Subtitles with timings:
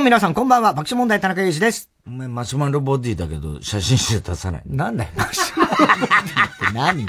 [0.00, 1.90] も皆さんこんばんは、爆笑問題田中裕二です。
[2.06, 4.62] お前マシュマロボディだけど、写真集出さない。
[4.64, 7.06] なんだよ、マシュマロボディって何？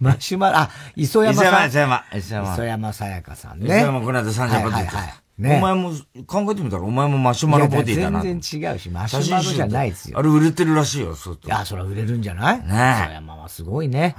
[0.00, 1.68] マシュマロ、あ、磯山さん。
[1.68, 2.52] 磯山、磯山。
[2.54, 3.66] 磯山さやかさんね。
[3.66, 5.14] 磯山この間三十分はいはいはい。
[5.38, 5.56] ね。
[5.56, 5.92] お前も
[6.26, 8.22] 考えてみたら、お前もマシュマロボディだな。
[8.22, 10.18] 全然違うし、マシュマロじゃないですよ。
[10.18, 12.58] あれ売れてるらしいよ、そういや、それは売れるんじゃない？
[12.58, 12.64] ね
[13.06, 14.16] 磯山はすごいね。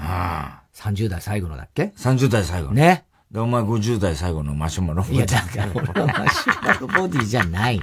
[0.76, 2.72] 30代最後のだっけ ?30 代最後。
[2.72, 3.04] ね。
[3.32, 5.18] で、お前50代最後のマシュマロボディ。
[5.18, 7.80] いや、だから俺はマシュマロボディじゃない。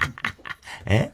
[0.87, 1.11] え？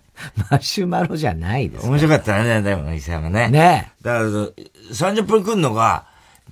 [0.51, 1.87] マシュマロじゃないです。
[1.87, 3.49] 面白かったね、でも、伊勢山ね。
[3.49, 6.07] ねだから、30分来るのが、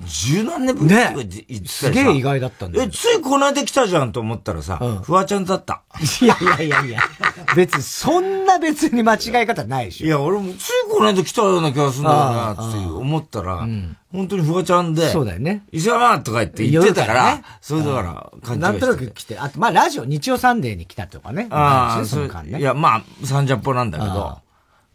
[0.06, 0.88] 十何年ぶり？
[0.88, 5.83] とか言ってすげえ意外だったんだよえ、ついこの間来たじゃんと思ったらさ、フワちゃんだった。
[6.20, 7.00] いやいやいやいや、
[7.56, 10.06] 別に、そんな別に間違い方ないでしょ。
[10.06, 13.67] いや、俺もついこの間来たような気がするんだよな、って思ったら、
[14.12, 15.64] 本当にフワちゃんで、そうだよね。
[15.72, 21.47] 伊勢山とか言って言ってたから、ねそれだから、勘違いなんとなく来て、あと、まあ、ラジオ、日曜サンデーに来たとかね。
[21.50, 22.59] ああ、その間ね。
[22.59, 24.39] いや、まあ、三ジャポなんだけど、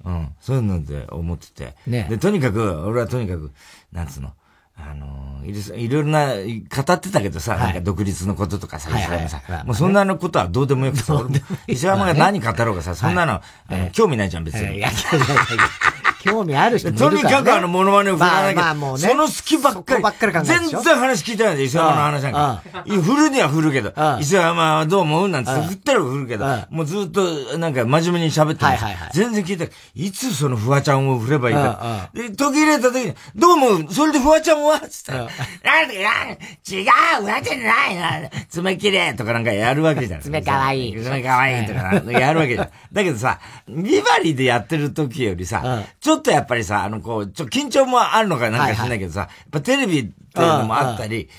[0.06, 1.76] うん、そういうので思ってて。
[1.88, 2.08] ね。
[2.10, 3.52] で、とにかく、俺はとにかく、
[3.92, 4.32] なんつうの、
[4.78, 11.36] あのいろいろな、語ってたけどさ、なんか独立のこととかさ、はいはい伊勢山さはいもうそんなのことはどうでもよくてさ、俺も
[11.68, 14.84] 伊勢山が何語ろうがさ、そんなの、あの興味ないじゃん、別に。
[16.24, 17.22] 興味ある人もいるから、ね。
[17.22, 19.08] とにかくあの、モノマネを振らなきゃ、まあまあもうね。
[19.08, 20.04] その好きばっかり。
[20.04, 22.64] ばっかり考えて全然話聞いてないで、伊勢山の話なんか。
[22.86, 28.72] 振るには振るけど、伊勢山はどう思うなんて振ったら振るけど、もうずっとなんか真面目に喋ってる
[29.14, 30.08] 全然聞いてない。
[30.08, 32.10] いつそのフワちゃんを振ればいいか。
[32.14, 33.94] で、途切れた時に、どう思う？
[33.94, 36.88] それでフワちゃんはつったら、なんだ違う
[37.22, 40.22] フワちゃんじゃないな爪切れとかなんかやるわけじゃん。
[40.22, 41.04] 爪かわいい。
[41.04, 42.70] 爪かわいいとかやるわけじゃん。
[42.92, 50.10] だけどさ、ビバリーでやってる時よりさ、ちょっとやっぱりさ、あのこう、ちょ、緊張もあるのかなんか知んないけどさ、やっぱテレビって
[50.42, 51.30] いうのもあったり、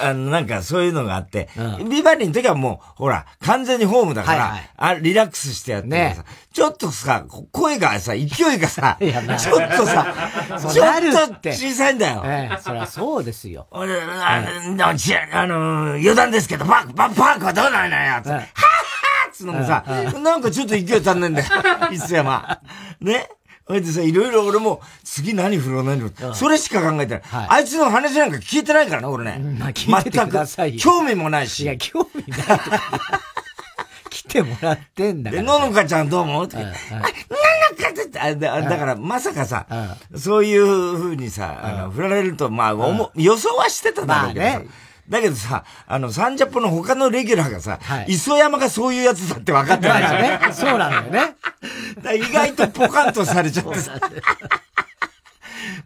[0.00, 1.48] あの、なんかそういうのがあって、
[1.88, 8.26] ビバリーの時はもう、ほら、完全にホームだから、あリラックスしてやってるさ、ちょっとさ、声がさ、勢い
[8.58, 10.14] がさ、 ちょっとさ、
[10.72, 10.84] ちょ
[11.34, 12.22] っと小さいんだよ。
[12.24, 13.66] ええ、そりゃそうですよ。
[13.70, 14.42] 俺、あ
[14.74, 15.56] の、あの、
[15.92, 18.78] 余談ですけど、パーク、パークはどうなんだよ、はぁはぁ
[19.38, 19.84] つのもさ、
[20.22, 21.48] なんかちょっと勢い足んないんだよ、
[21.92, 22.60] 磯山。
[23.00, 23.28] ね
[23.68, 26.34] それでさ、いろいろ俺も、次何振ろう何振ろう。
[26.34, 27.22] それしか考えてない。
[27.50, 29.38] あいつの話なんか聞いてないからね、俺ね。
[29.58, 30.80] まあ、聞いててくださいよ。
[30.80, 31.64] 興味もないし。
[31.64, 32.60] いや、興味ない。
[34.08, 35.42] 来てもらってんだから。
[35.42, 36.46] で、ののかちゃんどう思う？
[36.46, 36.56] って。
[36.56, 36.74] ののか
[37.90, 39.66] って、だから、まさかさ、
[40.16, 44.62] そういう風にさ、あの、振られると、まあ、予想はしてただろうけどさ。
[45.08, 50.52] だけどさ、あの、サンジャポの他のレギュラーがさ、磯山がそういうやつだって分かってないからね。
[50.52, 51.34] そうなのよね。
[52.16, 53.92] 意外とポカンとされちゃってさ。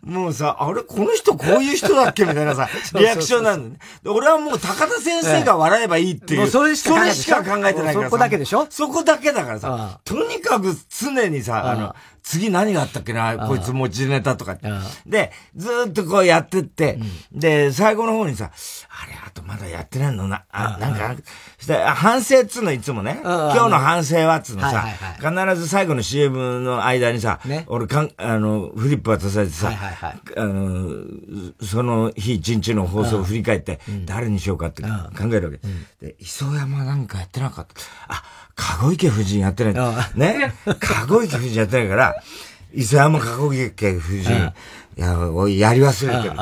[0.05, 2.69] もうさ、あれこの人こういう人だっけみたいなさ、
[2.99, 3.77] リアクションなんだね。
[4.05, 6.49] 俺はもう高田先生が笑えばいいっていう。
[6.51, 6.75] それ
[7.15, 8.67] しか考えてないからそこだけでしょ？
[8.69, 14.69] そこだけだからさ、とにかく常にさ、あの、次何があったっけな、こいつ持ちネタとかって。
[15.07, 16.99] で、ずっとこうやってって、
[17.33, 18.51] で、最後の方にさ、
[18.89, 21.17] あれ、あとまだやってないのな、あ、なんか、
[21.59, 24.87] して反省っつうのいつもね、今日の反省はっつうのさ、
[25.19, 29.73] 必ず最後の CM の間にさ、俺かん、あの、フリップ渡されてさ、
[30.37, 31.05] あの、
[31.61, 34.89] その日一日の放送を振り返って、誰にしようかって考
[35.33, 36.07] えるわけ。
[36.07, 37.75] で、磯山なんかやってなかった。
[38.09, 38.23] あ、
[38.55, 39.71] 籠池夫人やってな
[40.15, 40.19] い。
[40.19, 40.53] ね。
[40.81, 42.12] 籠池夫人やってないから、
[42.75, 44.53] 磯山籠池夫人、
[44.97, 45.09] や、
[45.67, 46.35] やり忘れてる。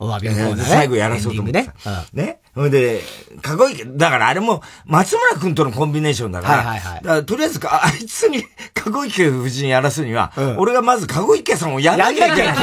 [0.00, 0.62] お詫びのね。
[0.62, 2.06] 最後やらそうと思ってさ。
[2.12, 2.40] ね。
[2.54, 3.00] ほいで、
[3.42, 8.42] かごいけ、だからあれも、松村くんとのコンビネーションだから、はいはいはい、とりあえずあいつに、
[8.74, 12.54] かごいけ夫人やらすには、うん、俺がまずかごいけさんをやんなきゃいけない。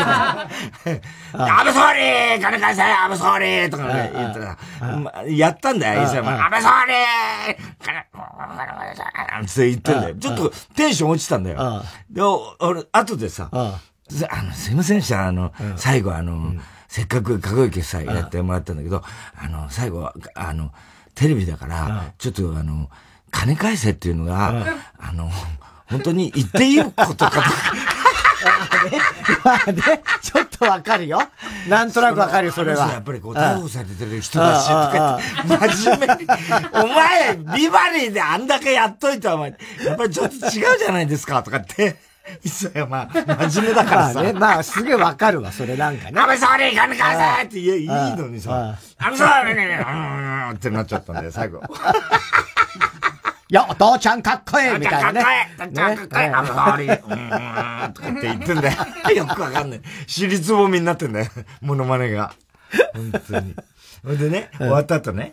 [1.34, 6.32] 安倍総理金返せ安倍総理とかね、言ったら、やったんだよ、伊勢山。
[6.32, 6.94] 安倍総理
[7.84, 8.06] 金、
[9.44, 10.16] って言ってんだよ。
[10.16, 11.84] ちょっとテンション落ちたんだよ。
[12.10, 12.22] で、
[12.60, 13.80] 俺、後でさ、あ
[14.44, 16.54] の、すいませんでした、あの、最後あの、
[16.96, 19.04] せっかくかごいけさやってもらったんだけど、
[19.36, 20.72] あの、最後、あの、
[21.14, 22.90] テレビだから、ちょっとあの、
[23.32, 24.66] 金返せっていうのが、
[24.98, 25.30] あの、
[25.88, 27.44] 本当に言っていいことか
[29.44, 29.82] まあね、
[30.22, 31.22] ちょっとわかるよ。
[31.68, 32.88] なんとなくわかるよ、それは。
[32.88, 35.20] やっぱりこう、逮捕されてる人だし、とか
[35.76, 36.26] 真面目に。
[36.82, 39.54] お前、ビバリーであんだけやっといて、お前、
[39.84, 42.15] やっぱりちょっと違うじゃないですか、とかって。
[42.44, 44.14] 磯山、真面目だからさ。
[44.16, 46.20] まあね、まあ、すげえわかるわ、それなんかね。
[46.20, 51.62] 安倍総理、金返せって言え、いいのにさ、安倍総理、うん、ってなっちゃったんだよ、最後。
[53.48, 55.24] いや、お父ちゃんかっこいいみたいなね。
[55.56, 58.78] かっこいいかっこいい安倍総理、うん、とかって言ってんだよ。
[59.16, 59.82] よくわかんない。
[60.08, 61.28] 尻つぼみになってんだよ、
[61.62, 62.34] モノマネが。
[62.94, 63.56] 本当に。
[64.04, 65.30] ほんでね、終わった後ね、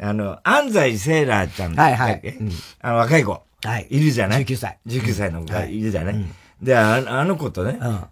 [0.00, 1.74] あの、安西セーラーちゃん。
[1.74, 2.38] はいはい。
[2.80, 3.42] あの、若い子。
[3.64, 3.86] はい。
[3.90, 4.78] いるじゃない？19歳。
[4.86, 5.78] 19歳の子がい。
[5.80, 6.24] るじゃない、
[6.60, 8.08] で、ああの子とね、あ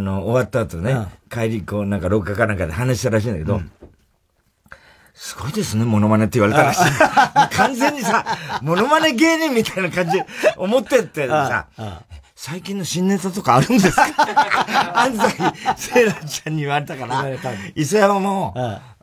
[0.00, 0.96] の、終わった後ね、
[1.30, 3.60] 帰り、こう、なんか廊下かなんかで話したらしいんだけど、
[5.14, 6.82] すごいですね、モノマネって言われたらしい。
[7.56, 8.24] 完全にさ、
[8.62, 10.26] モノマネ芸人みたいな感じで
[10.56, 11.66] 思ってってさ、
[12.34, 14.04] 最近の新ネタとかあるんですか？
[14.98, 15.16] 安
[15.76, 17.24] 西セイラちゃんに言われたから、
[17.76, 18.52] 磯山も、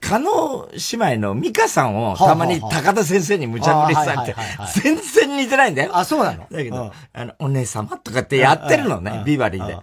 [0.02, 4.40] 加納姉妹の美香さんをたまに高田先生に無茶ぶりされて、
[4.82, 5.92] 全然似てないんだよ。
[5.98, 6.48] あ、そうなの？
[6.52, 9.78] だけど、あの、お姉様とかってやってるのね、ビバリーで。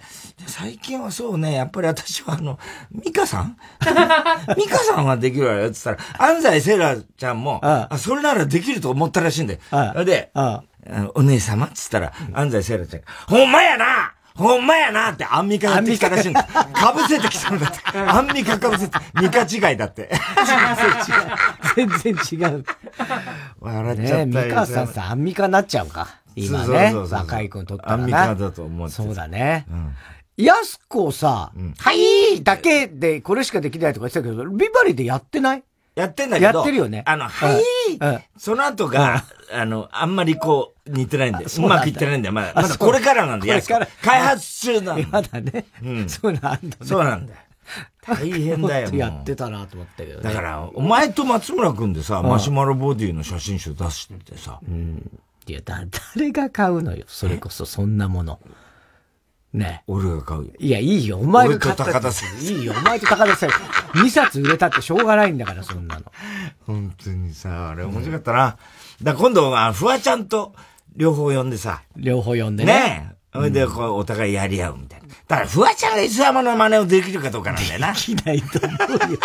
[0.47, 2.59] 最近はそうね、やっぱり私はあの、
[2.93, 3.57] 美香さん？
[4.57, 10.05] 美香さんはできるわよって言ったら、安西セイラちゃんも、あそれならできると思ったらしいんだよ。
[10.05, 10.31] で、
[11.15, 11.67] お姉様？
[11.67, 16.45] っつったら、安西セイラちゃんが、ほんまやなほんまやなってアンミカやってきたらしいんだ。
[16.73, 17.77] かぶせてきたんだって。
[17.99, 20.11] アンミカかぶせて、ミカ違いだって。
[21.75, 22.17] 全然違う。
[22.35, 22.65] 全然違う。
[23.61, 24.27] 笑っちゃったよ。
[24.47, 26.09] ミカさんさ、アンミカになっちゃうか。
[26.35, 26.93] 今ね。
[26.95, 29.67] 若い子にとったらアンミカだと思ってそうだね。
[30.37, 35.65] やすこさ、はいだけでこれしかできないとか言ってたけど、ビバリでやってない？
[35.97, 36.59] やってんだけど。
[36.59, 37.03] やってるよね。
[37.07, 37.65] あの、はい、
[38.37, 42.35] その後が、あの、あんまりこう、似てないんで、うまくいってないんだよ。
[42.35, 43.61] まだ、まだこれからなんで、や
[44.03, 45.09] 開発中なんだ。
[45.11, 45.65] まだね。
[45.83, 46.09] うん。
[46.09, 46.77] そうなんだね。
[46.83, 47.39] そうなんだよ。
[48.03, 48.91] 大変だよ。
[48.95, 54.61] やってたなと思ったけどだから、お前と松村くんでさ、マシュマロボディの写真集出してさ。
[54.69, 55.11] うん。
[55.47, 55.83] いや、だ、
[56.15, 57.05] 誰が買うのよ。
[57.07, 58.39] それこそ、そんなもの。
[59.57, 59.83] ね。
[59.87, 60.51] 俺が買うよ。
[60.59, 61.19] いや、いいよ。
[61.19, 61.85] お前が買った。
[61.85, 62.53] 高田先生。
[62.53, 62.75] いいよ。
[62.77, 63.51] お前と高田先
[63.95, 64.01] 生。
[64.01, 66.03] 2冊売れたってしょうがないんだから、そんなの。
[66.67, 68.57] 本当にさ、あれ面白かったな。
[69.03, 70.55] だ今度は、フワちゃんと
[70.95, 71.83] 両方呼んでさ。
[71.97, 72.73] 両方呼んでね。
[72.73, 75.09] ねそれで、こう、お互いやり合うみたいな。
[75.29, 77.93] だから、フワちゃんが磯山の真似をできるかどうかなんだよな。
[77.93, 78.77] できないと思
[79.09, 79.19] うよ。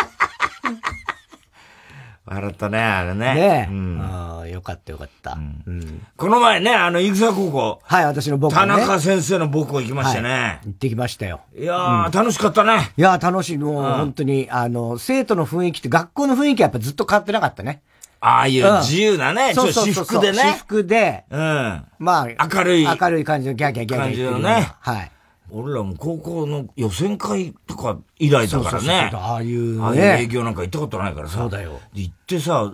[2.36, 3.34] 笑ったね、あれね。
[3.36, 3.72] ねえ。
[3.72, 6.06] うん、ああ、よかったよかった、うんうん。
[6.16, 7.80] この前ね、あの、戦高校。
[7.84, 8.56] はい、私の母校、ね。
[8.56, 10.30] 田中先生の母校行きましたね。
[10.30, 11.42] はい、行ってきましたよ。
[11.58, 12.92] いやー、うん、楽しかったね。
[12.96, 13.58] いやー、楽しい。
[13.58, 17.82] もう、本当に、あの、生徒の雰囲気って、学校の雰囲気はやっぱずっと変わってなかったね。
[18.24, 20.38] ああいう自由なね、そうそう私服でね。
[20.38, 21.86] 私服で、うん。
[21.98, 22.86] まあ、明るい。
[22.86, 24.72] 明るい感じのギャギャギャギャ感じのね。
[24.80, 25.12] はい。
[25.54, 29.10] 俺らも高校の予選会とか以来だからね。
[29.12, 29.84] そうああいうね。
[29.84, 31.40] ああいう営業なんか行ったことないからさ。
[31.40, 31.80] そうだよ。
[31.94, 32.72] 行ってさ、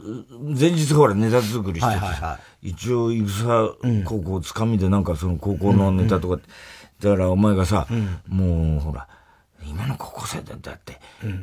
[0.60, 3.70] 前日ほらネタ作りしててさ、一応、いぐさ
[4.06, 6.42] 高校つかみでなんかその高校のネタとか、
[7.00, 7.88] だからお前がさ、
[8.28, 9.08] もうほら、
[9.66, 11.00] 今の高校生だって、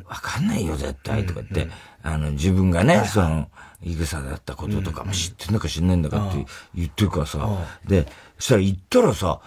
[0.07, 3.49] わかんないよ絶対とか言って、あの自分がね、その、
[3.83, 7.47] いぐさだったこととかも知ってんだか知んないんだかって言ってるからさ、
[7.85, 9.41] で、そしたら行ったらさ、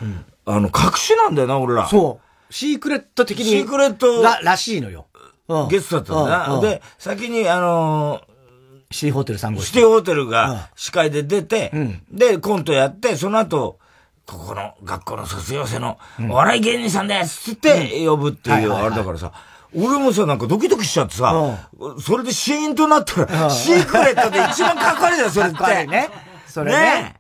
[0.49, 1.87] あの、隠しなんだよな、俺ら。
[1.89, 2.53] そう。
[2.53, 3.45] シークレット的に。
[3.45, 4.23] シークレット。
[4.23, 5.07] ら、らしいのよ。
[5.71, 6.61] ゲストだったんだな。
[6.61, 8.21] で、先に、あの
[8.91, 11.73] シティホテル3号シティホテルが司会で出て、
[12.11, 13.79] で、コントやって、その後、
[14.27, 15.99] ここの学校の卒業生の
[16.31, 19.33] お笑い芸人さんですって呼ぶっていうあれだからさ、
[19.75, 21.59] 俺もさ、なんかドキドキしちゃってさ、
[22.01, 25.87] それでシーンとなったら、シークレットで一番かっこいいじゃん、それって。
[25.87, 26.09] ね。
[26.47, 27.18] それね。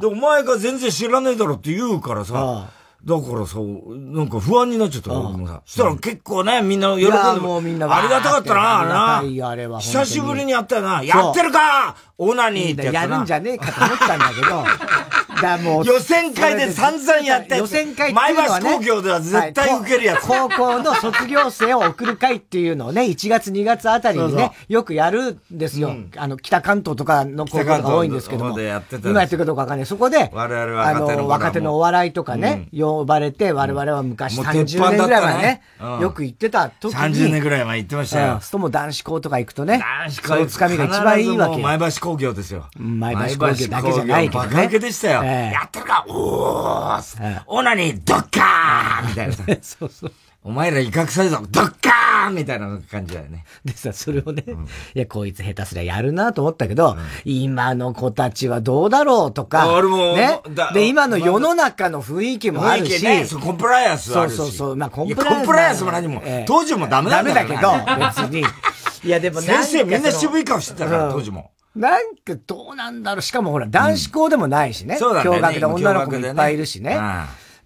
[0.00, 2.68] で、お前が全然知らないだろって言うからさ、
[3.06, 5.62] だからさ、なんか不安になっちゃった、僕もさ。
[5.64, 9.48] そしたら結構ね、みんな喜んでもうみんなありがたかったな、な。
[9.48, 9.78] あれは。
[9.78, 11.04] 久しぶりにやったよな。
[11.04, 14.64] やってるかオナニーってやるんじゃねえかと思ったんだけど、
[15.42, 15.86] だもう。
[15.86, 17.58] 予選会で散々やって。
[17.58, 25.94] 予選会っていうのは、ね、前橋工業では絶対受けるやつ、高校の卒業生を送る会っていうのをね、1月2月あたりにね、よくやるんですよ。
[26.16, 28.58] あの、北関東とかの高校が多いんですけども。
[28.58, 29.86] 今やってるかどうかわかんない。
[29.86, 35.62] そこで、我々はあの、若手のお笑いとかね、呼ばれて、我々は昔30年ぐらい前ね、
[36.00, 37.00] よく行ってた時に。
[37.00, 38.40] 30年ぐらい前行ってましたよ。
[38.50, 40.28] とも男子校とか行くとね、男子校。
[40.28, 41.62] そういうつかみが一番いいわけ。
[41.62, 42.66] 前橋工業ですよ。
[42.78, 44.50] 前橋工業だけじゃないけどね。
[44.50, 45.22] バカ受けでしたよ。
[45.24, 49.44] やってるかおー、オナニードッカーンみたいなさ。
[49.62, 50.12] そうそう。
[50.46, 53.44] お前ら威嚇されたドッカーンみたいな感じだよね。
[53.64, 60.40] でさ、それをね、うん、いや、こいつ下手すりゃやるなと思ったけど、うん、今の子たちはどうだろうとか、俺も、ね？
[60.72, 64.36] で、今の世の中の雰囲気もあるし、ね、コンプライアンスあるし。
[64.36, 64.76] そうそうそう。
[64.76, 65.38] まあ、コンプライアンス。
[65.38, 68.44] コンプライアンスも何も、えー、当時もダメだダメだけど、別に。
[69.02, 71.50] いや、でも先生みんな渋い顔してたから、当時も。
[71.74, 73.22] なんかどうなんだろう。
[73.22, 74.96] しかもほら、男子校でもないしね。
[74.96, 75.24] そうだね。
[75.24, 76.96] 共学で女の子もいっぱいいるしね。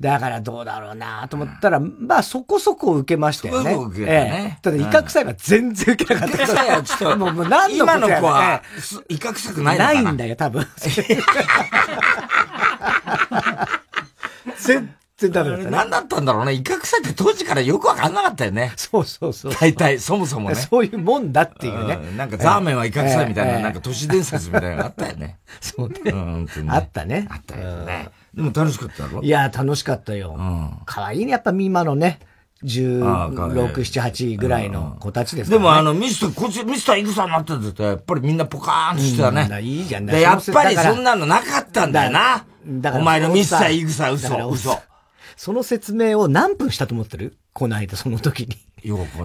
[0.00, 3.72] だからどうだろうなと思ったら、まあそこそこ受けましたよね。
[3.74, 4.58] そこ受けたね。
[4.62, 6.36] ただ威嚇臭いは全然受けなかった。
[6.36, 8.62] 威嚇臭いはちょっと、もうもう何の今の子は、
[9.08, 10.66] 威嚇臭くないのかなないんだよ、多分。
[14.56, 14.88] 絶
[15.18, 15.70] 然ダメだったね。
[15.70, 16.52] 何だったんだろうね。
[16.54, 18.72] イカ臭いって当時からよくわかんなかったよね。
[18.76, 19.54] そうそうそう。
[19.54, 20.54] 大体、そもそもね。
[20.54, 21.94] そういうもんだっていうね。
[21.94, 25.38] うん、なんかザーメンはイカ臭いみたいな、なんか都市伝説みたいなのがあったよね。
[25.60, 25.98] そうね。
[26.10, 27.26] うん、あったね。
[27.30, 28.08] あったよね。
[28.34, 29.22] でも楽しかったろ？
[29.22, 30.36] いや、楽しかったよ。
[30.38, 30.70] うん。
[30.86, 32.20] 可愛いね、やっぱ今のね。
[32.62, 33.00] 16、
[33.72, 35.56] 7、8ぐらいの子たちですね。
[35.56, 39.62] でもあの、ミスター、こっち、ミスターイグさんになってると、やっぱりみんなポカーンとしてたね。
[39.62, 40.04] いいじゃん。
[40.04, 42.44] で、やっぱりそんなのなかったんだよな。
[42.66, 44.78] だからお前のミスターイグさん、嘘、嘘。
[45.36, 47.38] その説明を何分したと思ってる？
[47.54, 48.58] この間、その時に。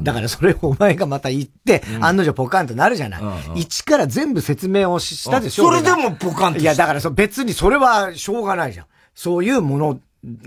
[0.01, 3.21] だからそれをお前がまた言って、案の定ポカンとなるじゃない。
[3.59, 5.65] 一から全部説明をしたでしょ。
[5.65, 8.85] それでもポカンといや、だから別にそれはしょうがないじゃん。
[9.15, 9.99] そういうもの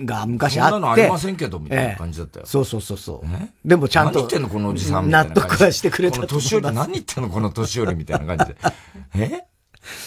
[0.04, 0.72] が昔あって。
[0.72, 2.46] そんなのありませんけど、みたいな感じだったよ。
[2.46, 3.68] そうそうそうそう。
[3.68, 4.20] でもちゃんと。
[4.20, 6.16] 何言ってんの、このおじさん納得はしてくれた。
[6.16, 8.56] この年寄り、何言ってんの、この年寄りみたいな感じで。
[9.16, 9.44] え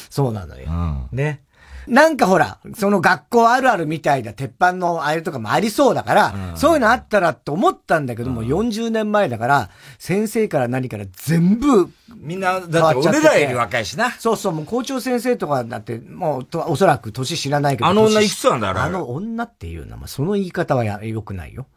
[0.10, 1.10] そうなのよ。
[1.12, 1.44] ね。
[1.88, 14.12] なんかほら、その学校あるあるみたいな鉄板のあれとかもありそうだから、うん、そういうのあったらと思ったんだけども、うん、40年前だから、先生から何から全部、みんな、だって俺らより若いしな。
[14.12, 17.88] そうそう、もう校長先生とかだって、もう、おそらく年知らないけど。
[17.88, 21.68] あの女いくつなんだあの女っていうのは、その言い方はや、よくないよ。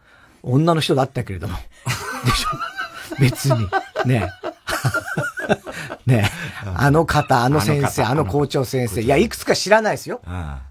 [0.42, 1.56] 女の人だったけれども。
[2.24, 2.74] でしょ？
[3.18, 3.68] 別に。
[4.06, 4.30] ね
[6.06, 6.30] ね
[6.76, 9.02] あの方、あの先生、あの校長先生。
[9.02, 10.20] いや、いくつか知らないですよ。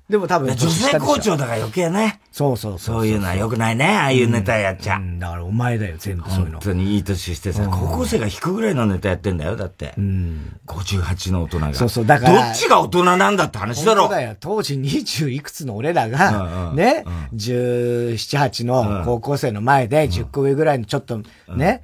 [0.10, 0.56] でも多分。
[0.56, 2.20] 女性校長だから余計ね。
[2.32, 2.96] そうそうそう。
[2.98, 3.86] そういうのは良くないね。
[3.86, 5.02] ああいうネタやっちゃ。
[5.18, 6.52] だからお前だよ、全部そういうの。
[6.60, 9.94] 本当にいい年してさ、高校生が引くぐらいのネタやってんだよ、だって。
[9.98, 10.60] うん。
[10.68, 11.74] 58の大人が。
[11.74, 12.46] そうそう、だから。
[12.46, 14.04] どっちが大人なんだって話だろ。
[14.04, 14.36] そうだよ。
[14.40, 21.22] 当時20いくつの俺らが、ね、17、8の高校生の前で10個上ぐらいのちょっと
[21.56, 21.82] ね、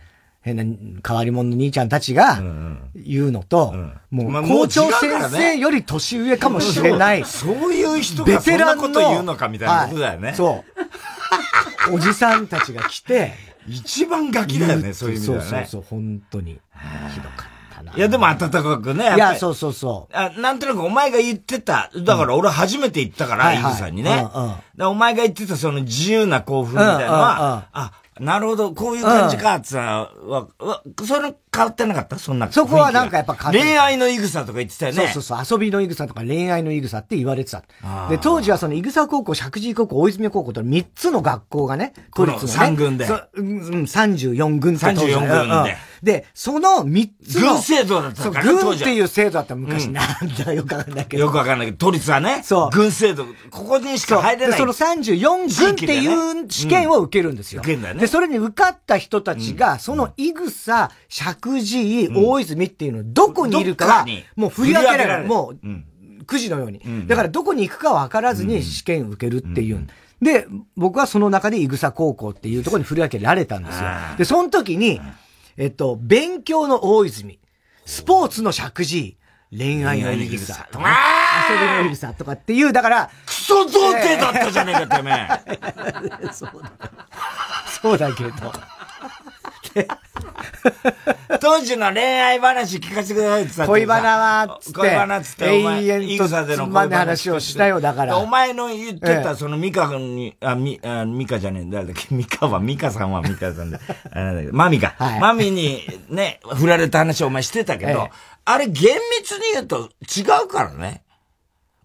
[0.56, 2.40] 変な変わり者の兄ちゃんたちが
[2.96, 3.74] 言うのと、
[4.12, 7.26] もう校長先生より年上かもしれない。
[7.26, 10.34] そういう人がそんなこと言うのかみたいなことだよね。
[10.36, 10.64] そ
[11.90, 11.96] う。
[11.96, 13.34] おじさんたちが来て、
[13.68, 15.50] 一番ガキだよね、そういう意味ではね。
[15.50, 16.60] そうそうそう、本当に。
[17.14, 17.60] ひどかった。
[17.96, 19.16] いや、でも暖かくね。
[19.16, 20.16] いや、そうそうそう。
[20.16, 24.28] あなんとなくお前が言ってた、だから俺初めて言ったから、イグさんにね。
[24.80, 30.12] お前が言ってたその自由な興奮みたいなのは、あ、なるほど、こういう感じか、つは、
[30.60, 32.20] わ、それ変わってなかった？
[32.20, 32.52] そんな。
[32.52, 35.04] そこはなんかやっぱ恋愛のイグサとか言ってたよね。
[35.08, 37.64] そうそうそう、遊びのイグサとか恋愛のイグサって言われてた。
[38.10, 42.60] で、当時はそのイグサ高校、石神井高校、大泉高校と3つの学校がね、都立の、ね。
[42.60, 43.08] 3軍で。
[43.34, 45.78] うん、34軍って34軍で。
[46.04, 47.54] で、その3つの。
[47.54, 50.06] 軍制度だったからね、軍っていう制度だった昔、なん
[50.46, 51.24] だよくわかんないけど。
[51.24, 52.42] よくわかんないけど、都立はね。
[52.44, 52.70] そう。
[52.72, 53.26] 軍制度。
[53.52, 54.58] ここにしか入れない。
[54.58, 57.62] その34軍っていう試験を受けるんですよ。
[57.62, 58.02] 受けるんだよね。
[58.02, 64.06] で、それに受かった人たちが、そのイグサ、石神井、大泉っていうのどこにいるかは、
[64.36, 65.28] もう振り分けられる。
[65.28, 67.08] もう、くじのように。
[67.08, 69.88] だからどこに行くか分からずに試験受けるっていう。
[70.22, 73.90] で、僕はその中でイグサ高校っていうところに振り分けられたんですよ。
[74.18, 75.02] で、その時に、
[75.58, 77.40] えっと、勉強の大泉、
[77.86, 79.18] スポーツの石神井、
[79.58, 80.96] 恋愛のイグサとか、
[81.50, 86.30] 遊びのイグサとかっていう、だから、クソ童貞だったじゃねえか、てめえ。
[86.32, 86.72] そうだ。
[87.82, 88.32] そうだけど。
[91.42, 94.80] 当時の恋愛話聞かせてくださいって恋バナは、つって。
[94.80, 96.32] 恋バナつって、永遠とつ
[96.68, 98.18] まん話をしたよ、だから。
[98.18, 102.14] お前の言ってた、そのミカに、あ、ミ、あミカじゃねえ、誰だっけ？
[102.14, 103.78] ミカは、ミカさんはミカさんで、
[104.12, 104.96] あれだけど、マミか。
[104.98, 108.10] はい、マミにね、振られた話をお前してたけど、
[108.46, 111.04] あれ厳密に言うと違うからね。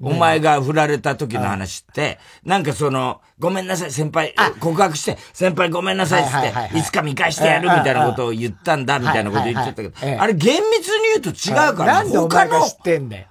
[0.02, 13.26] お前が振られた時の話って、なんかその、ごめんなさい、先輩、告白して、先輩ごめんなさいって、いつか見返してやるみたいなことを言ったんだ、みたいなこと言ってたけど、あれ厳密に言うと違うから、なんでお前が知ってんだよ。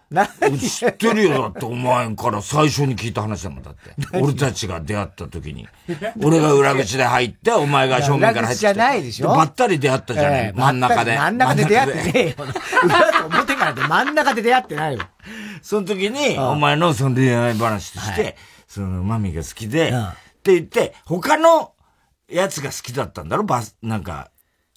[0.59, 4.19] 知ってるよ、だってお前から最初に聞いた話だもん、だって。
[4.19, 5.69] 俺たちが出会った時に。
[6.21, 8.55] 俺が裏口で入って、お前が正面から入ってきて。
[8.57, 9.29] じゃないでしょ？
[9.29, 11.17] ばったり出会ったじゃない、真ん中で。
[11.17, 12.35] 真ん中で出会ってねえよ。
[12.83, 14.99] 裏と表からで真ん中で出会ってないよ。
[15.63, 18.35] その時に、お前のその恋愛話として、
[18.73, 19.91] そのマミが好きで、っ
[20.41, 21.73] て言って、他の
[22.27, 23.43] やつが好きだったんだろ？
[23.43, 24.31] バス、なんか、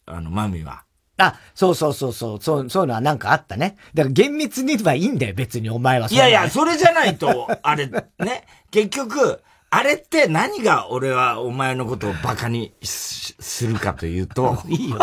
[0.04, 0.84] あの、マミは。
[1.16, 3.76] あ、そうそうそうそう、そう、そういうのはなんかあったね。
[3.94, 6.08] だから厳密にはいいんだよ、別にお前は。
[6.10, 14.62] いやいや、それじゃないと、あれ、ね、結局、あれって何が俺はお前のことをバカにするかというと。
[14.68, 14.98] いいよ、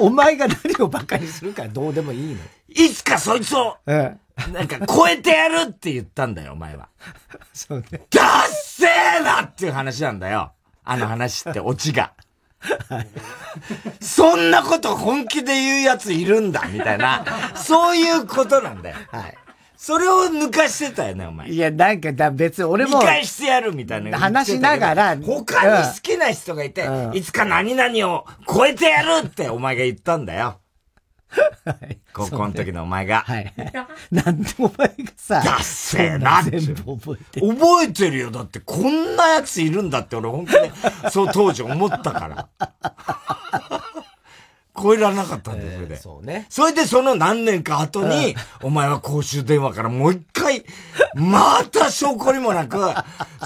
[0.00, 2.40] お前が何をバカにするかどうでもいいの。
[2.68, 3.76] いつかそいつを、
[4.52, 6.88] なんか超えてやるって言ったんだよ、お前は。
[7.52, 8.02] そうね。
[8.10, 10.52] ダッセーなっていう話なんだよ。
[10.84, 12.12] あの話ってオチが。
[14.00, 17.24] そんなこと本気で言うやついるんだ、みたいな。
[17.56, 18.96] そういうことなんだよ。
[19.10, 19.34] はい。
[19.76, 21.50] それを抜かしてたよね、お前。
[21.50, 22.98] いや、なんかだ、別に俺も。
[22.98, 24.18] 見返してやるみたいな。
[24.18, 25.16] 話しながら。
[25.16, 30.60] 他に好きな人がいて、うん、いつか何々を超えてやるってお前が言ったんだよ。
[31.64, 33.24] はい、高校の時のお前が。
[33.26, 33.52] はい。
[34.10, 35.42] なんでお前がさ。
[35.44, 36.60] ダッセーなって。
[36.60, 37.48] 全部覚えてる。
[37.48, 38.30] 覚えてるよ。
[38.30, 40.70] だってこんな奴いるんだって俺本当に、
[41.10, 42.48] そう当時思ったから。
[44.80, 45.96] 超えられなかったんだよ、それで。
[45.96, 46.46] そうね。
[46.50, 50.64] それでその何年か後に、お前は公衆電話からもう一回、
[51.14, 52.78] また証拠にもなく、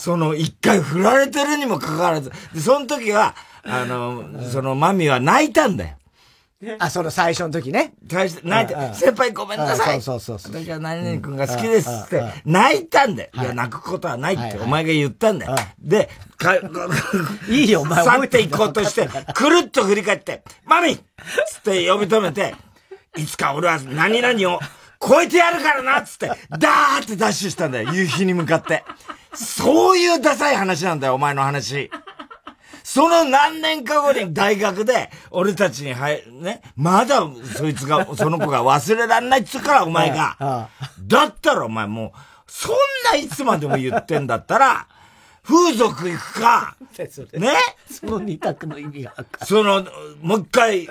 [0.00, 5.96] その一回振られてるにもかかわらず、で、その時は、あの、そのマミは泣いたんだよ。
[6.78, 7.94] あ、その最初の時ね。
[8.10, 10.02] 最初、泣いて、先輩ごめんなさい。
[10.02, 10.52] そうそうそう。
[10.52, 13.30] 私は何々君が好きですって、泣いたんだよ。
[13.32, 15.56] いや、泣くことはないってお前が言ったんだよ。
[15.78, 16.56] で、か、
[17.48, 21.02] いいよ、お前去っていこうとして、くるっと振り返って、マミつっ
[21.64, 22.54] て呼び止めて、
[23.16, 24.60] いつか俺は何々を
[25.02, 27.90] 超えてやるからなつって、ダーってダッシュしたんだよ。
[27.90, 28.84] 夕日に向かって。
[29.32, 31.90] そういうダサい話なんだよ、お前の話。
[32.92, 37.20] その何年か後に大学で、俺たちに入、ね、まだ
[37.54, 40.68] そいつが、 その子が忘れらんないっつうから、お前が。
[40.98, 42.10] だったらお前もう、
[42.48, 44.88] そんないつまでも言ってんだったら、
[45.46, 46.74] 風俗行くか、
[47.38, 47.52] ね。
[47.88, 49.86] その二択の意味がその、
[50.20, 50.88] もう一回、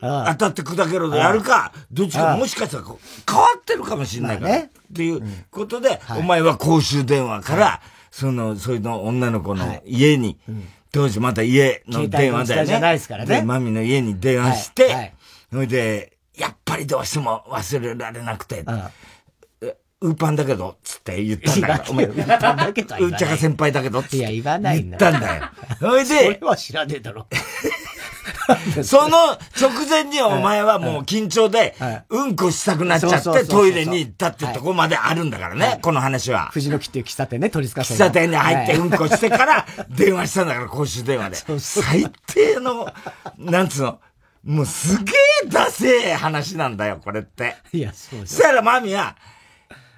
[0.00, 2.84] 当たって砕けろでやるか、どっちかもしかしたら
[3.28, 4.52] 変わってるかもしれないから。
[4.52, 10.38] ね、っていうことで、お前は公衆電話から、その、そういうの女の子の家に、
[10.92, 12.66] 当時また家の電話だよね。
[12.66, 13.42] じゃないですからね。
[13.42, 15.14] マミの家に電話して、はい、
[15.50, 18.64] それで、やっぱりどうしても忘れられなくて、
[20.02, 21.84] ウーパンだけど、つって言ったんだから。
[21.88, 24.90] お前、ウーパンだけどウーチャカ先輩だけど、つって言ったんだよ。
[25.78, 27.26] それで、それは知らねえだろ。
[28.82, 31.76] その直前にお前はもう緊張で、
[32.08, 36.50] うんこしたくなっちゃってトイレに行ったってとこまであるんだからね、この話は。
[36.52, 41.58] 藤の木っていう喫茶店ね、取り付かせ喫茶店に入ってうんこしてから電話したんだから、公衆電話で。
[41.58, 42.92] 最低の、
[43.38, 43.98] なんつうの、
[44.44, 45.12] もうすげ
[45.44, 47.56] えダセえ話なんだよ、これって。
[47.72, 49.16] いや、そうそしたらマミは、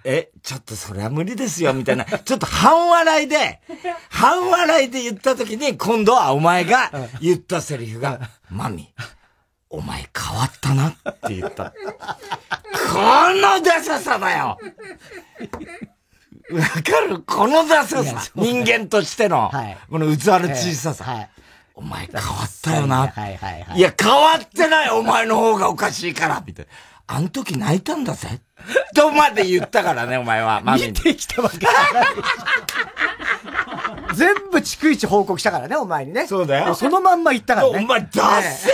[0.06, 2.04] え、ちょっとそれは無理ですよ、みたいな。
[2.24, 3.60] ちょっと半笑いで、
[4.10, 6.90] 半笑いで言った時に、今度はお前が
[7.20, 8.92] 言ったセリフが、マミ、
[9.70, 11.72] お前変わったなって言った。
[12.92, 12.98] こ
[13.34, 14.58] のダサさだよ
[16.52, 17.20] わかる？
[17.26, 18.22] このダサさ。
[18.34, 19.50] 人間としての、
[19.90, 21.28] この器の小ささ。
[21.76, 23.12] お前変わったよな。
[23.74, 26.70] いや、変わってないお前の方がおかしいから、みたいな。
[27.06, 28.40] あの時泣いたんだぜ。
[28.94, 30.62] とまで言ったからね、お前は。
[30.64, 32.06] マミ見てきたわけじゃない。
[34.14, 36.26] 全部逐一報告したからね、お前にね。
[36.26, 36.74] そうだよ。
[36.74, 37.78] そのまんま言ったからね。
[37.78, 38.70] お前、ダッセ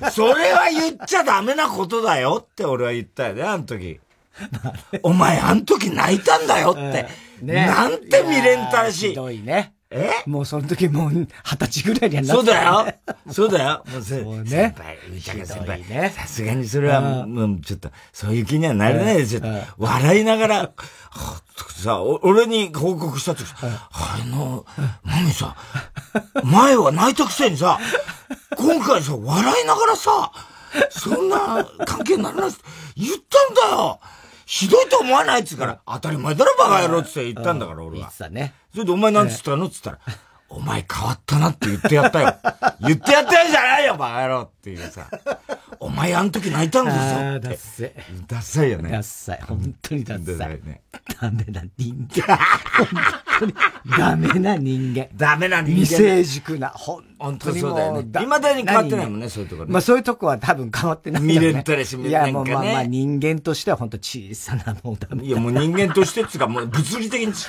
[0.00, 3.98] ーそれは言っちゃダメなことだよって俺は言ったよね、あの時。
[5.02, 7.08] お前、あの時泣いたんだよって。
[7.40, 9.08] ね、なんて未練たらしい。
[9.10, 9.72] ひどいね。
[9.92, 10.10] え？
[10.26, 12.94] もうその時もう二十歳ぐらいにはなってそうだよ。
[13.30, 13.84] そうだよ。
[13.92, 14.50] もうそうね。
[14.50, 15.78] 先輩、うちゃか先輩。
[15.88, 16.12] ね。
[16.16, 19.42] さすがにそれは、もうちょっと、そういう気にはなれないですよ。
[19.78, 20.72] 笑いながら、
[21.82, 24.64] さ、俺に報告した時、あの、
[25.04, 25.56] 何さ、
[26.44, 27.78] 前は泣いたくせにさ、
[28.56, 30.32] 今回さ、笑いながらさ、
[30.90, 32.58] そんな関係にならないって
[32.96, 34.00] 言ったんだよ
[34.52, 38.12] ひどいと思わないっつうから、当たり前だろバカ野郎って言ったんだから、俺は。
[38.18, 38.52] 言っね。
[38.70, 39.98] それでお前なんつったのっつったら、
[40.50, 42.36] お前変わったなって言ってやったよ。
[42.80, 45.08] 言ってやったよじゃないよ、バカ野郎っていうさ。
[45.80, 47.02] お前あの時泣いたんですよ。
[47.02, 48.26] ああ、ダッセイ。
[48.26, 48.90] ダッサいよね。
[48.90, 49.40] ダッサい。
[49.40, 50.60] 本当にダッサい。
[50.62, 50.82] ね、
[51.18, 52.38] ダメな人間。
[53.42, 53.54] 本当に
[53.98, 55.08] ダメな人間。
[55.16, 55.80] ダメな人間。
[55.80, 56.68] 未成熟な。
[56.70, 58.08] 本当にそうだよね。
[58.18, 61.34] 未だに変わってないもんね、そういうところ、まあそういうとこは多分変わってない、ね。
[61.34, 65.24] 未練たれし、いや、もうまあまあ人間としては本当小さなもうダメ。
[65.24, 67.40] いや、もう人間としてっていうか、もう物理的に、物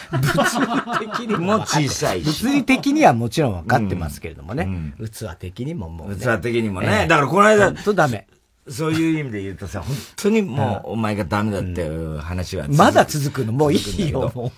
[0.99, 4.93] 理的にも小さい物理的にはもちろん分かってますけれどもね。
[4.99, 7.07] 器的にももう、器的にもね。
[7.07, 8.27] だからこの間、とダメ。
[8.69, 14.51] そういう意味で言うとさ、本当にもう、お前がダメだっていう話は、まだ続くのもういいよ、も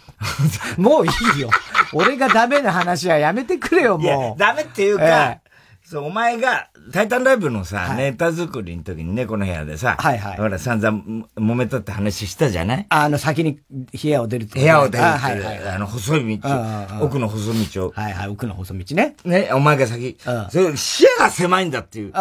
[0.77, 0.81] う。
[0.81, 1.49] もういいよ。
[1.91, 4.39] 俺がダメな話はやめてくれよ、もう。
[4.39, 5.39] ダメっていうか、
[5.83, 10.37] そう、お前が、タイタンライブのさ、はい、ネタ作りの時にね、この部屋でさ、はいはい。
[10.37, 12.85] ほら、散々揉めたって話したじゃない？
[12.89, 16.49] あの、先に部屋を出る部屋を出るって、はいはい、あの、細い道、
[17.01, 17.91] 奥の細道を。
[17.95, 19.15] はいはい、奥の細道ね。
[19.25, 20.17] ね、お前が先、
[20.49, 22.11] それ視野が狭いんだっていう。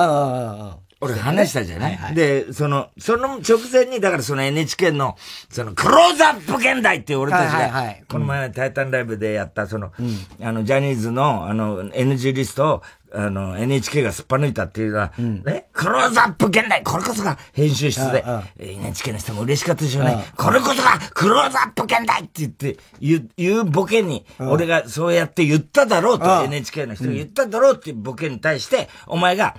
[1.05, 5.17] 俺話したじゃない、はいはい、で、その、その直前に、だからその NHK の、
[5.51, 12.83] その、クローズアップ現代って俺たちが、この前、タイタンライブでやった、その、うん、あの、ジャニーズの、あの、NG リストを、
[13.17, 16.83] あの、NHK がすっぱ抜いたっていうのは、うん、ね、クローズアップ現代。
[16.83, 18.25] これこそが編集室で、
[18.59, 20.25] NHK の人も嬉しかったでしょうね。
[20.37, 29.55] これこそがクローズアップ現代って言って、言う、言うボケに、俺がそうやって言っただろうと、NHK の人が言っただろうっていうボケに対して、お前が、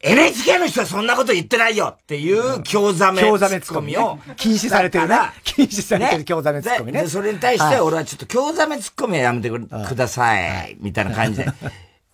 [0.00, 5.32] NHK の人はそんなこと言ってないよっていう京ザメツッコミを、禁止されてるな。
[5.42, 7.02] 禁止されてる京ザメツッコミね。
[7.02, 10.76] で、それに対して俺はちょっと京ザメツッコミはやめてください。
[10.80, 11.46] みたいな感じで。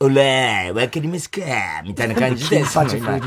[0.01, 1.41] おらー、わかりますか？
[1.85, 3.21] みたいな感じで、その今、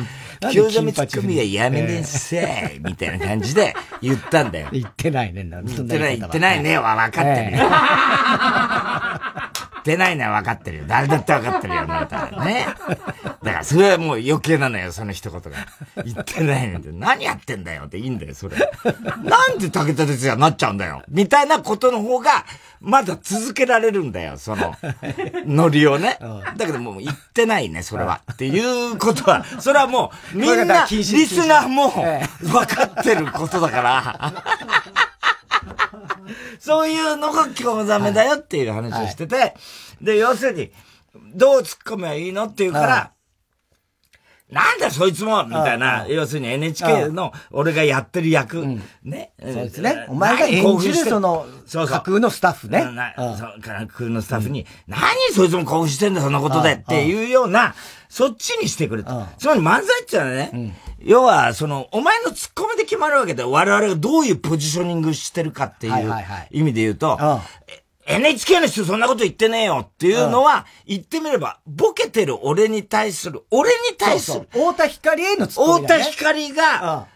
[0.52, 2.80] 京ザメツッコミはやめなさい。
[2.84, 4.68] みたいな感じで言ったんだよ。
[4.74, 5.46] 言ってないね。
[5.50, 7.70] 言ってない、言ってないねは分かってるよ。
[9.86, 10.86] ってないのは分かってるよ。
[10.88, 12.66] 誰だって分かってるよ、なたらね。
[13.44, 15.52] だからそれはもう余計なのよ、その一言が。
[16.04, 18.58] 言ってないので、何やってんだよっていいんだよ、それ。
[19.24, 21.04] なんで武田鉄矢になっちゃうんだよ。
[21.08, 22.46] みたいなことの方が、
[22.82, 24.76] まだ続けられるんだよ、その、
[25.46, 26.18] ノリをね。
[26.58, 28.22] だけどもう言ってないね、それは。
[28.32, 34.34] っていうことは、それはもう、みんな、リスナーも分かってることだから。
[36.60, 39.54] そういうのが興ざめだよっていう話をしてて、はい、
[40.02, 40.72] で、要するに、
[41.34, 43.12] どう突っ込めばいいのって言うから、
[44.52, 48.64] なんだそいつもみたいな、要するに NHK の俺がやってる役、
[49.04, 49.32] ね。
[49.42, 50.06] そうですね。
[50.08, 52.82] お前が演じるその、架空のスタッフね。
[53.62, 55.00] 架空のスタッフに、何
[55.34, 57.74] そいつも興奮してんだそんなことでっていうような、
[58.08, 59.30] そっちにしてくれた。
[59.40, 66.14] つまり漫才ってのはね、要は、その、お前のツッコミで決まるわけで、我々がどういうポジショニングしてるかっていう
[66.52, 67.42] 意味で言うと、
[68.06, 74.48] NHK の人そんなこと言ってねえよっていうのは、言ってみれば、ボケてる俺に対する、俺に対する。
[74.52, 75.88] 太田光へのツッコミ、ね。
[75.88, 77.08] 太田光が、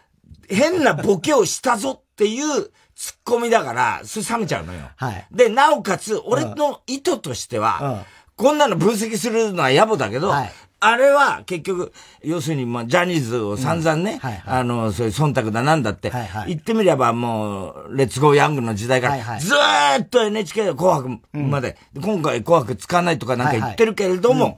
[0.50, 4.90] 変なボケをしたぞっていうツッコミだから、それ冷めちゃうのよ。
[4.96, 5.28] はい。
[5.32, 11.92] で、なおかつ、俺の意図としては、こんなの分析するのは野暮だけど、はい、あれは結局、
[12.24, 24.54] 要するに、まあ、ジャニーズを散々ね、うんはいはい、あの、そういう忖度だなんだって、はいはい、言ってみればもう、レッツゴーヤングの時代から、はいはい、ずーっと NHK で紅白まで、うん、今回紅白使わないとかなんか言ってるけれども、はい。
[24.54, 24.58] は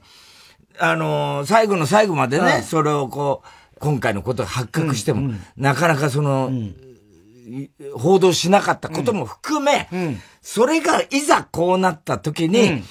[0.80, 6.52] うん、あの、最後の最後までね、それをこう、今回のことが発覚しても、なかなかその、
[7.96, 9.88] 報道しなかったことも含め、
[10.40, 12.84] それがいざこうなった時に、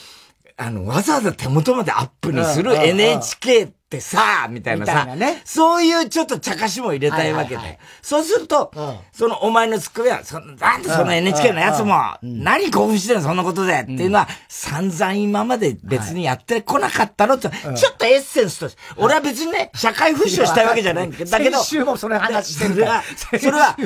[0.64, 7.78] あの、わざわざ手元までアップにする NHK ってさ、みたいなさ、なね、そういうちょっと茶化しも入れたいわけで。
[8.02, 23.04] そうすると、うん、そのお前のツッコミは、そなんでその NHK のやつも、何興奮してんのそんなことで、っていうのは、散々今まで別にやってこなかったのって、ちょっとエッセンスとして、俺は別にね、社会復唱したいわけじゃないんだけど、先週もそれ話してるそれは、
[23.40, 23.84] それは、ツ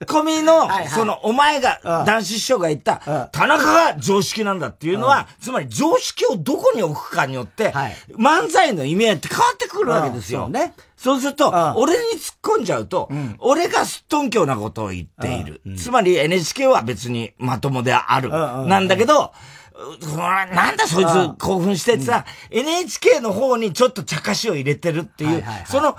[0.00, 7.72] ッコミの、そのお前が、男子師匠が言った、田中が常識なんだっていうのは、つまり常識をどこに置くかによって、
[8.18, 10.48] 漫才の意味合いって変わってくるわけですよ。
[10.48, 10.74] ね。
[10.96, 15.60] そうすると、俺に突っ込んじゃうと、俺がすっとんきょうなことを言っている。
[15.76, 18.30] つまり NHK は別にまともである。
[18.30, 19.32] なんだけど、
[20.14, 25.96] なんだそいつ興奮してってさ、NHK の方にちょっと茶化しを入れてるっていう、その、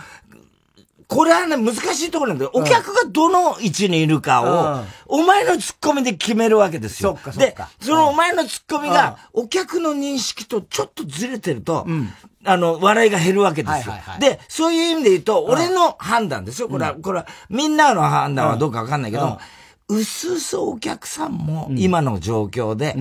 [1.08, 2.52] これはね、難しいところなんだよ。
[2.54, 7.18] お客がどの位置にいるかを、お前のツッコミで決めるわけですよ。
[7.38, 11.86] で、そのお前のツッコミが、お客の認識とちょっとずれてると、
[12.44, 13.94] あの、笑いが減るわけですよ。
[14.20, 16.70] で、そういう意味で言うと、俺の判断ですよ。
[16.70, 19.40] これは、これは、みんなの判断はどうかわかんないけど、
[19.88, 22.96] うすうすお客さんも今の状況で、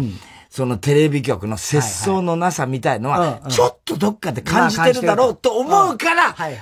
[0.51, 6.55] そのテレビ局の節操のなさみたいのは、ちょっとどっかで感じてるだろうと思うから、だか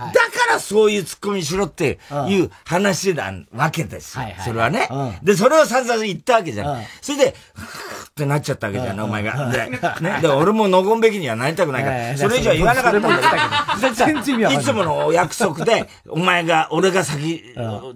[0.50, 4.24] らそういうツッコミしろっていう話なわけですよ。
[4.44, 4.88] それはね。
[5.22, 6.82] で、それを散々言ったわけじゃん。
[7.00, 7.34] それで、
[8.12, 9.50] ってなっちゃったわけじゃん、お前が。
[9.50, 12.98] で、ね、 で、俺ものごんべきにはなりたくないから、それ以上言わなかった。
[12.98, 14.64] んだけど、い。
[14.64, 17.42] つものお約束で、お前が、俺が先、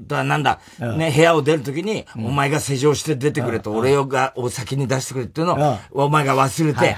[0.08, 6.96] なんだ、ね、部屋を出るときに、お前が施錠して出てくれと、俺が、お先に出してくれっていうのを、お前が忘れて、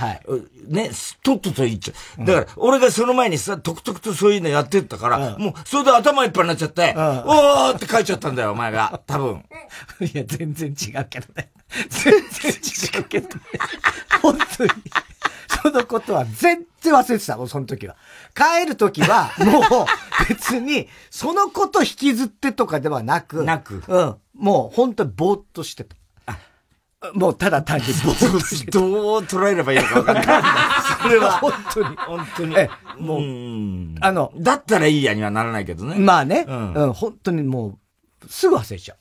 [0.69, 0.91] ね、
[1.23, 2.18] とっとと言っちゃう。
[2.19, 9.01] だから、俺がその前にさ、とくとくとそういうのやってったから、うん、もう、それで頭いっぱいになっちゃって、うん、おーって書いちゃったんだよ、お前が。
[9.07, 9.45] 多分。
[10.01, 11.51] いや、全然違うけどね。
[11.89, 13.43] 全然違うけどね。
[14.21, 14.71] 本当に。
[15.63, 17.97] そのことは全然忘れてた、もうその時は。
[18.35, 19.63] 帰る時は、もう
[20.29, 23.83] 別に、そのこと引きずってとかではなく、なく。
[23.87, 24.17] うん。
[24.35, 25.97] もう本当にぼーっとしてた。
[27.15, 27.85] もうただ単に
[28.73, 30.43] どう捉えればいいのか分かんない。
[31.03, 31.39] それは。
[31.39, 31.97] 本当に。
[31.97, 32.57] 本当に。
[32.59, 33.21] え、もう、
[34.01, 35.95] あの、だったらいいやにはならないけどね。
[35.95, 36.45] まあね。
[36.49, 37.79] うん、うん、本当にも
[38.25, 38.97] う、すぐ忘れちゃ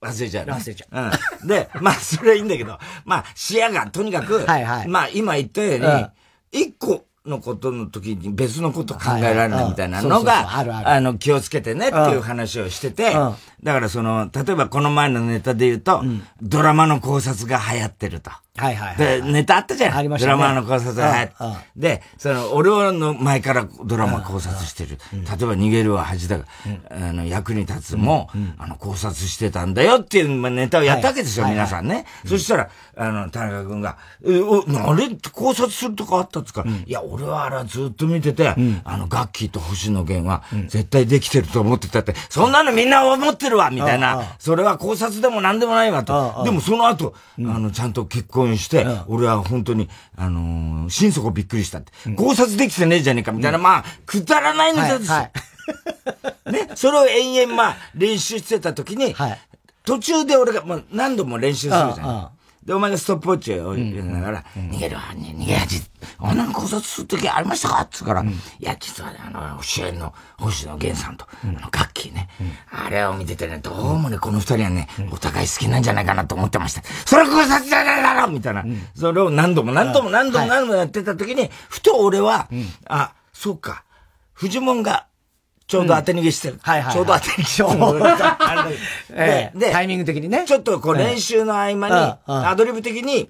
[0.00, 0.06] う。
[0.06, 0.52] 忘れちゃう、ね。
[0.52, 1.42] 忘れちゃう。
[1.42, 1.48] うん。
[1.48, 4.88] で、まあ、それはいいんだけど、まあ、視野がとにかく、はいはい。
[4.88, 10.48] まあ、今言ったように、一、個、のことの時に別のこと考えられないみたいなのが、
[10.88, 16.02] あの、気をつけてねっていう話をしてて、だからその、例えばこの前のネタで言うと、
[16.40, 18.30] ドラマの考察が流行ってると。
[18.60, 19.96] はいはい、で、ネタあったじゃん。
[19.96, 20.36] ありましたね。
[20.36, 21.24] ドラマの考察が。
[21.24, 21.70] 流行って。
[21.76, 24.98] で、その、俺はの前からドラマ考察してる。
[25.12, 26.44] 例えば逃げるは恥だが、
[26.90, 32.04] あの、役に立つも、あの、考察してたんだよっていうネタをやったわけですよ、皆さんね。
[32.26, 33.96] そしたら、あの、田中君が、
[34.26, 46.42] え、お、あれ考察するとかあったっつか、いや、俺はあれずっと見てて、あの、ガッキーと星野源は、絶対できてると思ってたって、そんなのみんな思ってるわみたいな、それは考察でも何でもないわと。
[46.44, 51.92] でもその後、あの、ちゃんと結婚して、俺は本当に、あのー、心底びっくりしたって。
[52.14, 55.30] 考察できてねえじゃねえか、みたいな、まあ、くだらないネタですよ。
[56.50, 59.14] ね、それを延々まあ、練習してた時に、
[59.84, 62.30] 途中で俺が、まあ、何度も練習するじゃん。
[62.70, 65.82] で、お前がストップウォッチを入れながら、逃げるわ、逃げ味。
[66.20, 67.80] 女の考察するときありましたか？
[67.80, 72.28] って言うから、いや、実はね、あの、主演の星野源さんと、あの、ガッキーね、
[72.70, 76.82] あれを見ててね、どうもね、この二人はね、お互い好きなんじゃないかなと思ってました。
[77.06, 78.64] それ考察じゃないだろみたいな。
[78.94, 82.48] それを何度も何度も何度も何度もやってたときに、ふと俺は、
[82.86, 83.82] あ、そうか、
[84.32, 85.06] フジモンが
[85.70, 86.58] ちょうど当て逃げしてる。
[86.60, 86.92] はいはい。
[86.92, 87.62] ちょうど当て逃げして
[89.54, 89.58] る。
[89.60, 90.44] で、タイミング的にね。
[90.46, 91.94] ちょっとこう練習の合間に、
[92.26, 93.28] アドリブ的に、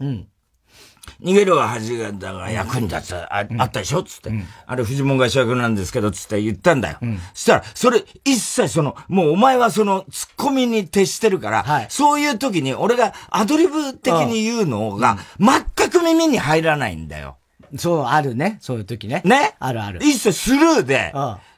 [1.22, 4.03] 逃げるは恥が、だが役に立つ、ああったでしょ？
[4.03, 4.33] つって。
[4.66, 6.98] あれ、藤門が主役なんですけど、つって言ったんだよ。
[7.35, 17.37] そしたら、それ、一切その、もうお前はその、ツッコミに徹してるから、そういう時に俺がアドリブ的に言うのが、全く耳に入らないんだよ。
[17.76, 18.59] そう、あるね。
[18.61, 19.20] そういう時ね。
[19.24, 19.55] ね？
[19.61, 20.00] あるある。
[20.03, 21.12] 一切スルーで、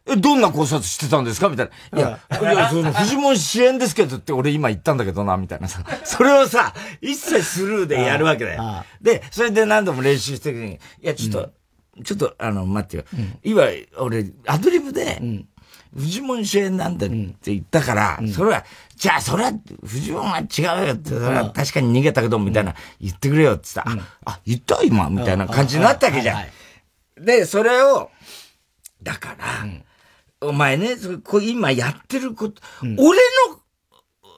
[0.06, 1.48] え、どんな考察してたんですか？
[1.48, 1.98] みたいな。
[1.98, 5.84] いや、いや、その、藤本支援ですけどって俺今言ったんだけどな、みたいなさ。
[6.04, 8.84] それをさ、一切スルーでやるわけだよ。
[9.00, 11.52] で、それで何度も練習してるに、いや、ちょっと、
[11.96, 13.04] うん、ちょっと、あの、待ってよ。
[13.16, 13.62] うん、今、
[13.98, 15.48] 俺、アドリブで、うん、
[15.96, 18.64] 藤本主演なんだって言ったから、うん、それは、
[18.96, 19.52] じゃあ、それは、
[19.84, 23.94] 藤本は違うよって、それは確かに逃げたけど、みたいな、言ってくれよって言った。
[23.94, 27.24] ら、あ、言った今みたいな感じになったわけじゃん。
[27.24, 28.10] で、それを、
[29.02, 29.66] だから、
[30.42, 33.60] お前ね、こ今やってること、うん、俺の、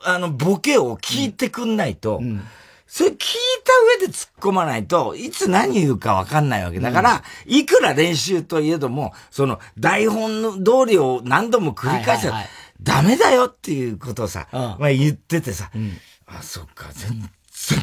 [0.05, 2.43] あの、ボケを聞いてくんないと、うん、
[2.87, 12.45] それ聞いた上で突っ込まないと、いつ何言うかわかんないわけだから、うん、いくら練習といえども、その、台本の通りを何度も繰り返したら、
[12.83, 15.71] ダメだよっていうことをさ、まあ言っててさ、
[16.27, 17.29] あ、そっか、全然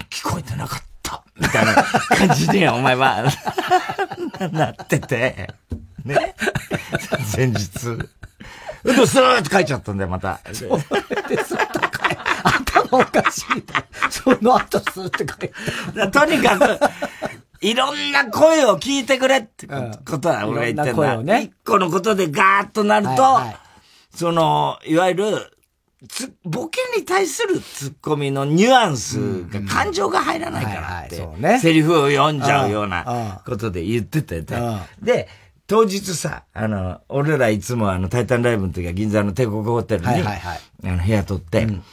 [0.09, 1.75] 聞こえてなかった、みたいな
[2.27, 3.25] 感じで、お前は
[4.51, 5.49] なってて、
[6.05, 6.35] ね。
[7.35, 7.97] 前日。
[8.83, 10.39] でも、スーって書いちゃったんだよ、また。
[10.53, 13.43] それで、スーッと書い頭おかしい。
[14.09, 15.53] その後、スーって書いて。
[16.11, 16.79] とにかく、
[17.61, 21.13] いろんな声を聞いてくれってことは俺が言ってんだ。
[21.15, 23.57] 一、ね、個のことでガーッとなると、はいはい、
[24.15, 25.57] その、いわゆる、
[26.09, 34.43] つ、ボケに対するツッコミのニュアンスが、感情が入らないからって、セリフを読んじゃうようなことで言ってて、
[34.99, 35.29] で、
[35.71, 41.83] 当日さ、あの、俺らいつもあの、タイタンライブの時は銀座の帝国ホテルに、はいはいはい、あの、部屋取って、うん、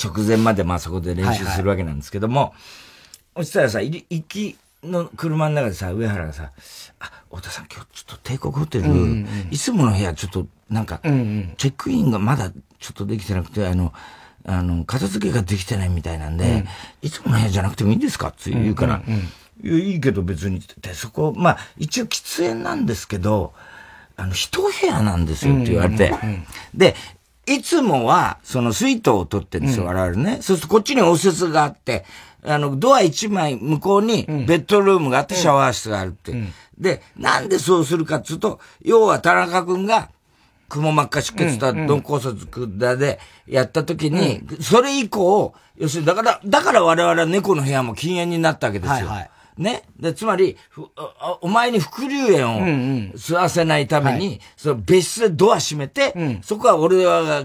[0.00, 6.52] 直前までまあそこで練習するわけなんですけども、はいはい、そしたらさ、行きの車の中でさ、上原がさ、
[7.00, 13.92] あ、太田さん今日ちょっと帝国ホテル、うんうん、いつもの部屋ちょっとなんか、うんうん、チェックインがまだちょっとできてなくて、あの、
[14.44, 16.68] あの、片付けができてないみたいなんで、うん、
[17.02, 19.28] いつもの部屋じゃなくてもいいんですかって言うから、うんうんうん
[19.62, 20.58] いいけど別に。
[20.58, 23.52] って、そこ、まあ、一応喫煙なんですけど、
[24.16, 26.12] あの、一部屋なんですよって言われて、
[26.74, 26.94] で、
[27.46, 30.38] いつもは、そのスイートを取ってるんですよ、我々ね。
[30.40, 32.04] そうするとこっちに応接があって、
[32.44, 36.34] あの、ドア一枚向こうにベッドルームがあってシャワー室があるって。
[36.78, 40.10] で、なんでそうするかっていうと、要は田中君が、
[40.68, 48.94] くも膜下出血だ、鈍骨折だでやった時に、それ以降、要するに、だから、だから我々は猫の部屋も禁煙になったわけですよ。
[48.94, 49.82] はいはいね。
[49.98, 50.56] で、つまり、
[51.40, 52.60] お前に副流煙を
[53.16, 57.44] 吸わせないために、うんうん、その別室でドア閉めて、うん、そこは俺は、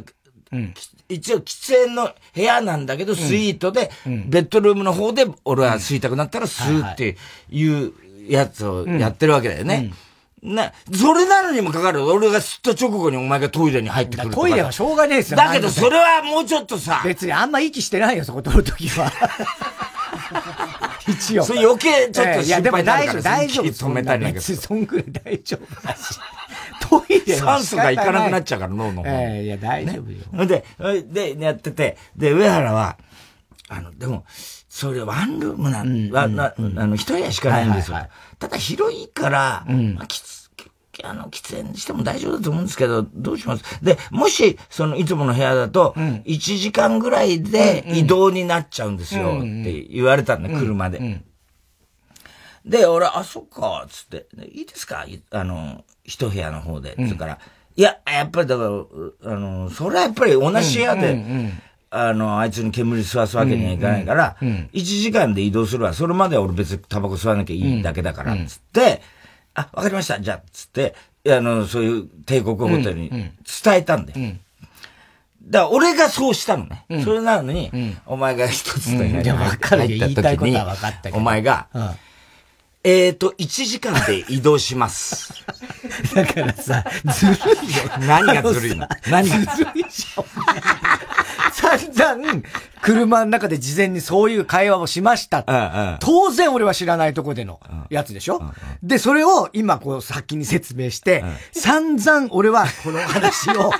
[0.51, 0.73] うん、
[1.09, 7.17] 一応喫煙の部屋なんだけど、スイートで、ベッドルームの方で俺は吸いたくなったら吸うって
[7.49, 7.93] いう
[8.27, 9.93] やつをやってるわけだよね。
[10.41, 12.05] な、それなのにもかかる。
[12.05, 15.37] 俺が吸った直後にお前がトイレに入ってくるトイレはしょうがねえですよ。
[15.37, 17.01] だけどそれはもうちょっとさ。
[17.03, 19.11] 別にあんま息してないよ、そこ取るときは。
[21.07, 21.43] 一応。
[21.43, 24.41] それ余計ちょっと心配になるから、大丈夫、止めたりだけど。
[24.41, 26.19] そんぐらい大丈夫だし。
[26.89, 29.09] トイレ酸素がいかなくなっちゃうから、脳の方。
[29.09, 30.45] ええいや、大丈夫よ。
[30.45, 30.63] で、
[31.03, 32.97] で、やってて、で、上原は、
[33.69, 34.25] あの、でも、
[34.69, 37.97] それワンルームなん、あの、一部屋しかないんですよ。
[38.39, 40.36] ただ広いから、まあ、きつ、
[41.03, 43.63] あの、喫煙しても大丈夫だと思うんですけど、どうします？
[43.83, 50.43] で、もし、その、いつもの部屋だと、1時間ぐらいで移動になっちゃうんですよ、って言われたん。
[50.43, 51.21] だ、車で。
[52.65, 55.05] で、俺、あ、そっか、つって、いいですか？
[55.31, 56.95] あの、一部屋の方で。
[57.07, 57.39] つから、
[57.75, 58.69] いや、やっぱりだから、
[59.31, 61.23] あの、それはやっぱり同じ部屋で、
[61.89, 65.93] あの、あいつに煙吸わすわけにはいかないから、1時間で移動するわ。
[65.93, 69.01] それまでは俺別にタバコ吸わなきゃいいだけだから、つって、
[69.57, 70.93] あ、わかりました、じゃあ、つって、
[71.27, 73.31] あの、そういう帝国ホテルに伝
[73.75, 74.19] えたんだよ。
[75.43, 76.85] だから俺がそうしたのね。
[77.03, 77.71] それなのに、
[78.05, 80.51] お前が一つの部屋に入った時に、
[81.17, 81.67] お前が、
[82.83, 85.33] えーと、1時間で移動します。
[86.15, 87.91] だからさ、ずるいよ。
[87.99, 88.87] 何がずるいの？
[89.09, 89.55] 何が？
[89.55, 90.25] ずるいじゃん。
[91.57, 92.43] 散々、
[92.83, 95.43] 車の中で事前にそういう会話をしました。
[95.47, 95.59] うんう
[95.95, 103.71] ん、当然俺は知らないとこでのやつでしょ、うんうん、で、それを今こう先に説明して、うん、散々俺はこの話を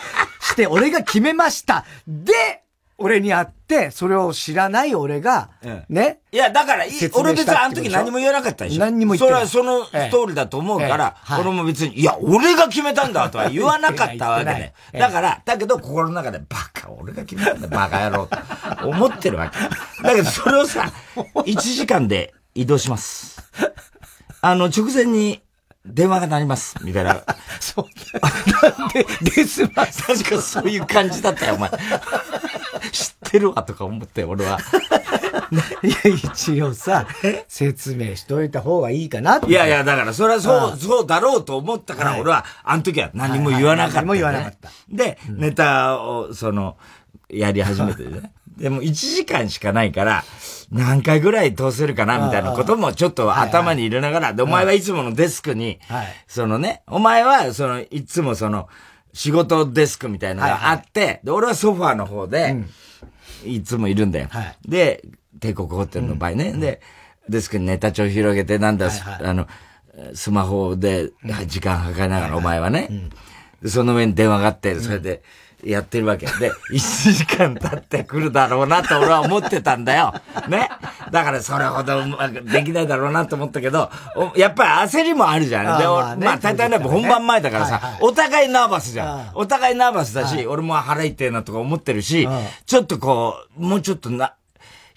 [0.42, 1.86] して、俺が決めました。
[2.08, 2.64] で、
[3.00, 5.52] 俺に会って、それを知らない俺が、
[5.88, 6.22] ね。
[6.32, 8.80] いや、だから、俺別にあの時何も言わなかったでしょ。
[8.80, 9.48] 何にも言ってない。
[9.48, 14.74] それはその通りだと思うから、俺も別に、いや、俺が決めたんだとは 言わなかったわけで。
[14.94, 18.28] だから、だけど心の中で、バカ、俺が決めたんだ、バカ野郎、
[18.82, 20.04] と思ってるわけ。
[20.04, 23.44] だけど、それをさ、1時間で移動します。
[24.42, 25.44] あの、直前に、
[25.88, 27.24] 電話が鳴ります、みたいな。
[27.60, 27.86] そう。
[28.80, 31.70] なんで、ですま 確かそういう感じだったよ、お前。
[32.92, 34.60] 知ってるわ、とか思って、俺は。
[35.84, 37.08] いや、一応さ、
[37.48, 44.70] 説明しといた方がいいかないやいや、だから、それはそう、そうだろうと思ったから、俺は、あの時は何も言わなかった、何も言わなかった。
[44.90, 46.78] で、ネタを、その、
[47.30, 48.32] やり始めてね。
[48.58, 50.24] でも1時間しかないから、
[50.72, 55.80] 何回ぐらい通せるかなみたいなこともちょっと頭に入れながら、で、お前はいつものデスクに、
[56.28, 58.68] そのね、お前は、その、いつもその、
[59.14, 62.66] 仕事デスクみたいなのがあって、で、俺はソファーの方で、
[63.46, 64.30] いつもいるんだよ。
[64.68, 65.04] で、
[65.40, 66.52] 帝国ホテルの場合ね。
[66.54, 66.82] で、
[67.30, 68.90] デスクにネタ帳広げて、なんだ、
[69.22, 69.48] あの、
[70.14, 71.12] スマホで
[71.48, 73.10] 時間計りながら、お前はね。
[73.66, 75.24] その上に電話があって、それで、
[75.72, 76.26] やってるわけ。
[76.26, 80.14] で、 1時間経ってくるだろうなと俺は思ってたんだよ。
[80.48, 80.70] ね？
[81.12, 83.90] だからそれほどうまくできないだろうなと思ったけど、
[84.36, 85.80] やっぱり焦りもあるじゃん。
[85.80, 89.32] で、まあ、ね、まあ、大体ね、本番前だからさ、はいはい、お互いナーバスじゃん。
[89.34, 92.28] お互いナーバスだし、俺も腹痛いなとか思ってるし、
[92.66, 94.34] ちょっとこう、もうちょっとな、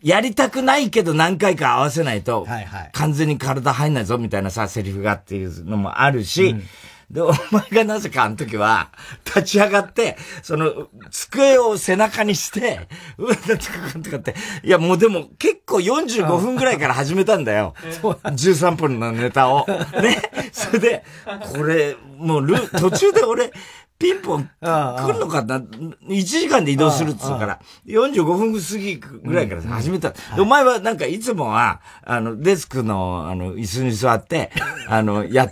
[0.02, 2.46] やりたくないけど何回か合わせないと、
[2.92, 6.64] 完全に体入んないぞみたいなさ、セリフがっていうのもあるし、うん
[7.10, 8.90] で、お前がなぜかあの時は、
[9.24, 17.74] 立ち上がって、その、机を背中にして、うわ、とかって、いや、もうでも結構45分ぐらいから始めたんだよ。
[18.02, 19.66] 13分のネタを。
[20.00, 20.22] ね。
[20.52, 21.04] それで、
[21.52, 23.52] これ、もうル、途中で俺、
[23.98, 30.14] ピンポン来るのかな ?1 時間で移動するっつうから、45分過ぎぐらいから始めた。
[30.38, 34.52] お前はなんかいつもは、あの、デスクの、あの、椅子に座って、
[34.88, 35.50] あの、や、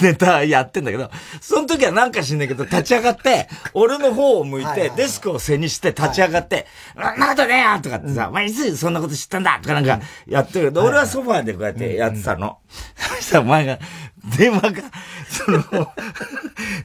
[0.00, 12.58] ネタやってんだけど、その時はなんか知んないけど、立ち上がって、俺の方を向いて、デスクを背にして立ち上がって、はい、なことねえよとかってさ、お前いつそんなこと知ったんだとかなんかやってるけど、俺はソファーでこうやってやってたの。
[12.96, 13.78] そしたらお前が、
[14.38, 14.82] 電話が、
[15.28, 15.62] その、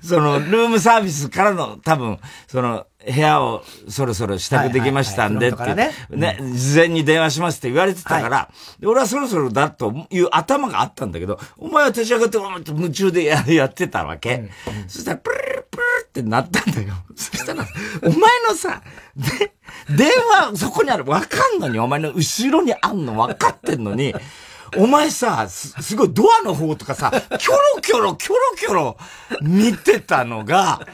[0.01, 8.51] その、ルームサービスからの、多分、その、部屋をそろそろ支度できましたんでって、ね、ね、事前に電話しますって言われてたから、
[8.83, 12.37] 俺はそろそろだという頭があったんだけど、お前は立ち上がって
[12.71, 14.49] 夢中でややってたわけ。
[14.87, 16.93] そしたら、プルルプルってなったんだよ。
[17.15, 17.65] そしたら、
[18.03, 18.13] お前
[18.47, 18.81] のさ、
[19.15, 19.53] で、
[19.89, 20.09] 電
[20.49, 24.13] 話そこにある、わかんのに、お前の後ろにあんの分かってんのに、
[24.77, 28.97] お前さ、す、すごいドアの方とかさ、キョロキョロ、キョロキョロ
[29.41, 30.85] 見てたのが、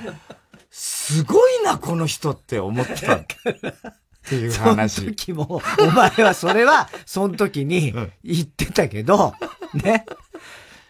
[0.80, 3.16] すごいな、この人って思ってた。
[3.16, 3.26] っ
[4.30, 5.02] ていう話。
[5.02, 9.34] その時も、お前はそれは、その時に 言ってたけど、
[9.74, 10.06] ね。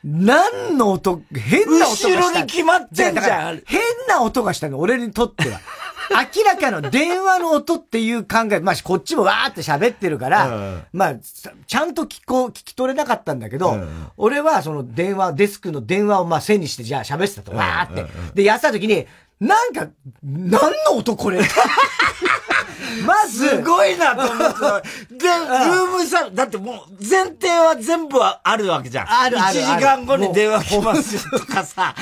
[0.04, 2.10] 何の音、変な音がした。
[2.10, 3.62] 後ろに決まってんじゃん。
[3.66, 3.80] 変
[4.10, 5.62] な音がしたの、俺にとっては。
[6.36, 18.12] 明らかの電話の音っていう考え、まあ、こっちもわーって喋ってるから、うん、まあ、ちゃんと聞こう、聞き取れなかったんだけど、うん、俺はその電話、デスクの電話をまあ背にして、じゃあ喋ってたと、わーって。
[18.34, 19.08] で、やった時に、
[19.40, 19.88] なんか、
[20.24, 20.50] 何
[20.86, 21.40] の音これ？
[23.06, 23.50] まず。
[23.50, 24.82] すごいなと思ってた。
[24.82, 29.06] で、ルームさ、だってもう前提は全部あるわけじゃん。
[29.12, 29.60] あるある。
[29.60, 31.94] 1時間後に電話来ますよとかさ。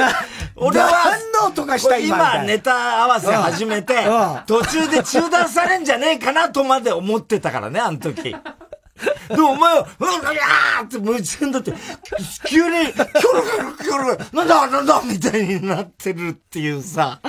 [0.56, 3.94] 俺は、何の音がした今ネタ合わせ始めて、
[4.46, 8.34] 途中で中断されんじゃねえかなとまで思ってたからね、あの時。
[9.28, 11.72] で、お前は、うわーって夢中になって、
[12.48, 17.20] 急に、キョロキョロキョロ、なんだなんだみたいになってるっていうさ、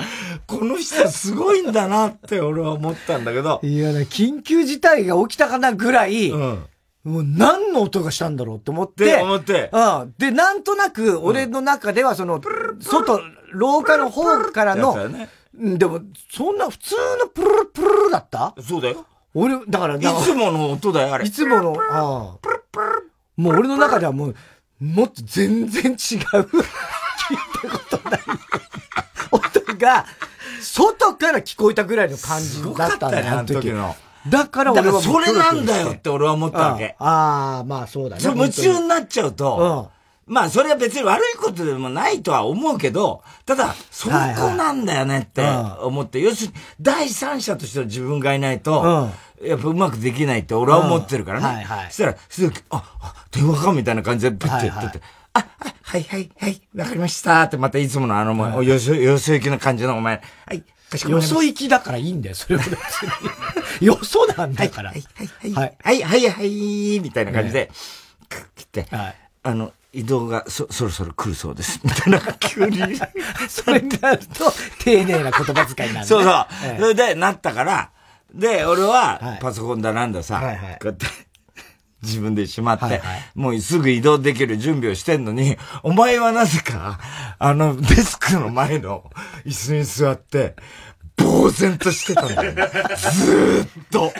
[0.46, 3.60] この人すごいんだなって俺は思ったんだけど。
[3.62, 6.64] いやね、緊急事態が起きたかなぐらい、うん、
[7.04, 9.16] もう何の音がしたんだろうって思って。
[9.22, 9.70] 思って。
[9.72, 10.14] うん。
[10.18, 12.40] で、なんとなく、俺の中ではその、
[12.80, 13.20] 外、
[13.52, 16.00] 廊下の方からの、ね、でも、
[16.32, 18.54] そんな普通のプルルプルルだった？
[18.66, 19.04] そうだよ。
[19.34, 21.26] 俺、だから、いつもの音だよ、あれ。
[21.26, 22.50] いつもの、ああ。
[23.36, 24.34] もう俺の中ではもう、
[24.80, 25.96] もっと全然違う。
[25.96, 26.18] 聞い
[27.62, 28.20] たことない。
[29.30, 30.06] 音が、
[30.60, 33.94] 外から聞こえたぐらいの感じだったんだよ、あの時の。
[34.28, 36.94] だから俺はそれなんだよって俺は思ったわけ。
[36.98, 38.22] ああ、まあそうだね。
[38.22, 39.90] 夢中になっちゃうと、
[40.30, 45.42] まあそれは別に悪いことでもないとは思うけど、ただ、そこなんだよねって
[45.82, 49.10] 思って、要するに第三者としての自分がいないと、
[49.42, 51.46] やっぱうまくできないって俺は思ってるからね。
[51.46, 51.86] はいはい。
[51.86, 55.44] そしたら、すぐ、あ、電話かみたいな感じでプッてやってて、あ、
[55.82, 60.62] はいはいはい、わかりましたって、またいつものあの、もう、よそ、よそ行きな感じのお前、はい、
[61.08, 62.64] よそ行きだからいいんだよ、それは。
[63.80, 64.90] よそなんだから。
[64.90, 67.68] はい、はい、はい、はい、はい、はい、みたいな感じで、
[68.54, 71.80] 切って、はい、あの、移動がそ、そろそろ来るそうです。
[71.84, 72.78] みたいな、急に。
[73.48, 76.46] それになると、丁寧な言葉遣いなんだ、そうそう。
[76.78, 77.90] それで、なったから、
[78.32, 81.06] で、俺は、パソコンだなんださ、はいはい、こうやって、
[82.02, 83.00] 自分でしまって、はいはい、
[83.34, 87.00] もうすぐ移動できる準備をしてんのに、お前はなぜか、
[87.38, 89.10] あの、デスクの前の
[89.44, 90.54] 椅子に座って、
[91.18, 92.52] 呆然としてたんだよ。
[92.52, 94.12] ずーっと。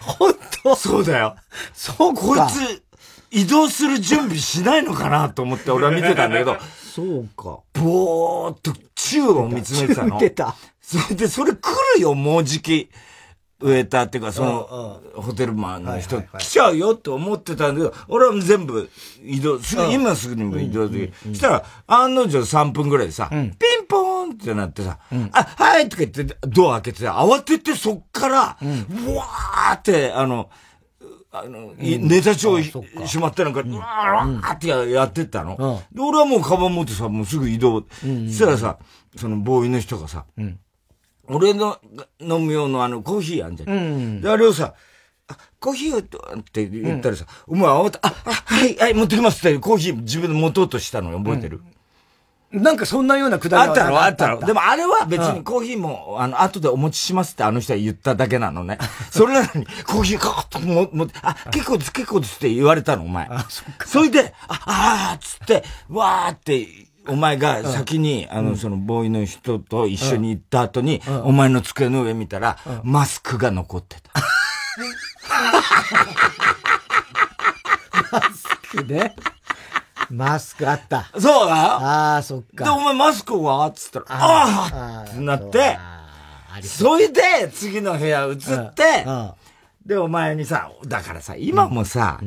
[0.00, 0.76] 本当？
[0.76, 1.36] そうだよ。
[1.72, 2.81] そうこいつ、
[3.32, 6.56] 移動する準備しないのかなと思って俺は見てたんだけど、
[6.94, 7.60] そうか。
[7.72, 10.14] ぼーっと宙を見つめてたの。
[10.16, 10.54] 見てた。
[10.80, 11.56] それで、それ来
[11.96, 12.90] るよ、もうじき。
[13.62, 18.90] ウェーターっていうか、その、ホテルマンの人、来ちゃうよって思ってたんだけど、俺は全部
[19.24, 21.34] 移動、すぐ、今すぐにも移動できる。
[21.34, 24.98] したら、案の定3分ぐらいでさ、ピンポーンってなってさ、
[25.32, 30.50] あ、はいとか言ってドア開けて、慌ててそっから、わーって、あの、
[31.34, 35.82] あの、ネタ帳しまってなんか、うわーってやってったの。
[35.90, 37.80] で、俺はもうカバン持ってさ、もうすぐ移動。
[37.80, 38.78] そしたらさ、
[39.16, 40.26] そのボーイの人がさ、
[41.24, 41.78] 俺の
[42.20, 44.20] 飲む用のあのコーヒーあんじゃん。
[44.20, 44.74] で、あれをさ、
[45.28, 46.02] あ、コーヒーっ
[46.42, 51.62] て言ったらさ、お前慌て、あ、あ、はい、はい、持ってきますってコーヒー自分で持とうとしたの覚えてる、
[52.52, 54.02] なんかそんなようなくだりあったの？
[54.02, 54.40] あったの？
[54.40, 58.78] でもあれは別にコーヒーも、あの、後でお持ちしますってあの人は言っただけなのね。
[59.10, 63.26] それなのに、コーヒーかかっとも、も、あ、結構です、結構ですって言われたの、お前。
[63.30, 63.88] あ、そっか。
[63.88, 66.68] それで、あ、あーっつって、わーって、
[67.08, 74.12] お前が先に、あの、そのボーイの人と一緒に行った後に、お前の机の上見たら、マスクが残ってた。
[78.12, 78.44] マス
[78.76, 79.16] クね。
[80.12, 81.08] マスクあった。
[81.18, 81.54] そうだ。
[81.54, 82.64] ああ、そっか。
[82.64, 83.70] で、お前マスクは？
[83.70, 85.78] つったら、ああってなって、
[86.62, 89.06] それで、次の部屋移って、
[89.86, 92.20] で、お前にさ、だからさ、今もさ、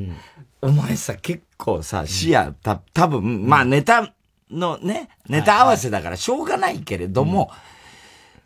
[0.62, 4.14] お前さ、結構さ、視野、た、多分、まあネタ
[4.50, 7.52] のね、ネタ合わせだからしょうがないけれども、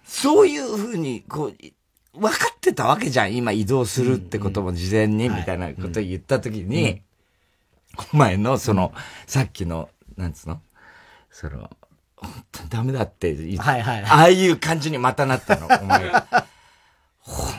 [0.06, 3.36] そういうふうに、こう、分かってたわけじゃん。
[3.36, 7.04] 今移動するってことも事前に、みたいなこと言ったときに、
[8.14, 8.94] お前の、その、
[9.28, 10.62] さっきの、なんつうの？
[11.32, 11.70] その、
[12.16, 16.12] 本当にダメだって言って、はいはい、ああいう感じにまたなったの、 お前。
[17.20, 17.54] 本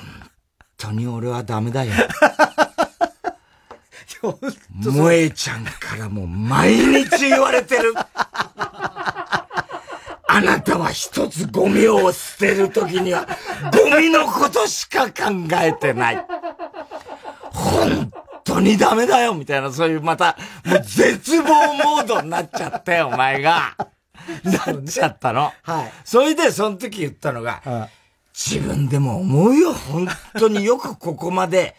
[0.77, 1.93] 当に俺はダメだよ。
[4.83, 7.95] 萌えちゃんからもう毎日言われてる。
[10.33, 13.27] あなたは一つゴミを捨てるときには、
[13.73, 15.13] ゴミのことしか考
[15.63, 16.27] えてない。
[17.53, 18.13] 本
[18.45, 23.77] 当にダメだよみたいな、そういうまた、もう絶望モードになっちゃって、 お前が。
[24.45, 25.53] なっちゃったの。
[25.63, 25.93] はい。
[26.05, 27.89] それで、その時言ったのが、
[28.35, 31.75] 自分でも思うよ、本当によくここまで、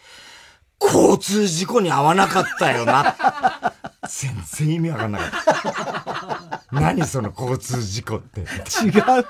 [0.80, 3.14] 交通事故に遭わなかったよな。
[4.08, 6.62] 全然意味わかんなかった。
[6.72, 8.40] 何その交通事故って。
[8.40, 9.26] 違う。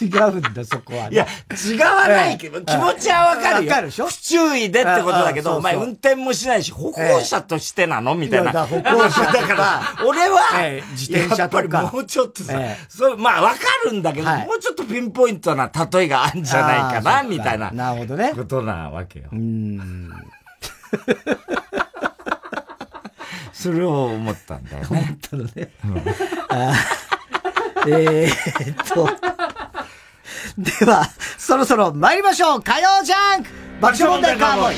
[0.00, 1.14] 違うんだ、そこは、ね。
[1.14, 3.70] いや、違わないけど、気持ちはわかるよ。
[3.70, 4.06] わかるでしょ？
[4.06, 8.14] 不注意でってことだけど、お前運転もしないし、歩行者としてなの？
[8.14, 8.66] みたいな。
[8.66, 10.40] 歩行者だから、俺は、
[10.92, 11.90] 自転車とか。
[11.92, 17.70] もうちょっとさ、そう、まあわかるんだけど、もうちょっとピンポイントな例えがあるんじゃないかな、みたいな。
[17.70, 18.32] なるほどね。
[18.34, 19.26] ことなわけよ。
[19.32, 20.10] うん。
[23.52, 24.88] それを思ったんだよね。
[24.90, 25.70] 思ったのね。
[27.86, 29.08] えーっと。
[30.58, 32.62] では、そろそろ参りましょう。
[32.62, 33.50] 火曜ジャンク。
[33.80, 34.76] 爆笑問題カーボーイ。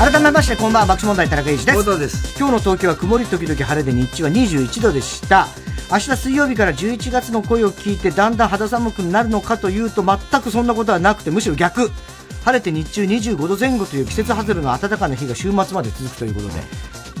[0.00, 2.34] 改めましてこんばんは爆笑問題田中裕二です。
[2.38, 5.46] 今日の東京は曇り時々晴れで日中は21度でした。
[5.92, 11.90] 明日水曜日から11月の声を聞いてだんだん肌寒くなるのかというと全くそんなことはなくてむしろ逆。
[12.46, 16.54] 晴れて日中25度前後という季節外れの暖かな日が週末まで続くということで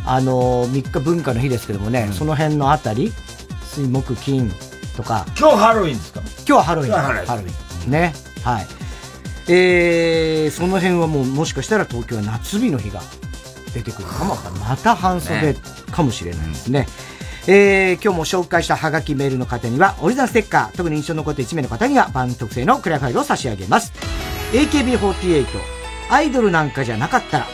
[0.06, 3.12] あのー、3日文化の日ですけどもね、うん、その辺のあたり
[3.74, 4.50] 水木金
[4.96, 5.26] とか。
[5.38, 6.20] 今日ハロウィンですか？
[6.20, 6.92] 今日はハロウィン。
[6.92, 7.90] ハロウィン。
[7.90, 8.14] ね。
[8.42, 8.79] はい
[9.52, 13.00] えー、その辺はもうもしかしたら東京は夏日の日が
[13.74, 15.54] 出てくるかもまた半袖
[15.90, 16.86] かもしれないですね。
[17.48, 23.92] えー、今日も紹介したハガキメールの方にはオリジナルステッカー、特に印象に残って1名の方には番特製のクリアファイルを差し上げます。
[24.52, 25.46] AKB48、
[26.10, 27.46] アイドルなんかじゃなかったら、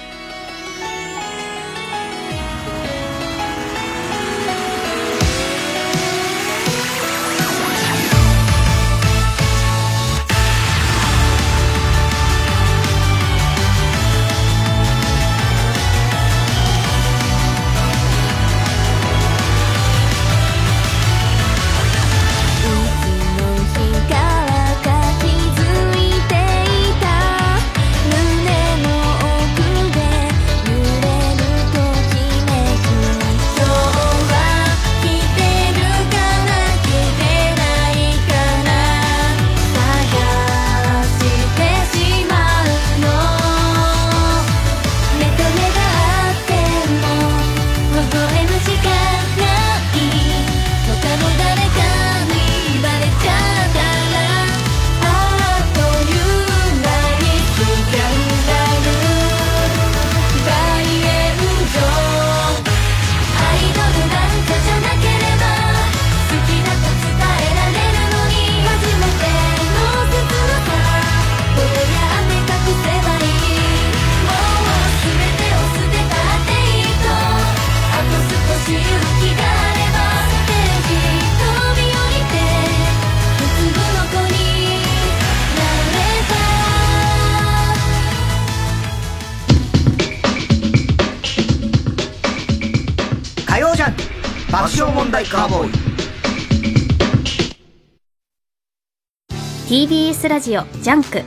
[100.47, 101.23] ジオジャンク。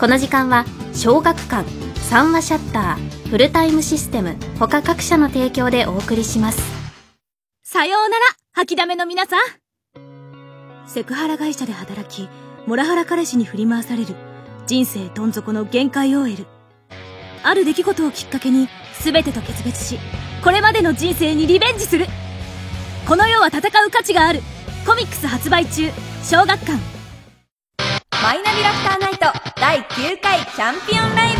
[0.00, 1.70] この時間は小学館
[2.00, 6.60] 三和シャッターフルタイムシステム他各社の提供でお送りします。
[7.62, 10.88] さようなら掃きだめの皆さん。
[10.88, 12.28] セクハラ会社で働き
[12.66, 14.16] モラハラ彼氏に振り回される
[14.66, 16.44] 人生どん底の限界 OL
[17.44, 18.68] ある出来事をきっかけに
[19.00, 20.00] 全てと決別し
[20.42, 22.06] これまでの人生にリベンジする。
[23.06, 24.40] この世は戦う価値がある。
[24.84, 25.88] コミックス発売中
[26.24, 26.99] 小学館。
[28.22, 29.26] マイナビラフターナイト
[29.58, 31.34] 第9回チャンピオンライ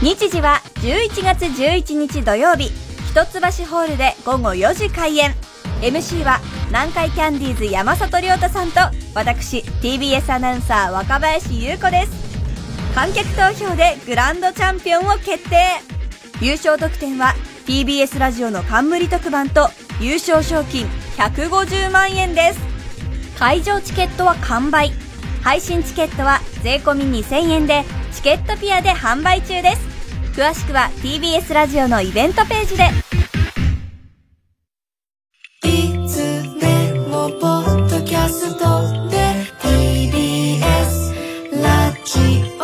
[0.00, 0.06] ブ。
[0.06, 2.70] 日時は11月11日土曜日。
[3.10, 5.34] 一橋ホールで午後4時開演。
[5.80, 8.78] MC は南海キャンディーズ山里亮太さんと
[9.12, 12.94] 私 TBS アナウンサー若林優子です。
[12.94, 15.66] 観客投票でグランドチャンピオンを決定。
[16.40, 17.34] 優勝得点は
[17.66, 19.68] TBS ラジオの冠特番と
[20.00, 22.60] 優勝賞金150万円です。
[23.36, 24.92] 会場チケットは完売。
[25.42, 27.82] 配信チケットは税込2000円で
[28.12, 29.82] チケットピアで販売中です。
[30.40, 32.84] 詳しくは TBS ラジオのイベントページで。
[35.64, 39.16] いつでもポッドキャストで
[39.60, 40.62] TBS
[41.60, 42.20] ラジ
[42.58, 42.62] オ。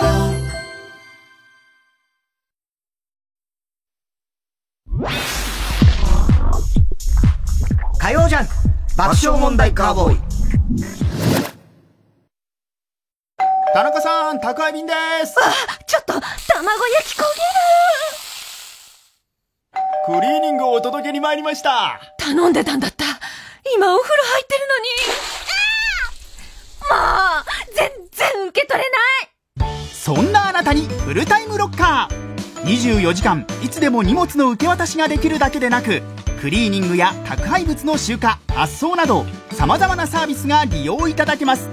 [7.99, 8.53] 火曜ジャンク
[8.97, 10.98] 爆笑問題カーボーイ
[13.75, 14.93] 田中さん宅配便で
[15.27, 17.29] すあちょっと卵焼き焦げる
[20.07, 22.01] クリーニングをお届けに参りました。
[22.19, 23.05] 頼んでたんだった。
[23.75, 24.89] 今お風呂入ってるのに。
[26.89, 28.97] もう、全然受け取れな
[29.67, 32.65] いそんなあなたにフルタイムロッカー。
[32.65, 36.01] 24時間いつでも荷物の受け渡しができるだけでなく、
[36.41, 41.69] クリーニングや宅配物の集荷、発送など、様々なサービスが利用いただけます。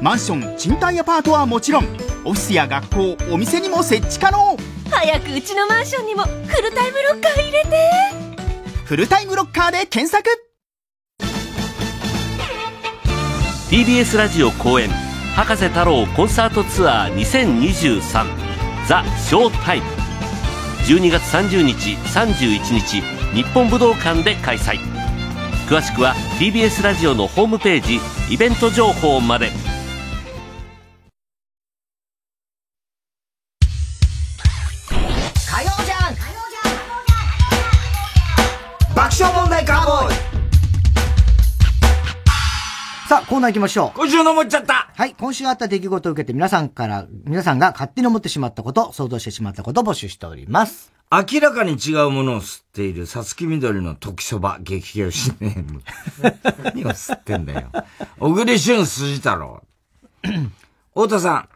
[0.00, 1.84] マンション、賃貸アパートはもちろん、
[2.24, 4.56] オフィスや学校、お店にも設置可能。
[4.90, 8.24] 早くうちのマンションにもフルタイムロッカー入れて。
[8.84, 10.28] フルタイムロッカーで検索
[13.70, 14.90] TBS ラジオ公演
[15.34, 18.00] 博士太郎コンサートツアー2023
[18.86, 19.86] ザ・ショータイム
[20.86, 23.00] 12月30日31日
[23.34, 24.78] 日本武道館で開催
[25.66, 27.98] 詳しくは TBS ラジオのホームページ
[28.32, 29.50] イベント情報まで
[43.44, 43.98] ナー行きましょう。
[43.98, 50.92] 今週の思っちゃったはい、今週あった出来事を受けて皆さんから、皆さんが勝手に思ってしまったこと、想像してしまったことを募集しております。
[51.10, 55.82] 明らかに違うものを吸っている、さつきみどりの時そば、激推しネーム。
[56.64, 57.70] 何を吸ってんだよ。
[58.18, 59.62] 小栗旬筋太郎。
[60.94, 61.48] 太田さん。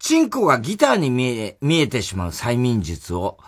[0.00, 3.38] チンコがギターに見え、見えてしまう催眠術を、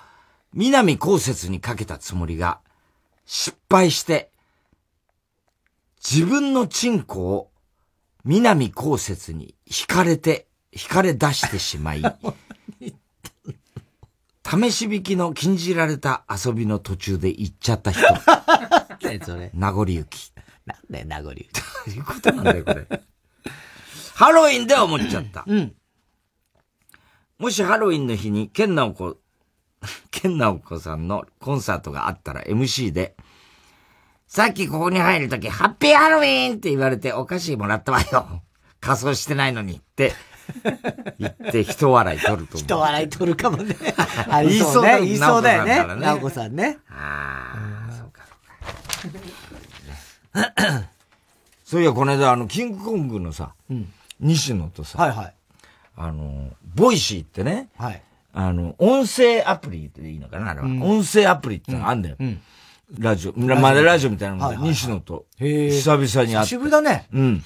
[0.52, 2.60] 南高節にかけたつもりが、
[3.26, 4.29] 失敗して、
[6.02, 7.50] 自分のチンコを、
[8.24, 12.02] 南高節に惹かれて、惹かれ出してしまい、
[14.44, 18.02] 試し引きの禁じられた遊びの途中で行っちゃった人。
[19.02, 19.50] 何それ？
[19.54, 20.32] 名残雪。
[20.66, 21.50] なんだよ、名残雪。
[21.52, 22.86] どういうことなんだよ、これ。
[24.14, 25.44] ハロウィンで思っちゃった。
[25.46, 25.74] うん。
[27.38, 29.16] もしハロウィンの日に、ケンナオコ、
[30.10, 33.16] ケンナオコさんのコンサートがあったら MC で、
[34.30, 38.42] さっきここに入るとき、ハッピーハロウィンって言われてお菓子もらったわよ。
[38.78, 40.12] 仮装してないのにって
[41.18, 42.64] 言って人笑い取ると思う。
[42.64, 43.74] 人笑い取るかもね。
[44.30, 45.00] ありそうね。
[45.00, 45.84] 言いそうだよね。
[45.96, 46.78] 直子さんね。
[46.88, 48.22] ああ、そうか、
[49.02, 49.08] そ
[50.38, 50.84] うか。
[51.64, 55.34] そういや、この間、あの、キングコングのさ、うん、西野とさ、はいはい。
[55.96, 58.02] あの、ボイシーってね、はい。
[58.32, 62.16] あの、音声アプリっていいのかなあれは、うん、音声アプリってのがあんだよ。
[62.20, 62.40] うん、
[62.98, 66.56] ラジオ、まだラジオみたいなのが、西野と、久々に会って。
[66.56, 67.06] 久だね。
[67.12, 67.44] うん。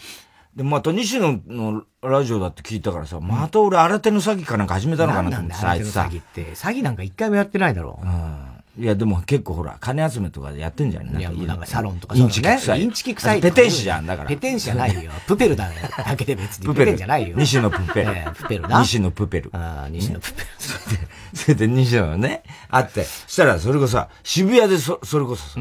[0.56, 6.02] で、また西野のラジオだって聞いたからさ、また俺新手の詐欺かなんか始めたのかなと思ってさ、あいつさ。
[6.02, 8.06] 詐欺って、詐欺なんか一回もやってないだろう。
[8.06, 8.53] うん。
[8.76, 11.16] いや、でも結構ほら、金集めとかでやってんじゃん。
[11.16, 12.82] いや、なんかサロンとかインチキ臭い。
[12.82, 13.40] インチキ臭い。
[13.40, 14.28] ペテン師じゃん、だから。
[14.28, 15.12] ペテン師じゃないよ。
[15.28, 15.70] プペルだ
[16.04, 16.66] だけで別に。
[16.66, 17.36] プペルじゃないよ。
[17.38, 18.12] 西野プペル。
[18.34, 18.80] プペルな。
[18.80, 19.50] 西野プペル。
[19.52, 20.46] ああ、西野プペル。
[21.34, 25.60] それで、西野がね、あって、そしたらそれこそ渋谷でそ、それこそさ、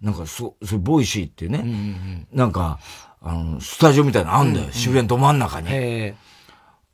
[0.00, 2.78] なんかそ、それボイシーっていうね、なんか、
[3.20, 4.66] あの、スタジオみたいなのあんだよ。
[4.72, 5.68] 渋谷のど真ん中に。
[5.68, 6.14] で、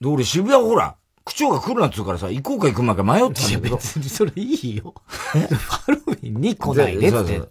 [0.04, 0.94] 俺渋谷ほら、
[1.28, 3.76] 区長が来るなっつうからさ、行こうか行くまいか迷ったんだけど。
[3.76, 4.94] 別にそれいいよ。
[5.04, 7.42] ハロウィンに来ないでって。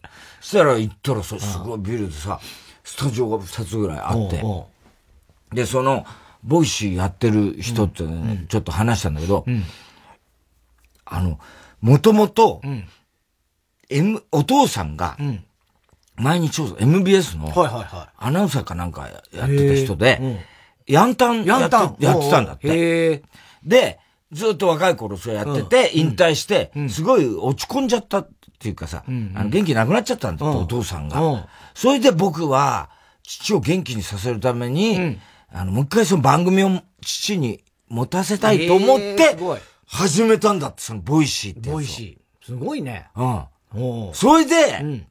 [0.42, 2.40] そしたら行ったらさ、すごいビルでさ、
[2.84, 4.44] スタジオが2つぐらいあって。
[5.54, 6.08] で、その、
[6.44, 9.64] ボイシーやってる人ってね、うん、ちょっと話したんだけど、うん、
[11.06, 11.40] あの、
[11.82, 12.62] もともと、
[13.92, 15.18] M、お父さんが、
[16.16, 17.54] 毎日 MBS の、
[18.18, 20.44] アナウンサーかなんかやってた人で、
[20.88, 23.22] ヤンタンやってたんだって。
[23.68, 24.00] で、
[24.32, 31.48] ずっと若い頃そうやってて、引退して、すごい落ち込んじゃったっていうかさ、あの元気なくなっちゃったんだって、お父さんが。
[31.74, 32.90] それで僕は、
[33.24, 35.20] 父を元気にさせるために、
[35.52, 39.38] あの、もう一回その番組を父に持たせたいと思って、
[39.86, 42.46] 始めたんだって、そのボイシーってボイシー。
[42.46, 43.08] すごいね。
[43.16, 44.12] うん。
[44.14, 45.06] それで、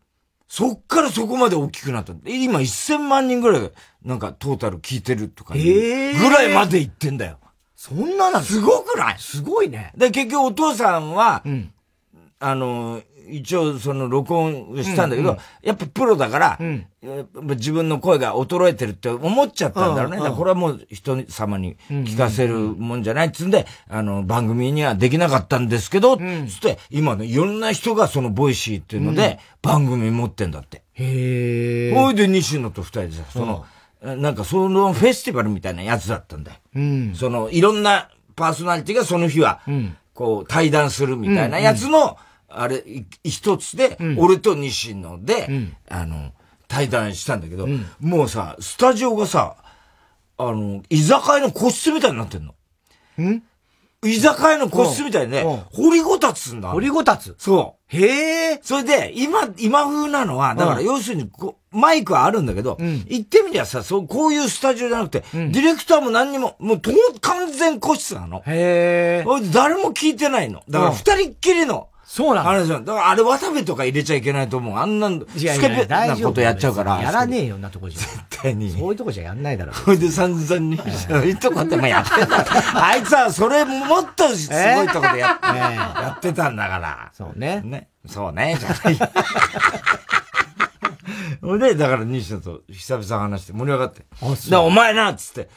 [0.48, 2.12] そっからそこまで大きくなった。
[2.24, 3.70] 今1000万人ぐらい、
[4.04, 7.38] なんかトータル聞いてるとか、えぐらいまで行ってんだよ。
[7.76, 9.16] そんなのすごくない？
[9.18, 9.92] すごいね。
[9.96, 11.72] で、結局お父さんは、うん、
[12.40, 16.86] あの、一応その録音したんだけど、うんうん、やっぱプロだから、うん、
[17.56, 20.18] 自分の声が衰えてるって思っちゃったんだろうね。
[20.18, 30.82] だからこれはもう人様に聞かせるもんじゃないっつうんで、あの、番組にはできなかったんですけど、うん、つって、今ね、いろんな人がそのボイシーっていうので、番組持ってんだって。
[30.94, 31.94] へー。
[31.94, 33.66] ほいで西野と二人でさ、その、
[34.14, 36.58] なんかそのフェスティバルみたいなやつだったんだよ。
[36.76, 39.60] うん、その、いろんなパーソナリティがその日は、
[40.14, 42.16] こう、対談するみたいなやつの、
[42.48, 42.84] あれ、
[43.24, 45.48] 一つで、俺と西野で、
[45.88, 46.32] あの、
[46.68, 47.66] 対談したんだけど、
[48.00, 49.56] もうさ、スタジオがさ、
[50.38, 52.54] あの、居酒屋の個室みたいになってんの。
[53.20, 53.42] ん？
[54.04, 55.42] 居酒屋の個室みたいにね、
[55.72, 56.68] 掘りごたつんだ。
[56.70, 57.34] 掘りごたつ？
[57.38, 57.96] そう。
[57.96, 58.60] へえ。
[58.62, 66.80] それで、今、今風なのは、だから要するにこ、マイクはあるんだけど、うん、言ってみりゃさ、そう、こういうスタジオじゃなくて、うん、ディレクターも何にも、もう、
[67.20, 68.42] 完全個室なの。
[68.46, 69.50] へえ。
[69.52, 70.62] 誰も聞いてないの。
[70.68, 72.84] だから二人っきりの、そうなんあれじゃん。
[72.84, 74.76] だからあれ渡部とか入れちゃいけないと思う。
[74.78, 77.02] あんな、スケベなことやっちゃうから。
[77.02, 78.00] やらねえよなとこじゃ。
[78.00, 78.70] 絶対に。
[78.70, 79.74] そういうとこじゃやんないだろ。
[79.74, 82.44] それで散々に、そういうとこってもやってた。
[82.86, 87.10] あいつはそれもっとすごいとこでやって、 やってたんだから。
[87.12, 87.60] そうね。
[87.64, 87.88] ね。
[88.06, 88.98] そうね、じゃない。
[91.40, 94.06] ほんで、だから西野と久々話して盛り上がって。
[94.22, 94.66] あ、そう。
[94.66, 95.48] お前なっつって。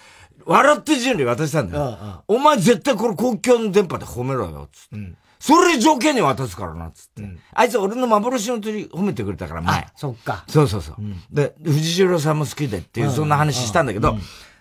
[0.46, 2.24] 笑って準備渡したんだよ。
[2.28, 4.96] お前絶対これ公共の電波で褒めろよ、つって。
[4.96, 7.22] うんそれ条件に渡すからな、つって。
[7.22, 9.88] うん、あいつ俺の幻の鳥褒めてくれたから、前。
[9.96, 10.44] そっか。
[10.50, 10.96] そうそうそう。
[11.00, 14.18] うん、で、藤代さんも好きでっていう、そんな話したんだけど、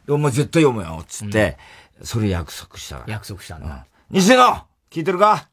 [0.06, 1.58] うん、お前絶対読むよ、つって、
[2.04, 3.12] それ約束したから。
[3.14, 3.86] 約束したんだ。
[4.10, 5.47] 西野聞いてるか？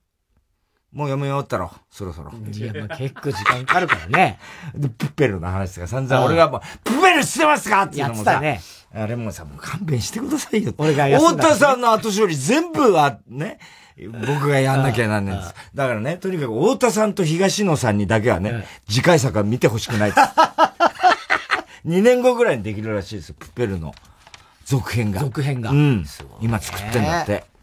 [0.96, 2.32] もう読むよったろ、そろそろ。
[2.54, 4.40] いや、まあ結構時間かかるからね。
[4.74, 8.62] で、プッペルの話とか散々俺がもう、プッペルしてますかっていうのもさ、ね、
[8.94, 10.74] あれもさ、もう勘弁してくださいよ。
[10.78, 13.60] 俺が太田さんの後処理全部は、ね、
[14.26, 15.54] 僕がやんなきゃなんないんです。
[15.76, 20.14] だからね、とにかく太田さんと東野さんにだけはね、次回作は見てほしくない。
[21.86, 23.94] 2年後ぐらいにできるらしいですプペルの
[24.64, 25.20] 続編が。
[25.20, 25.72] 続編が。
[25.72, 26.06] うん。
[26.40, 27.55] 今作ってんだって。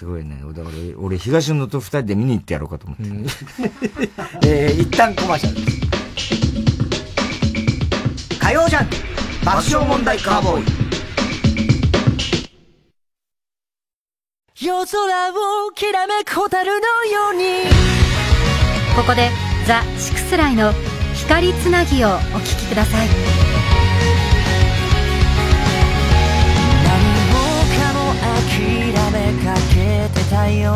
[0.00, 0.40] すごいね。
[0.54, 3.04] だから俺、東野と二人で見に行ってやろうかと思って。
[3.04, 3.26] うん、
[4.48, 5.80] えー、一旦コマーシャルです。
[8.38, 8.88] 火曜ジャン
[9.44, 10.64] 爆笑問題カーボーイ。
[14.66, 17.68] 夜空をきらめく蛍のように
[18.96, 19.28] ここで
[19.66, 20.72] ザ・シクスライの
[21.14, 23.29] 光つなぎをお聴きください
[30.30, 30.70] た夜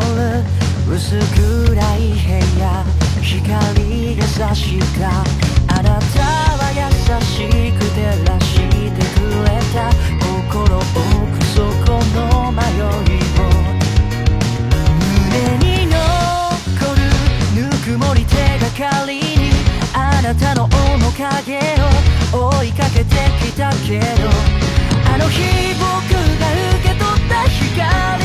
[0.85, 2.27] 薄暗い部
[2.59, 2.83] 屋
[3.21, 5.23] 光が差した
[5.73, 6.45] あなた。
[6.57, 6.83] は優
[7.23, 8.75] しく照らして
[9.15, 9.89] くれた
[10.19, 10.83] 心奥
[11.55, 11.63] 底
[12.13, 13.47] の迷いを
[15.31, 15.33] 胸
[15.63, 15.95] に残
[16.95, 16.99] る。
[17.55, 19.23] ぬくもり手がかりに
[19.93, 21.59] あなたの面影
[22.33, 24.05] を追いかけてきたけど
[25.13, 28.24] あの日僕が受け取った光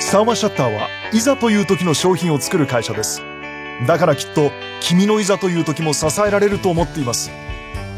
[0.01, 3.21] サーマシャッターはいざという時の商品を作る会社です。
[3.87, 7.31] だからきっと君のいざという時も支えられると思っています。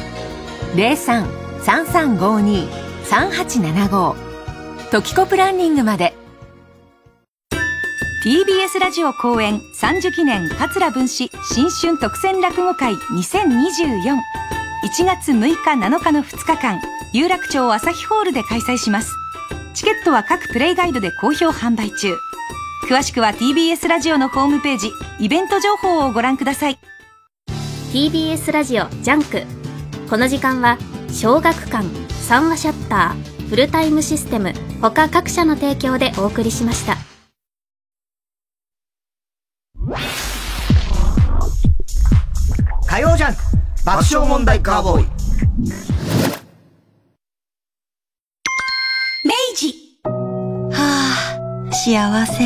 [3.04, 4.16] 03-3352-3875
[4.90, 6.25] トキコプランニングまで。
[8.26, 14.16] TBS ラジオ後援30記念桂文枝新春特選落語会20241
[15.04, 16.80] 月6日7日の2日間
[17.12, 19.12] 有楽町朝日ホールで開催します。
[19.74, 22.16] チケットは各プレイガイドで好評販売中。
[22.88, 26.80] 詳しくは TBS ラジオのホームページイベント情報をご覧ください。
[27.92, 29.44] TBS ラジオジャンク。
[30.10, 30.78] この時間は
[31.12, 31.86] 小学館
[32.24, 37.15] 三話シャッターフルタイムシステム他各社の提供でお送りしました。
[43.86, 45.06] 爆笑問題カーボーイ。
[49.24, 50.00] 明治
[50.72, 52.42] はぁ、幸せ。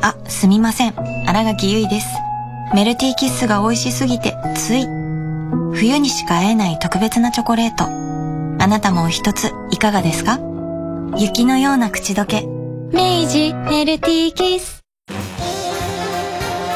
[0.00, 0.94] あ、すみません。
[1.28, 2.06] 荒垣結衣です。
[2.74, 4.86] メルティーキッスが美味しすぎて、つい。
[5.74, 7.84] 冬にしか会えない特別なチョコレート。
[7.84, 10.38] あなたも一ついかがですか？
[11.18, 12.46] 雪のような口どけ。
[12.90, 14.80] 明治メルティーキッス。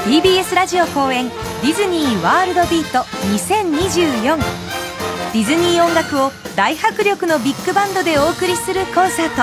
[0.04, 1.30] TBS ラジオ公演
[1.62, 2.98] ディズニーワールドビート
[3.32, 9.42] 2024ディズニー音楽を大迫力のビッグバンドでお送りするコンサート。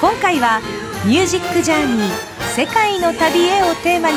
[0.00, 0.60] 今回は
[1.04, 2.12] 「ミュージックジャーニー
[2.54, 4.16] 世界の旅へ」をテーマに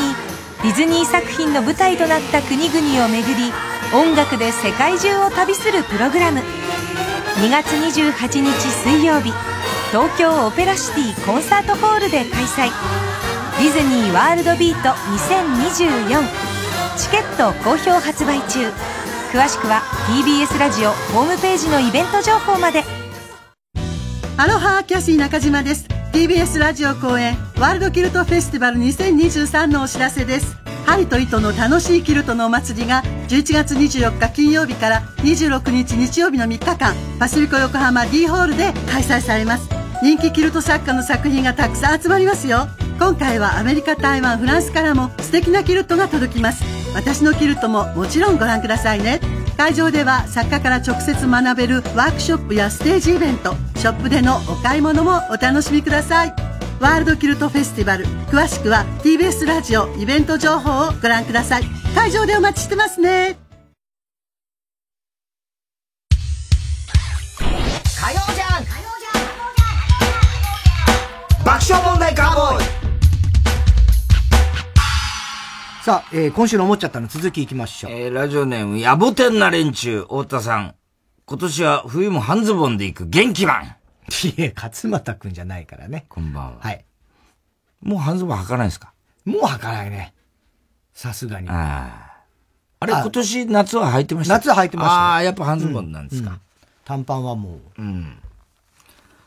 [0.64, 3.52] ディズニー作品の舞台となった国々を巡り
[3.94, 6.42] 音楽で世界中を旅するプログラム。
[7.38, 8.52] 2月28日
[8.84, 9.34] 水曜日
[9.92, 12.72] 東京オペラシティコンサートホールで開催。
[13.60, 16.51] ディズニーワールドビート2024
[16.98, 18.70] チケット好評発売中。
[19.32, 22.84] 詳しくは TBS ラジオホームページのイベント情報まで。
[24.38, 25.86] アロハキャシー中島です。
[26.12, 30.58] TBS ラジオ公演ワールドキルトフェスティバル2023のお知らせです。
[30.86, 39.70] 針と糸の楽しいキルトのお祭りが11月24日金曜日から26日日曜日の3日間パシフィコ横浜 D ホールで開催されます。
[40.04, 42.68] 人気キルト作家の作品がたくさん集まりますよ。
[43.00, 46.81] 今回はアメリカ台湾フランスからも素敵なキルトが届きます。
[46.94, 49.20] 私のキルトももちろんご覧くださいね。
[49.58, 56.34] 会場では作家から直接学べるワークショップやステージイベントショップでのお買い物もお楽しみください。
[56.80, 61.64] ワールドキルトフェスティバル詳しくは TBS ラジオイベント情報をご覧ください。
[61.94, 63.38] 会場でお待ちしてますね。
[71.44, 72.81] 爆笑問題カーボーイ。
[75.84, 77.92] さあ、えー、今週の思っちゃったの続きいきましょう。
[77.92, 80.76] えー、ラジオネーム、やぼてんな連中、太田さん。
[81.26, 83.64] 今年は冬も半ズボンで行く元気マン。
[84.28, 86.06] いえ、勝俣くんじゃないからね。
[86.08, 86.60] こんばんは。
[86.62, 86.86] はい。
[87.82, 88.94] もう半ズボン履かないですか？
[89.26, 90.14] もう履かないね。
[90.94, 91.50] さすがに。
[91.50, 92.12] ああ。
[92.82, 94.34] あれ、今年夏は履いてました？
[94.36, 94.94] 夏は履いてました。
[94.94, 96.42] ああ、やっぱ半ズボンなんですか、うんうん、
[96.86, 97.82] 短パンはもう。
[97.82, 98.20] うん。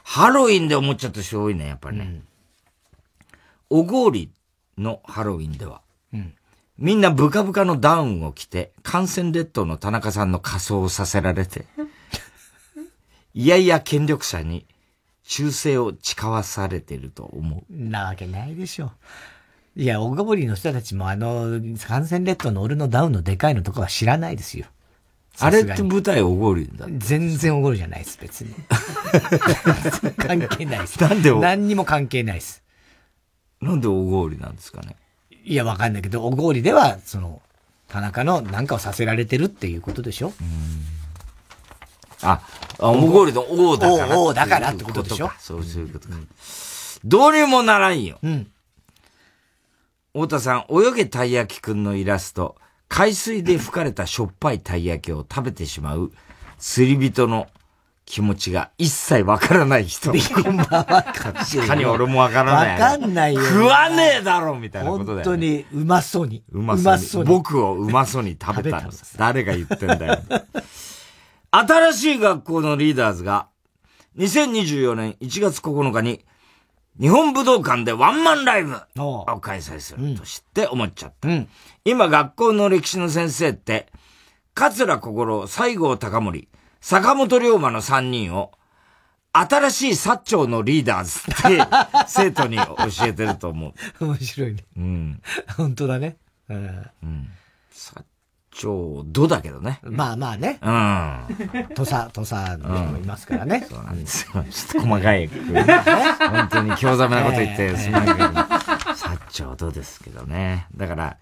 [0.05, 2.23] ハロウィンで思っちゃった人多いね、やっぱりね。
[3.71, 4.31] うん、おごり
[4.79, 5.81] のハロウィンでは、
[6.13, 6.35] うん、
[6.77, 11.67] みんなブカブカのダウンを着て、感染列島の田中さんの仮装をさせられて、
[13.33, 14.67] いやいや権力者に
[15.25, 17.65] 忠誠を誓わされてると思う。
[17.71, 18.93] なわけないでしょ。
[19.77, 24.67] いや、小ぼりの人たちもあの、感染列島の俺のダウンのでかいのとかは知らないですよ。
[25.41, 28.55] あれって舞台おごりだ全然おごりじゃないです、別に。
[30.17, 31.01] 関係ないです。
[31.01, 32.63] なんで何にも関係ないです。
[33.61, 34.95] なんでおごりなんですかね？
[35.45, 37.43] いや、わかんないけど、おごりでは、その、
[37.89, 40.33] 田中の何かをさせられてるっていうことでしょ？
[42.23, 42.41] あ、
[42.79, 44.19] おごりの王だから。
[44.19, 45.31] 王だからってことでしょ？
[45.39, 46.15] そういうことか。
[47.05, 48.19] どうにもならんよ。
[48.23, 48.51] うん。
[50.15, 52.57] 太田さん、泳げたい焼きくんのイラスト、
[52.89, 56.13] 海水で吹かれたしょっぱいたい焼きを食べてしまう
[56.59, 57.49] 釣り人の
[58.07, 60.13] 気持ちが一切わからない人。
[60.13, 61.13] こんばんは。
[61.15, 62.81] 確かに俺もわからない。
[62.81, 63.43] わかんないよ。
[63.43, 65.25] 食わねえだろみたいなことだよ、ね。
[65.25, 66.45] 本当にうまそうに。
[66.53, 67.29] うまそうに。
[67.29, 68.91] 僕をうまそうに食べたの。
[69.17, 70.19] 誰が言ってんだよ。
[71.51, 73.49] 新しい学校のリーダーズが、
[74.19, 76.25] 2024年1月9日に、
[77.01, 81.29] 日本武道館でワンマンライブを開催すると知って思っちゃった。
[81.29, 81.49] うん、
[81.85, 83.89] 今学校の歴史の先生って、
[84.55, 86.49] 桂心、西郷隆盛、
[86.85, 88.53] 坂本龍馬の3人を、
[89.33, 91.67] 新しい薩長のリーダーズって
[92.07, 92.77] 生徒に教
[93.07, 94.05] えてると思う。
[94.05, 94.65] 面白いね。
[94.77, 95.23] うん。
[95.57, 96.19] 本当だね。
[96.51, 96.87] うん。
[97.03, 97.29] うん。
[97.73, 98.05] 薩
[98.51, 99.81] 長、度だけどね。
[99.83, 100.59] まあまあね。
[100.61, 101.69] うん。
[101.75, 103.67] 土佐、土佐でもいますからね。
[103.67, 104.45] そうなんですよ。
[104.51, 105.27] ちょっと細かい。
[105.29, 108.19] 本当に興ざめなこと言って、すまんけど。
[108.19, 110.67] 薩長度ですけどね。
[110.77, 111.17] だから、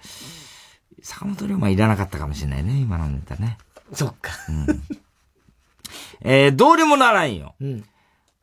[1.04, 3.58] 坂本龍馬いらなかったかもしれないね、今のネタね。
[3.92, 4.32] そっか。
[4.48, 4.82] うん
[6.22, 7.54] えー、どうにもならんよ。
[7.60, 7.84] うん。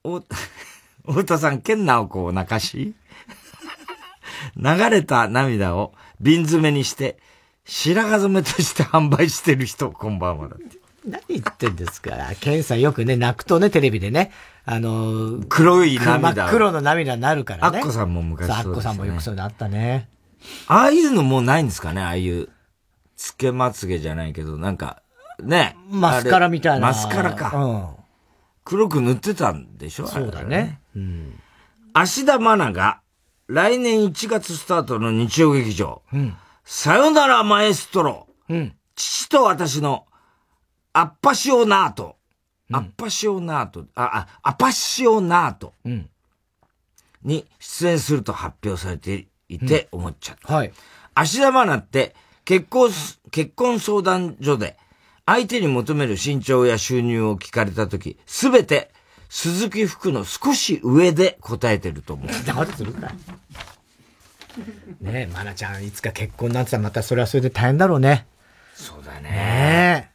[0.04, 0.22] お、
[1.08, 2.94] 太田さん、健直子を泣かし、
[4.56, 7.18] 流れた涙を瓶詰めにして、
[7.66, 10.78] 白髪染めとして販売してる人、こんばんはだって。
[11.06, 12.12] 何言ってんですか？
[12.40, 14.32] ケンさんよくね、泣くとね、テレビでね、
[14.66, 16.44] あのー、黒い涙。
[16.44, 17.80] 真っ黒の涙になるからね。
[17.80, 20.10] アッコさんも昔そうです、ね、アッコさんもよくそういうのあったね。
[20.68, 22.02] ああいうのもうないんですかね？
[22.02, 22.50] ああいう、
[23.16, 25.02] つけまつげじゃないけど、なんか、
[25.42, 25.76] ね。
[25.90, 26.88] マスカラみたいな。
[26.88, 27.52] マスカラか。
[27.56, 27.88] うん。
[28.64, 30.08] 黒く塗ってたんでしょ？
[30.08, 30.80] そうだね。
[30.96, 31.40] うん。
[31.94, 33.02] 芦田愛菜が、
[33.48, 36.02] 来年1月スタートの日曜劇場。
[36.14, 36.38] うん。
[36.64, 38.28] さよならマエストロ。
[38.48, 38.76] うん。
[38.96, 40.06] 父と私の
[40.94, 42.18] アッパシオナート。
[42.70, 45.74] うん、アッパシオナート、あ、あ、アパシオナート。
[47.24, 50.54] に出演すると発表されていて思っちゃった。
[50.54, 50.72] はい。
[51.16, 52.16] 芦田愛菜って
[52.46, 52.92] 結婚、
[53.32, 54.78] 結婚相談所で
[55.30, 58.90] 相手に求める身長や収入を聞かれたとき、すべて
[59.30, 62.28] 鈴木福の少し上で答えてると思う。
[62.48, 63.12] 誰するか
[65.00, 68.26] ねえ、まなちゃん、いつか結婚なんてたらまたそれはそれで大変だろうね。
[68.74, 69.30] そうだね。
[69.30, 70.12] ね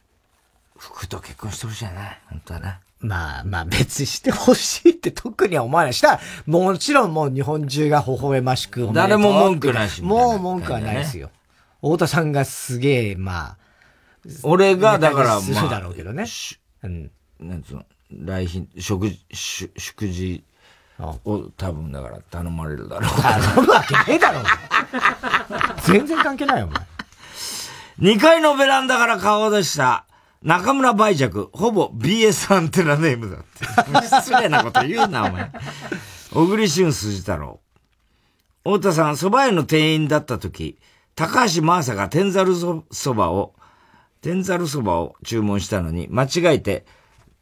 [0.77, 2.79] 服と結婚してほしいじゃない、本当はな。
[2.99, 5.93] まあまあ別にしてほしいって特には思わない。
[5.93, 11.29] したら、もちろんもう日本中が微笑ましく誰も文句なしもう文句はないですよ。
[11.79, 13.64] 太田さんがすげえ、まあ。
[14.43, 15.41] 俺が、だから、まあ。
[15.41, 16.25] するだろうけどね。
[16.83, 17.11] うん。
[17.39, 19.25] なんつうの、来賓、食事、
[19.77, 20.43] 祝辞
[20.99, 23.21] を多分だから頼まれるだろう。
[23.21, 24.41] 頼むわけねえだろ、
[25.83, 28.15] 全然関係ないよ、お前。
[28.15, 30.05] 2階のベランダから顔を出した
[30.41, 34.07] 中村梅尺、ほぼ BS アンテナネームだって。
[34.07, 35.51] 失礼なこと言うな、お前。
[36.31, 37.59] 小栗旬筋太郎。
[38.63, 40.77] 太田さん、蕎麦屋の店員だった時、
[41.15, 42.53] 高橋真麻が天ざる
[42.91, 43.53] そばを、
[44.25, 46.83] 天ざるそばを注文したのに、間違えて、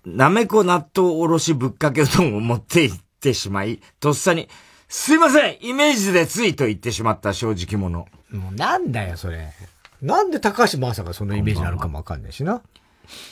[0.05, 4.49] なめこ納豆おろしぶっかけうどんを持って行ってしまい、とっさに、
[4.89, 8.05] すいませんイメージでついと言ってしまった正直者。
[8.31, 9.53] もうなんだよ、それ。
[10.01, 12.61] なんで高橋真麻がそのイメージなのかもわかんないしな。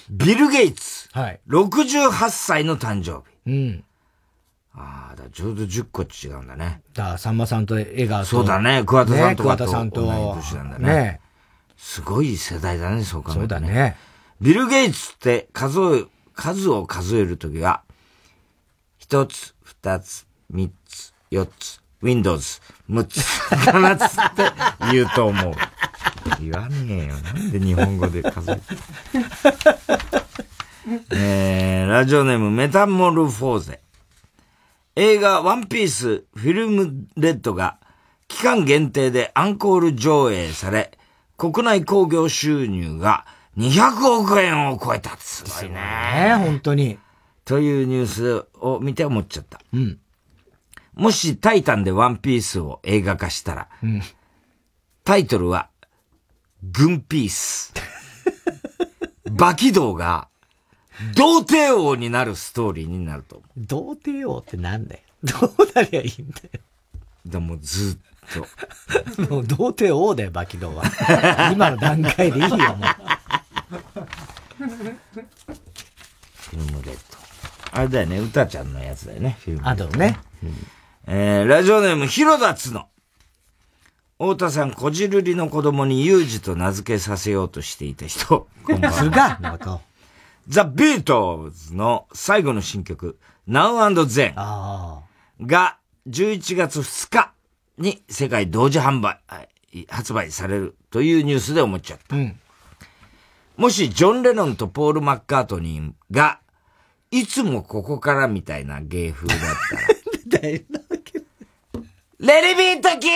[0.09, 1.09] ビル・ゲイツ。
[1.11, 1.41] はい。
[1.49, 3.51] 68歳の誕生日。
[3.51, 3.83] うん。
[4.73, 6.83] ああ、だちょうど10個違うんだね。
[6.93, 8.27] ださんまさんと江川と。
[8.27, 10.03] そうだね、桑田さんと桑田さんと。
[10.03, 10.87] 同い年なんだね。
[10.87, 11.21] ね
[11.81, 13.67] すごい世代だね、そう考えると、ね。
[13.67, 13.97] そうだね。
[14.39, 16.05] ビル・ゲイツって数え、
[16.35, 17.81] 数を数えるときは、
[18.99, 23.19] 一つ、二つ、三つ、四つ、Windows、六つ、
[23.65, 24.43] 七つって
[24.91, 25.53] 言うと思う。
[26.39, 27.15] 言わねえよ。
[27.15, 28.61] なんで日本語で数えて。
[31.09, 33.81] えー、ラジオネームメタモルフォーゼ。
[34.95, 37.79] 映画ワンピースフィルムレッドが
[38.27, 40.97] 期間限定でアンコール上映され、
[41.41, 43.25] 国内興行収入が
[43.57, 45.17] 200億円を超えた。
[45.17, 45.75] すごいね。
[45.75, 46.99] ね本当に。
[47.45, 49.59] というニュースを見て思っちゃった。
[49.73, 49.99] うん。
[50.93, 54.01] もしタイタンでワンピースを映画化したら、うん、
[55.03, 55.69] タイトルは
[56.61, 57.73] 軍ピース。
[59.31, 60.27] バキ道が、
[61.15, 63.41] 童貞王になるストーリーになると。
[63.57, 65.01] 童貞王ってなんだよ。
[65.23, 66.59] どうなりゃいいんだよ。
[67.25, 68.39] でもずっと。
[69.29, 70.83] もう童貞王だよ、バキ道は。
[71.51, 72.57] 今の段階でいいよ、もう。
[76.35, 77.17] フィルムレッド。
[77.71, 79.85] あれだよね、歌ちゃんのやつだよね、フィルムレッド。
[79.85, 80.19] あとね。
[80.43, 80.67] うん、
[81.07, 82.87] えー、ラジオネーム、ヒロダツの。
[84.19, 88.47] 太田さん、こじるりの子供にユージと名付けさせようとしていた人。
[88.63, 88.97] こんばんは。
[88.97, 89.39] すが、
[90.47, 93.17] ザ・ビートズの最後の新曲、
[93.47, 94.35] Now and Then
[95.41, 97.33] が11月2日
[97.77, 99.19] に世界同時販売、
[99.89, 102.15] 発売されるというニュースで思っちゃった。
[102.15, 102.39] うん、
[103.57, 106.39] もしジョン・レノンとポール・マッカートニーが、
[107.11, 109.45] いつもここからみたいな芸風だった
[109.77, 109.91] ら。
[112.21, 113.11] レリビートキー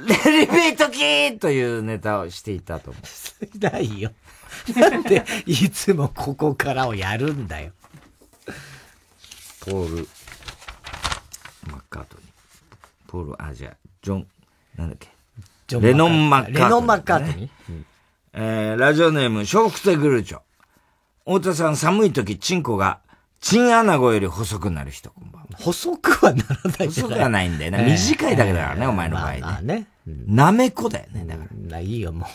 [0.00, 3.58] Let it be どけーというネタをしていたと思う。
[3.72, 4.10] ないよ。
[4.74, 7.72] なんで、いつもここからをやるんだよ。
[9.60, 10.08] ポール、
[11.70, 12.21] マッカートニー。
[13.12, 14.26] ポール、あ、じゃあ、ジョン、
[14.76, 15.08] なんだっけ？
[15.66, 17.50] ジョンレノン・マッカートニー、ね、レノン・マッカートニ
[18.32, 20.40] えー、ラジオネーム、笑福亭グルーチョ。
[21.26, 23.00] 太田さん、寒い時、チンコが
[23.42, 25.48] チンアナゴより細くなる人、こんばんは。
[25.58, 27.84] 細くはならない細くはないんだよね。
[27.90, 29.40] 短いだけだからね、お前の場合ね。
[29.40, 29.86] まあね。
[30.06, 31.80] なめこだよね、だから。
[31.80, 32.28] いいよ、もう。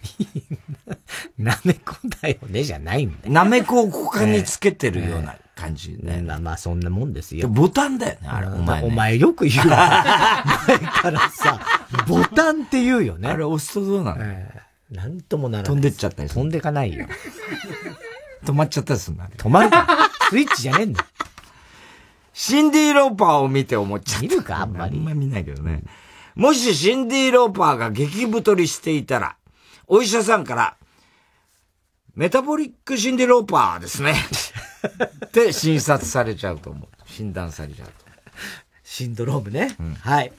[1.38, 3.32] なめこだよね、じゃないんだよ。
[3.32, 6.22] なめこを股間につけてるような感じね。
[6.22, 7.48] まあまあ、そんなもんですよ。
[7.48, 8.82] ボタンだよね、あれ、お前。
[8.84, 11.60] お前よく言う 前からさ、
[12.06, 13.28] ボタンって言うよね。
[13.28, 14.24] あれ押すとどうなの？
[14.90, 15.70] なんともならない。
[15.70, 16.28] 飛んでっちゃったり。
[16.28, 17.06] 飛んでかないよ。
[18.44, 19.86] 止まっちゃったりするんだ、止まるか
[20.30, 21.04] スイッチじゃねえんだ
[22.32, 24.22] シンディ・ローパーを見て思っちゃった。
[24.22, 24.96] 見るかあんまり。
[24.96, 25.82] あんま見ないけどね。
[26.34, 29.36] もしシンディ・ローパーが激太りしていたら、
[29.92, 30.76] お医者さんから、
[32.14, 34.14] メタボリックシンディ・ローパーですね。
[35.26, 36.88] って診察されちゃうと思う。
[37.10, 37.92] 診断されちゃうと。
[38.84, 39.74] シンドロームね。
[39.80, 40.32] うん、はい。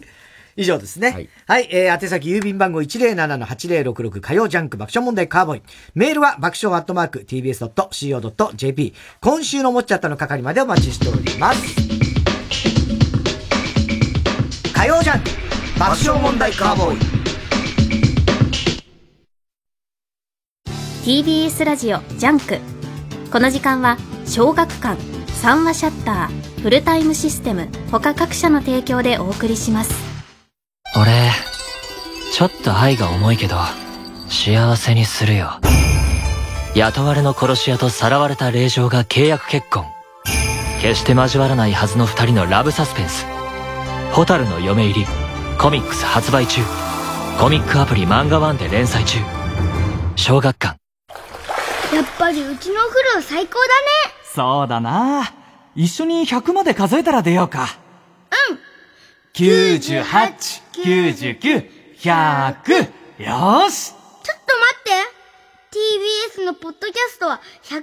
[0.55, 1.09] 以上ですね。
[1.11, 1.29] はい。
[1.47, 5.63] はい、えー、宛先郵便番号107-8066火曜ジャンク爆笑問題カーボーイ。
[5.95, 8.93] メールは爆笑アットマーク tbs.co.jp。
[9.19, 11.75] 今週のもっちゃったの係までお待ちしております。
[14.73, 15.29] 火曜ジャンク
[15.77, 17.20] 爆笑問題カーボーイ。
[21.03, 22.59] TBS ラジオジャンク。
[23.31, 23.97] この時間は
[24.27, 25.01] 小学館
[25.33, 29.95] 三和シャッターフルタイムシステム他各社の提供でお送りします。
[30.95, 31.31] 俺
[32.31, 33.55] ちょっと愛が重いけど
[34.29, 35.59] 幸せにするよ。
[36.75, 39.85] 雇われの殺し屋とさらわれた令嬢が契約結婚。
[40.83, 43.25] 決して交わらないはずの二人のラブサスペンス
[44.13, 45.07] 「蛍の嫁入り」
[45.57, 46.61] コミックス発売中。
[47.39, 49.17] コミックアプリ漫画ワンで連載中。
[50.15, 50.80] 小学館。
[51.93, 53.67] やっぱりうちのお風呂最高だね。
[54.33, 55.33] そうだな。
[55.75, 57.67] 一緒に100まで数えたら出ようか。
[58.49, 58.59] うん。
[59.33, 60.01] 98、
[60.73, 63.91] 99、100よし。
[64.23, 65.21] ちょっと待って。
[66.39, 67.81] TBS のポッドキャストは100以上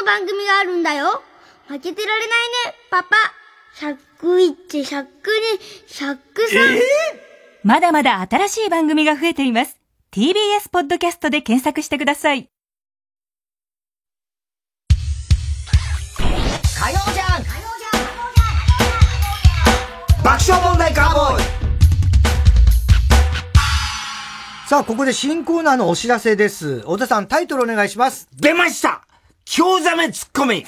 [0.00, 1.22] の番組があるんだよ。
[1.68, 3.16] 負けてられないね、パパ。
[3.76, 5.06] 101、102、
[5.88, 6.16] 103。
[6.52, 6.80] えー、
[7.62, 9.78] まだまだ新しい番組が増えています。
[10.12, 12.53] TBS ポッドキャストで検索してください。
[16.76, 17.44] 火曜じゃん
[20.22, 21.44] 爆笑問題カーボーイ
[24.68, 26.82] さあ、ここで新コーナーのお知らせです。
[26.86, 28.28] 小田さん、タイトルお願いします。
[28.34, 29.02] 出ました
[29.44, 30.64] 京ザメツッコミ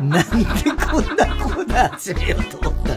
[0.00, 2.92] なんでこんなコーナー始めようと思った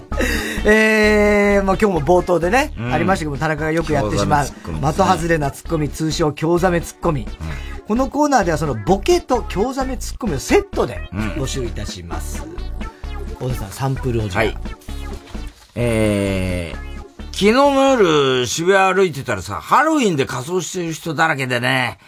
[0.67, 4.55] えー、まあ今日も冒頭でね、うん、ありましたけど、田中がよくやってしまう、的
[4.95, 7.21] 外れなツッコミ、通称京ザメツッコミ。
[7.21, 7.27] うん、
[7.81, 12.43] このコーナーではそのボケと京ザメツッコミをセットで募集いたします。
[13.39, 14.43] 小、う、田、さん、サンプルをじゃあ。
[14.45, 14.57] はい。
[15.75, 16.77] えー、
[17.25, 21.99] 昨日の夜渋谷歩いてたらさ、ハロウィンで仮装してる人だらけでね、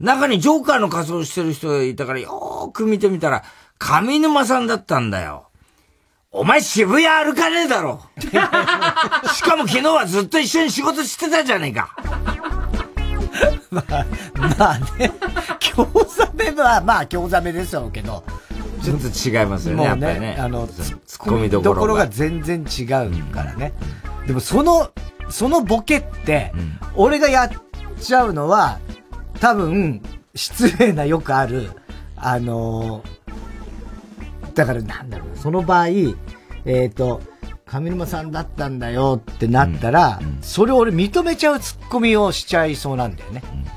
[0.00, 3.44] 中にジョーカーの仮装してる人がいたからよーく見てみたら、
[3.78, 5.48] 上沼さんだったんだよ。
[6.32, 8.00] お前渋谷歩かねえだろ。
[8.20, 11.94] しかも昨日はずっと一緒に仕事してたじゃねえか。
[13.70, 14.06] まあ、
[14.58, 15.12] まあね、
[15.58, 15.86] 京
[16.16, 18.24] ザメは、まあ京ザメですよけど。
[18.82, 20.18] ちょっと違いますよね、もうね。
[20.18, 22.86] ねあの、ツッコミどころが全然違う
[23.32, 23.74] からね。
[24.26, 24.90] でもその、
[25.28, 26.52] そのボケって、
[26.94, 27.50] 俺がやっ
[28.00, 28.78] ちゃうのは、
[29.40, 30.02] 多分、
[30.34, 31.70] 失礼なよくある、
[32.16, 37.22] あのー、だからなんだろう、その場合、えっ、ー、と、
[37.64, 43.42] 上沼さんだったんだよってなったら、うんうん、それを俺認めちゃうツッコミをしちゃいそうなんだよね。
[43.52, 43.74] うん、だか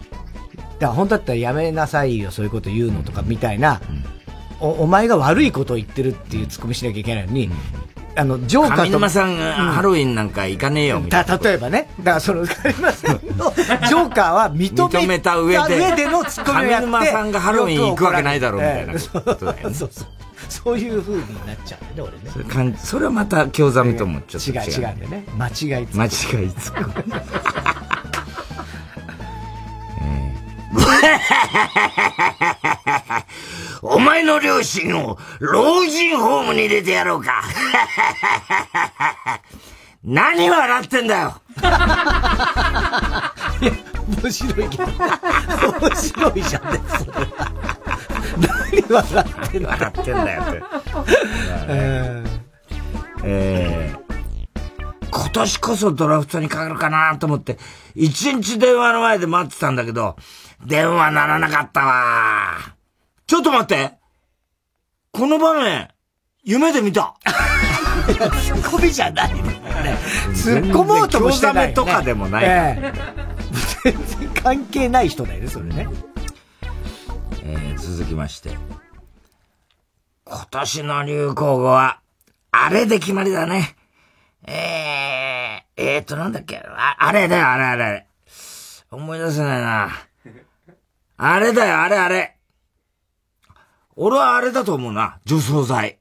[0.79, 3.81] ら本当だったらやめなさいよ、そういうこと言うのとかみたいな、
[4.59, 7.49] おお前が悪いことを言ってるっていうツッコミしなきゃいけないのに、
[8.15, 8.83] あの、ジョーカーと。
[8.83, 11.37] 上沼さんがハロウィンなんか行かねえよ、みたいな。
[11.37, 11.89] 例えばね。
[11.99, 16.87] だからその、上沼さんの ジョーカーは認めた上で上でのツッコミをやって。
[16.87, 19.75] 上沼さんがハロウィン行くわけないだろう、みたいなことだよね。
[19.75, 20.07] そうそう。
[20.49, 22.17] そういう風になっちゃうね、俺ね。
[22.31, 24.61] それかんそれはまた興ざめともちょっと違う。
[24.61, 25.25] 違う、違うんだよね。
[25.37, 26.27] 間違い間違いツ
[26.71, 27.13] ッコミ。
[33.81, 37.43] お前の両親を老人ホームに入れてやろうか。
[40.03, 41.41] 何笑ってんだよ。
[43.61, 43.71] いや、
[44.21, 44.85] 面白いけど。
[44.85, 44.95] 面
[45.95, 47.17] 白いじゃんね、それは。
[48.37, 49.69] 何笑ってんだよ。
[49.69, 50.63] 笑ってんだよって。
[51.67, 52.27] えー、
[53.23, 54.02] えー今
[55.33, 57.57] 年こそドラフトにかかるかなと思って、
[57.95, 60.15] 一日電話の前で待ってたんだけど、
[60.65, 62.57] 電話ならなかったわ。
[63.27, 63.93] ちょっと待って。
[65.11, 65.89] この場面、
[66.43, 67.15] 夢で見た。
[68.05, 69.41] ツッコミじゃないね。
[70.33, 71.73] 突っ込もうともしてない、ね。
[71.73, 75.87] とかでもない、えー、全然関係ない人だよね、それね。
[77.43, 78.57] えー、続きまして。
[80.25, 81.99] 今年の流行語は、
[82.51, 83.75] あれで決まりだね。
[84.45, 86.57] えー、えーと、なんだっけ？
[86.57, 88.07] ああれだよ、あれあれ。
[88.91, 89.89] 思い出せないな。
[91.17, 92.35] あれだよ、あれあれ。
[93.95, 95.19] 俺はあれだと思うな。
[95.25, 95.99] 除草剤。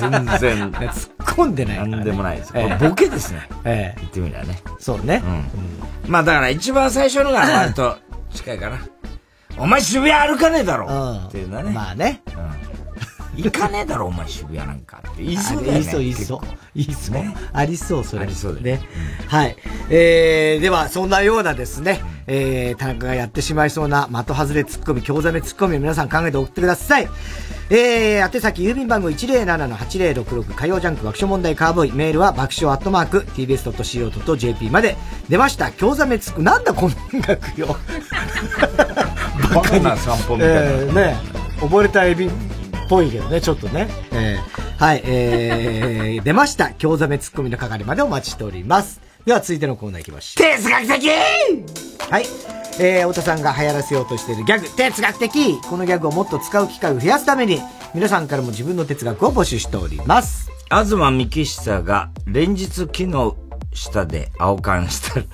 [0.00, 0.70] 全然。
[0.72, 1.86] 突っ込んでない、ね。
[1.86, 2.52] なんでもないです。
[2.54, 3.48] ええ、ボケですね。
[3.64, 4.00] ええ。
[4.00, 4.60] 言ってみたらね。
[4.78, 5.22] そうね。
[5.24, 6.10] うん。
[6.10, 7.96] まあだから一番最初のが割と
[8.34, 8.78] 近いかな。
[9.58, 11.70] お前渋谷歩かねえだろ、うん、っていうのはね。
[11.70, 12.22] まあね。
[12.36, 12.69] うん
[13.36, 15.72] 行かねえだろ、お前渋谷なんかって言いそうだよね。
[15.72, 16.40] 言いそう、言いそう。
[16.74, 17.14] 言いそう。
[17.14, 18.22] ね、ありそう、それ。
[18.22, 18.80] ありそうだね。
[19.22, 19.56] うん、はい。
[19.88, 27.08] えー、では、そんなようなですね、えー、田中がやってしまいそうな的外れツッコミ、京ザメツッコミを皆さん考えて送ってください。
[27.70, 31.92] えー、宛先郵便番号107-8066火曜ジャンク爆笑問題カーボーイ。
[31.92, 34.96] メールは爆笑アットマーク tbs.co.jp まで
[35.28, 35.70] 出ました。
[35.70, 37.76] 京ザメツッコミ、なんだこの音楽よ。
[39.54, 40.60] バカな散歩みたいな。
[40.60, 41.16] えー、ね、
[41.60, 42.28] 溺れたエビ
[42.90, 43.88] ぽいけどね、ちょっとね。
[44.10, 46.72] えー、はい、えー、 出ました。
[46.72, 49.00] 京ザメツッコミの係までお待ちしております。
[49.24, 50.56] では続いてのコーナー行きましょう。
[50.56, 51.08] 哲学的
[52.10, 52.26] はい。
[52.80, 57.62] えー、太田さんが流行らせようとしているギャグ、哲学的このギャグをもっと使う機会を増やすために、
[57.94, 60.50] 皆さんからも自分の哲学を募集しております。
[60.68, 63.36] 東幹久が連日木の
[63.72, 65.26] 下で青缶したら、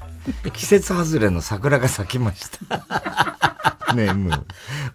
[0.52, 3.92] 季節外れの桜が咲きました。
[3.92, 4.46] ねえ、もう、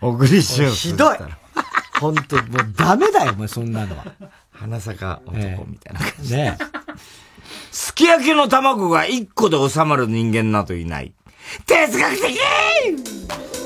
[0.02, 0.72] 小栗旬。
[0.72, 1.18] ひどい
[2.00, 2.46] 本当もう
[2.76, 4.06] ダメだよ、もうそんなのは。
[4.52, 6.36] 花坂男みたいな感じ。
[6.36, 6.58] ね
[7.72, 11.14] すき焼きの卵が1個で収まる人間などいない。
[11.66, 12.40] 哲学的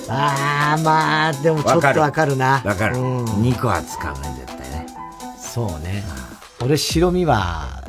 [0.09, 2.61] ああ、まあ、でもちょっとわかるな。
[2.65, 2.97] わかる。
[2.97, 4.85] うん、2個は使うね、絶対ね。
[5.39, 6.03] そうね。
[6.61, 7.81] 俺白身は、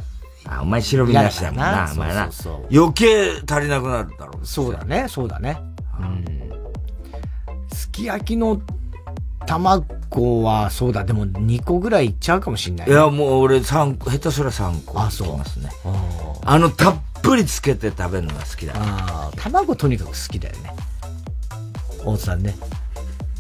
[0.47, 2.31] あ、お前白身なしだもんな、お前な。
[2.73, 4.47] 余計足りなくなるだろう。
[4.47, 5.59] そうだね、そうだね。
[6.01, 6.25] うん。
[7.73, 8.63] すき焼きの
[9.47, 15.01] 卵は、そうだ、でも2個ぐらいいっちゃうかもしんない、ね、いや、もう俺3個、下手すら3個。
[15.01, 15.37] あ、そう。
[15.39, 15.71] ますね。
[16.45, 20.75] あの、たっぷりつけて食べるのが好きだ、ああ、卵とにかく好きだよね。
[22.05, 22.57] 大津さんね。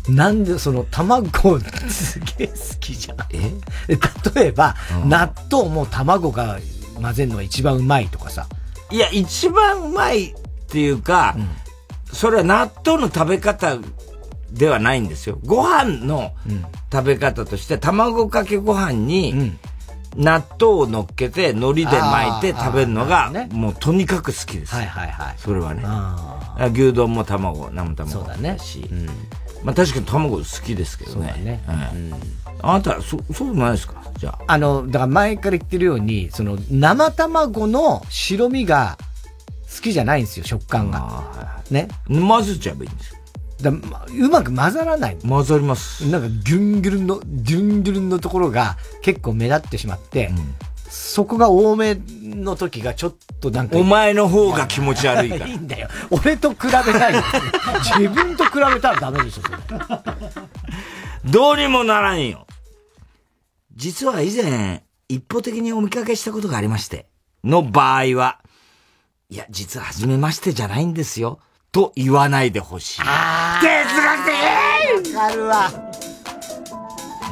[0.08, 3.18] なんでその卵すげえ好きじゃん。
[3.30, 3.52] え？
[4.34, 4.74] 例えば、
[5.04, 6.58] うん、納豆も卵が
[7.00, 8.48] 混ぜるのが一番うまいとかさ。
[8.90, 10.34] いや、一番うまいっ
[10.68, 11.48] ていうか、うん、
[12.12, 13.78] それは納豆の食べ方
[14.52, 15.38] ではないんですよ。
[15.44, 16.32] ご飯の
[16.92, 19.52] 食べ方として、卵かけご飯に、
[20.16, 24.74] 納豆を乗っけて、海苔で巻いて食べるのが、もうとにかく好きです。
[24.74, 25.34] はいはいはい。
[25.38, 25.82] それはね。
[26.72, 28.58] 牛丼も卵、生卵そうだね。
[28.58, 28.88] し、
[29.64, 31.60] まあ確かに卵好きですけどね。
[31.66, 32.20] そうだね。
[32.60, 33.94] あなた、そ、そうないですか？
[34.18, 34.38] じゃあ。
[34.48, 38.98] あの、だから前から言ってるように、その、生卵の白身が
[39.74, 41.62] 好きじゃないんですよ、食感が。
[41.70, 41.88] ね。
[42.08, 43.18] 混ぜちゃえばいいんですよ。
[43.62, 45.16] だうまく混ざらない。
[45.26, 46.08] 混ざります。
[46.08, 50.54] なんかギュンギュルンの、ギュンギュルンのところが結構目立ってしまって、うん、
[50.90, 53.78] そこが多めの時がちょっとなんか。
[53.78, 55.46] お前の方が気持ち悪いから。
[55.46, 55.88] いいんだよ。
[56.10, 57.14] 俺と比べない。
[57.96, 59.58] 自分と比べたらダメでしょ、それ。
[61.24, 62.46] どうにもならんよ。
[63.74, 67.06] 実は以前、一方的にお見かけしたことがありまして、
[67.44, 68.40] の場合は、
[69.30, 71.38] いや、実は初めましてじゃないんですよ。
[71.72, 73.00] と言わないでほしい。
[73.00, 74.26] 哲学
[75.06, 75.70] 的わかるわ。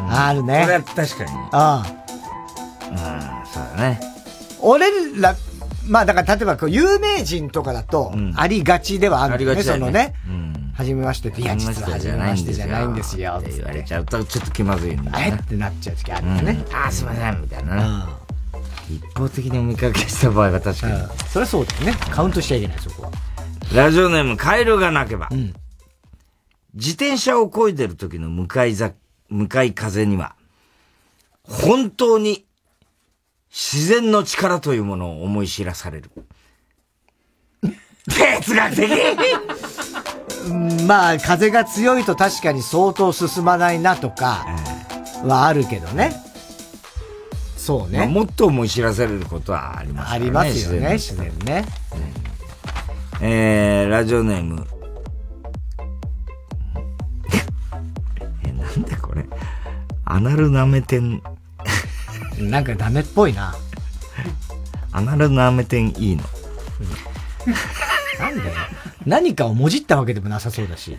[0.09, 0.63] あるね。
[0.63, 1.31] これは確かに。
[1.53, 1.87] ああ。
[2.89, 2.97] うん、
[3.47, 4.01] そうだね。
[4.63, 4.91] 俺
[5.21, 5.37] ら、
[5.87, 10.15] まあだから例えばこう有名人とかだと、ありがちではあるよね、そのね。
[10.27, 10.73] うん。
[10.75, 13.35] 初めましてって、いや、実は初めましてじゃないんですよ。
[13.41, 15.35] って言われちゃうと、ちょっと気まずいんだね。
[15.39, 15.39] え？
[15.39, 16.65] ってなっちゃう時あるよね。
[16.73, 18.09] ああ、すいません、みたいな
[18.89, 20.99] 一方的にお見かけした場合は確かに。
[21.29, 21.95] それはそうだよね。
[22.11, 23.11] カウントしちゃいけない、そこは。
[23.75, 25.29] ラジオネーム、カエルが鳴けば。
[25.31, 25.55] うん、
[26.75, 28.93] 自転車を漕いでる時の向かいざ、
[29.29, 30.35] 向かい風には、
[31.45, 32.45] 本当に
[33.49, 36.11] 自然の力というものを思い知らされる。
[38.09, 38.89] 哲学的
[40.87, 44.47] まあ、風が強いと確かに相当進まないなとか、
[45.23, 46.13] はあるけどね。
[47.57, 48.07] そうね、まあ。
[48.09, 50.17] もっと思い知らされることはありますね。
[50.17, 51.65] ありますよね、自然ね。
[52.15, 52.20] うん
[53.23, 54.67] えー、ラジオネーム。
[58.45, 59.27] え、なんだこれ？
[60.07, 61.23] アナルナメテン。
[62.39, 63.55] なんかダメっぽいな。
[64.93, 66.25] アナルナメテンいいの。
[68.19, 68.51] なんだよ。
[69.05, 70.99] 何かをもじったわけでもなさそうだし。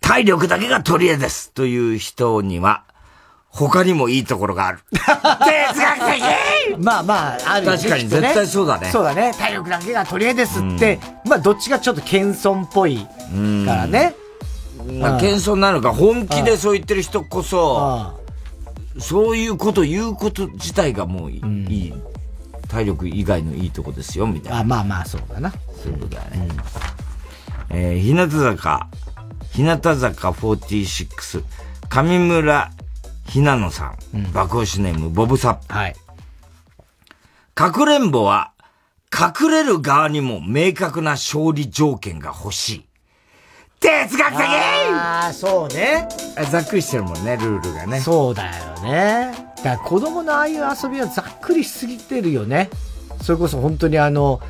[0.00, 1.52] 体力だけが取り柄です。
[1.52, 2.84] という人には、
[3.50, 4.78] 他にもいいところがある。
[4.90, 8.90] 哲学的まあまあ、ある、ね、確かに、絶対そうだね。
[8.90, 9.32] そうだね。
[9.36, 14.14] 体力だけが取り柄ですって、うん、まあどっちがちょっと謙遜っぽいからね。
[15.00, 18.20] まあ謙遜なのか、本気でそう言ってる人こそ、
[18.98, 21.40] そういうこと言うこと自体がもういい。
[21.40, 22.02] うん、
[22.68, 24.60] 体力以外のいいとこですよ、みたいな。
[24.60, 25.52] あ、まあまあ、そうだな。
[25.82, 26.48] そういうことだね。
[27.70, 28.88] うん、えー、日向坂、
[29.52, 31.42] 日向坂46、
[31.88, 32.70] 上村
[33.30, 35.72] ひなのさん、うん、爆星ネーム、ボブサップ。
[35.72, 35.94] はい。
[37.54, 38.50] かくれんぼは、
[39.12, 42.86] 隠れる側にも明確な勝利条件が欲しい。
[43.78, 46.08] 哲学的ああ、そうね。
[46.50, 48.00] ざっくりしてるもんね、ルールがね。
[48.00, 49.32] そうだよね。
[49.58, 52.68] だから子供のああいう遊びはざっくりしすぎてるよね。
[53.22, 54.40] それこそ本当にあの、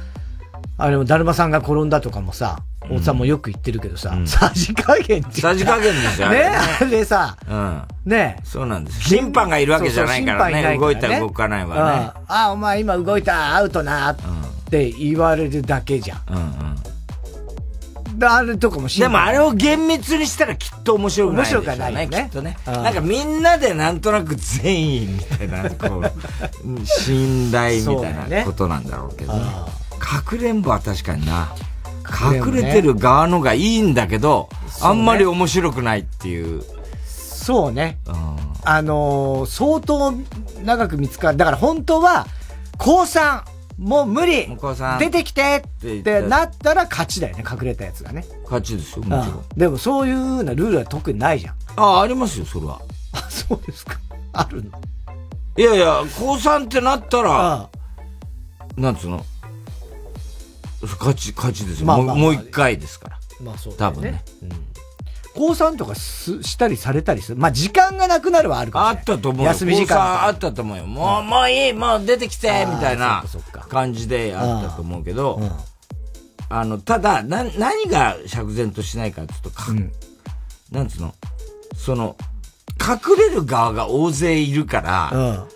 [0.78, 6.50] あれも、だるまさんが転んだとかもさ、大さんもよく言ってるけどさ、さじ加減ってさじ加減ですよね。
[6.80, 7.82] あれさ、うん。
[8.04, 9.08] ねそうなんです。
[9.08, 10.76] 審判がいるわけじゃないからね。
[10.78, 11.80] 動いたら動かないわね。
[12.26, 14.16] ああ、お前今動いた、アウトな、っ
[14.70, 16.20] て言われるだけじゃん。
[16.30, 16.70] うんうん。
[18.22, 22.08] あれとかもでもあれを厳密にしたらきっと面白くない面白くないね。
[22.10, 22.56] きっとね。
[22.66, 29.40] なんかみんなでなんとなく善意みたいな、 こう、信頼みたいなことなんだろうけどね。
[29.98, 31.54] かくれんぼは確かにな。
[32.10, 34.48] 隠れてる側のがいいんだけど、
[34.82, 36.62] あんまり面白くないっていう。
[37.06, 37.98] そうね。
[38.06, 38.14] うん、
[38.64, 40.12] あのー、相当
[40.64, 41.38] 長く見つかる。
[41.38, 42.26] だから本当は、
[42.78, 43.42] 高3、
[43.78, 44.46] もう無理
[44.98, 48.24] 出てきてってなったら勝ちだよね、隠れたやつがね。
[48.44, 49.44] 勝ちですよ、もちろん。
[49.56, 51.54] でもそういううなルールは特にないじゃん。
[51.76, 52.78] ああ、ありますよ、それは。
[53.12, 53.98] あ、そうですか。
[54.34, 54.70] あるの？
[55.56, 57.68] いやいや、高3ってなったら、
[58.76, 59.24] なんつうの？
[60.82, 61.86] 勝ち、勝ちですよ。
[61.86, 63.18] まあまあまあ、もう一回ですから。
[63.42, 64.24] まあそう、ね、多分ね。
[64.42, 64.48] うん。
[65.34, 67.38] 高3とかすしたりされたりする。
[67.38, 70.24] まあ、時間がなくなるはあるかもあったと思う休み時間。
[70.24, 70.86] あったと思うよ。
[70.86, 73.24] もう、もういい、もう出てきて、みたいな
[73.68, 75.40] 感じであったと思うけど、
[76.48, 79.92] あの、ただ、な、何が釈然としないかっていうと、か、うん、
[80.72, 81.14] なんつうの、
[81.76, 82.16] その、
[82.80, 85.48] 隠れる側が大勢いるから、うん、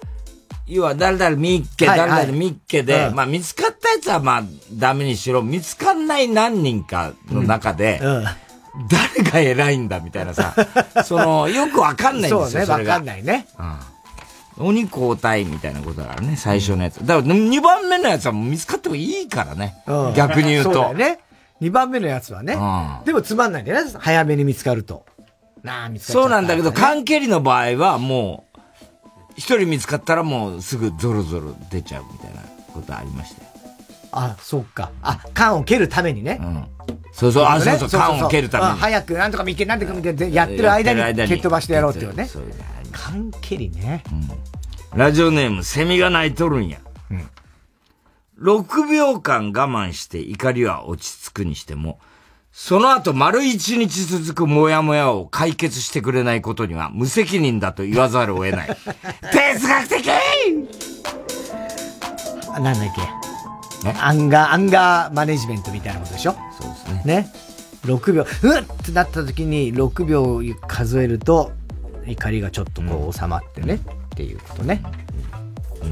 [0.67, 4.43] 要は誰々ミッケ、誰々ミッケで、まあ見つかったやつはまあ
[4.73, 8.25] ダメにしろ、見つかんない何人かの中で、うん
[8.89, 10.55] 誰が偉いんだみたいなさ、
[11.07, 13.47] その、よくわかんないんですよ、そね、わかんないね。
[14.59, 14.66] うん。
[14.66, 17.05] 鬼交代みたいなことだからね、最初のやつ。
[17.07, 19.77] だから2番目のやつは見つかってもいいからね。
[19.87, 20.73] うん、逆に言うと。
[20.73, 21.21] そうだよね。
[21.61, 22.55] 2番目のやつはね。
[22.55, 25.07] うん、でもつまんないんだよね、早めに見つかると。
[25.62, 28.61] なあ、見つかっそうなんだけど、缶蹴りの場合はもう、
[29.37, 32.43] 一人見つかったらもうすぐゾロゾロ出ちゃうみたいな
[32.73, 33.54] ことありましたよ。
[34.16, 34.91] あ、そうか。
[35.03, 36.39] あ、缶を蹴るためにね。
[36.41, 36.65] うん。
[37.12, 38.78] そうそう、あ、そうそう、缶を蹴るために。
[38.81, 42.27] 早く、なんとか見け、なんとか見け、やってる間に蹴っ飛ばしてやろうっていうね。
[42.27, 42.43] そう
[42.93, 44.03] 缶蹴りね。
[44.93, 44.99] うん。
[44.99, 46.78] ラジオネーム、セミが鳴いとるんや。
[47.11, 47.28] うん。
[48.41, 51.99] 6秒間我慢して怒りは落ち着くにしても、
[52.53, 58.69] その後丸一日続くモヤモヤを解決してくれないことには無責任だと言わざるを得ない。
[59.32, 60.07] 哲学的
[62.61, 63.24] なんだっけ？
[63.85, 63.94] ね。
[64.01, 66.35] アンガー、アンガーマネジメントみたいなことでしょ？
[66.61, 67.23] そうですね。
[67.23, 67.32] ね。
[67.85, 68.28] 6秒、うっ
[68.62, 71.52] ってなった時に6秒数えると、
[72.06, 74.82] 怒りがちょっとこう収まってね、うん、っていうことね。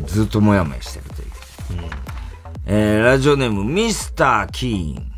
[0.07, 1.29] ずっともやもやしてるという。
[1.73, 1.91] うん、
[2.67, 5.13] えー、ラジオネーム、ミスター・キーン。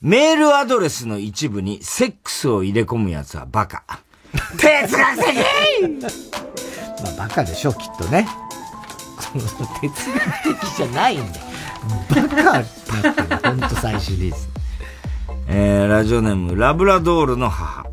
[0.00, 3.82] メールアドレスの一部にセックスを入れ込むやつはバカ。
[4.56, 5.36] 哲学的
[7.02, 8.26] まあバカでしょ、きっとね。
[9.20, 11.46] 哲学的じゃないんだよ。
[12.08, 14.48] バカだってほんと最終です。
[15.48, 17.84] えー、ラジオネーム、ラブラドールの母。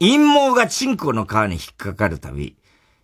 [0.00, 2.56] 陰謀がチンコの皮に引っかかるたび、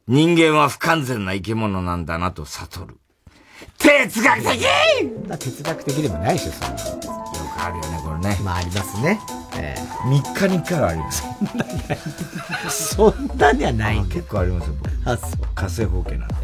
[0.06, 2.96] 人間は不完全な生き物なんだなと悟る。
[3.78, 4.66] 哲学的
[5.38, 7.29] 哲学的でもないでしょ、そんな。
[7.66, 8.38] あるよね、これね。
[8.42, 9.20] まあ、ありますね。
[9.56, 11.24] ええー、3日に1回はあります。
[12.94, 14.00] そんなにはない。
[14.04, 15.10] 結構ありますよ、僕。
[15.10, 15.30] あ、そう。
[15.54, 16.34] 火星放棄なの。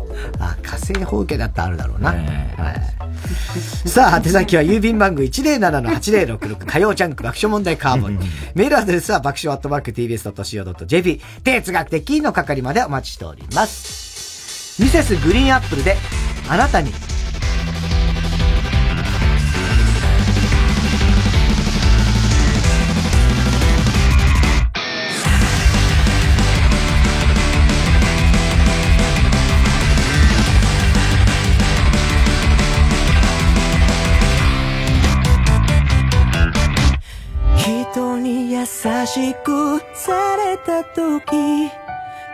[0.41, 2.15] あ、火星放棄だったらあるだろうな。
[2.15, 3.89] えー、はい。
[3.89, 8.19] さあ、宛先は郵便番号107-8066 火曜ジャンク爆笑問題カーボン。
[8.55, 14.83] メールアドレスは爆笑アットマーク tbs.co.jp 哲学的の係までお待ちしております。
[14.83, 15.97] ミセスグリーンアップルで
[16.49, 16.93] あなたに
[39.07, 41.71] しくされた時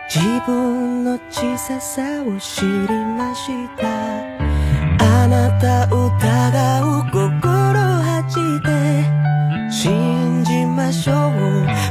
[0.09, 2.67] 自分の小ささを知り
[3.15, 3.87] ました。
[4.99, 8.69] あなた疑う心恥じて
[9.71, 11.82] 信じましょう。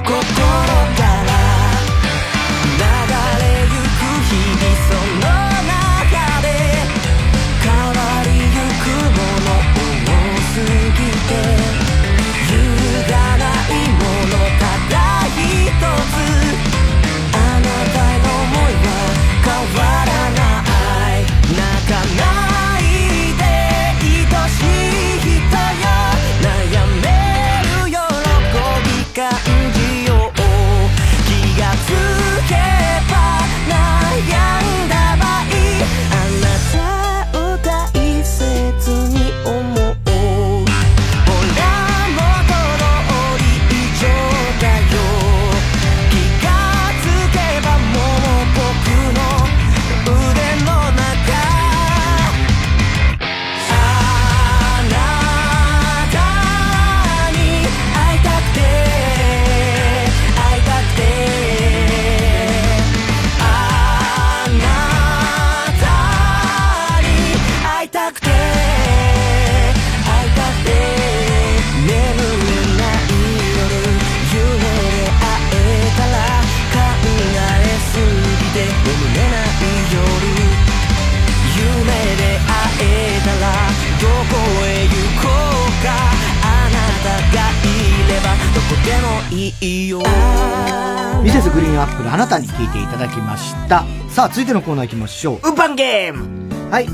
[94.23, 95.37] さあ続いてのコーナー行きましょう。
[95.39, 96.71] ウーパンゲーム。
[96.71, 96.87] はい。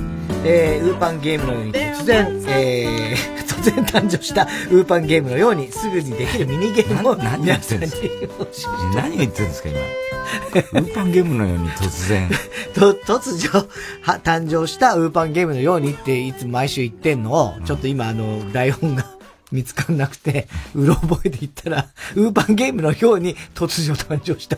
[0.46, 8.94] えー、ウーパンゲームのように突然、えー、 突然誕生したウーパンゲームのようにすぐにできるミニゲームを何言ってんですか？
[8.94, 10.80] 何言ってんですか今？
[10.80, 12.30] ウーパンゲームのように突然。
[12.74, 13.68] と、突如、
[14.00, 19.04] は、誕生したウーパンゲームのようにっていつ毎週言ってんのを、ちょっと今あの、台本が
[19.52, 24.56] 見つかんなくて、うろ覚えで言ったら、ウーパンゲームのように突如誕生した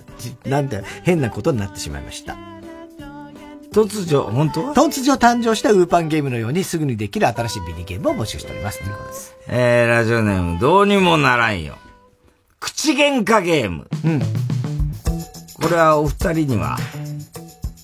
[0.49, 2.50] なんて変なことになってしまいました。
[3.73, 8.79] 突如、本当突如誕生したウーパンゲームのようにすぐにできる新しいミニゲームを募集しております。
[8.79, 9.37] ということです。
[9.49, 11.77] えー、ラジオネーム、どうにもならんよ。
[12.59, 13.89] 口喧嘩ゲーム。
[14.05, 14.21] うん。
[15.55, 16.79] これはお二人には、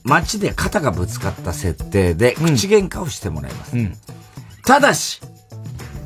[0.07, 3.77] 街で肩がぶつかった設定で口喧嘩をしてもらいます。
[3.77, 3.93] うん、
[4.65, 5.21] ただし、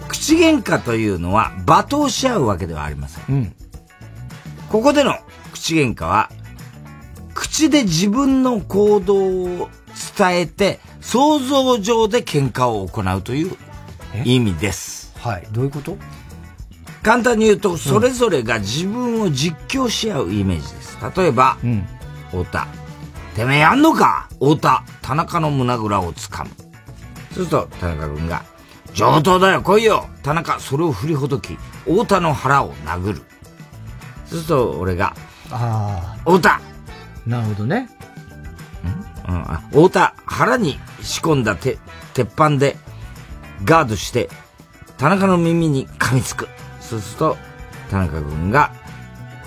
[0.08, 3.24] 口喧嘩というのは罵倒し合うわけではありません。
[3.28, 3.54] うん、
[4.70, 5.14] ここでの
[5.52, 6.30] 口喧嘩は
[7.40, 9.70] 口で自分の行動を
[10.18, 13.56] 伝えて、想像上で喧嘩を行うという
[14.24, 15.14] 意味です。
[15.18, 15.46] はい。
[15.50, 15.96] どういうこと？
[17.02, 20.98] 簡単に言うと、それぞれが自分を実況し合うイメージです。
[21.16, 21.86] 例えば、うん、
[22.30, 22.66] 太田。
[23.34, 24.28] てめえやんのか？
[24.34, 24.84] 太田。
[25.00, 26.50] 田中の胸ぐらをつかむ。
[26.50, 28.44] そうすると、田中君が、
[28.92, 31.56] 上等だよ、来いよ田中、それを振りほどき、
[31.86, 33.22] 太田の腹を殴る。
[34.26, 35.16] そうすると、俺が、
[35.50, 36.30] ああ。
[36.30, 36.60] 太田
[37.30, 37.88] なるほどね。
[39.28, 41.78] うん、あ、太田、腹に仕込んだて、
[42.12, 42.76] 鉄板で、
[43.64, 44.28] ガードして、
[44.98, 46.48] 田中の耳に噛みつく。
[46.80, 47.36] そうすると、
[47.88, 48.72] 田中君が、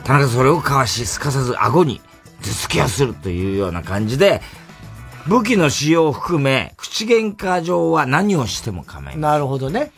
[0.06, 2.02] 田中それをかわし、すかさず顎に
[2.42, 4.42] 頭突きをするというような感じで、
[5.28, 9.92] 武器の使用を含め、口喧嘩上は何をしても構いなるほどね。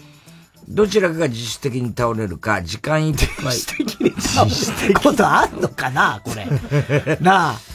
[0.67, 3.55] どちらかが自主的に倒れるか、時間いっぱい。
[3.55, 7.17] 自主的に倒れることあんのかなこれ。
[7.21, 7.74] なあ。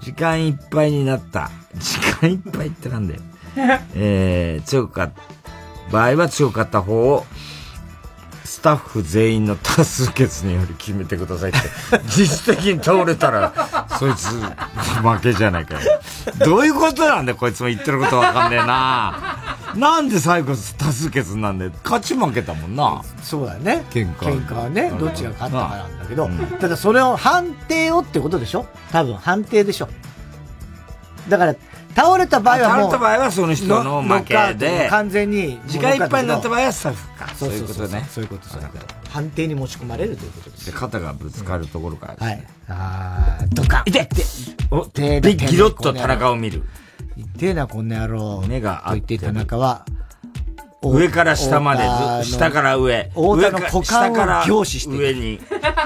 [0.00, 1.50] 時間いっぱいになった。
[1.74, 3.20] 時間いっぱいってなんだよ。
[3.94, 7.26] えー、強かった、場合は強かった方を、
[8.52, 11.58] スタッフ全員の多数決により決めてくださいって。
[12.04, 13.50] 自主的に倒れたら、
[13.98, 15.80] そいつ、負けじゃないかよ。
[16.38, 19.56] どういうことなんだよ、こいつも言ってることわかんねえな。
[19.74, 23.02] なんで最後多数決なんで、勝ち負けたもんな。
[23.22, 23.86] そうだね。
[23.90, 24.26] 喧嘩。
[24.26, 28.66] 喧嘩はね、どっちが勝ったかなんだけど、うん、ただそれを判定をってことでしょ？
[28.92, 29.88] 多分判定でしょ。
[31.30, 31.54] だから、
[31.94, 32.90] 倒れた場合はもう。
[32.90, 34.88] 倒れた場合はその人の負けで。
[34.88, 35.60] 完全に。
[35.66, 37.28] 時間いっぱいになった場合はスタッフか。
[37.34, 38.06] そういうことね。
[38.10, 38.42] そういうこと。
[39.10, 40.66] 判定に持ち込まれるということです。
[40.66, 42.42] で、肩がぶつかるところから、はい。
[42.68, 43.82] あー、ドカン。
[43.86, 44.08] いて
[44.70, 46.62] お、で、ギロッと田中を見る。
[47.36, 48.42] 痛えな、こんな野郎。
[48.48, 49.18] 目があって。
[49.18, 49.84] 田中は、
[50.82, 51.82] 上から下まで、
[52.24, 53.10] 下から上。
[53.14, 55.40] 太田の股間を凝視して上に。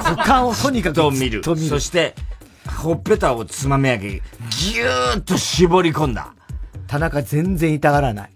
[0.05, 1.43] 股間をとにかくと見る。
[1.43, 2.15] そして、
[2.78, 4.23] ほっぺたをつまみ上げ、
[4.73, 6.33] ぎゅーっと絞り込んだ。
[6.89, 8.31] 田中全然痛がらない。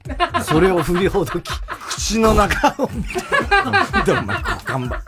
[0.44, 1.50] それを振りほどき。
[1.88, 3.10] 口の中を見て。
[3.50, 5.02] なんでお前股間ば、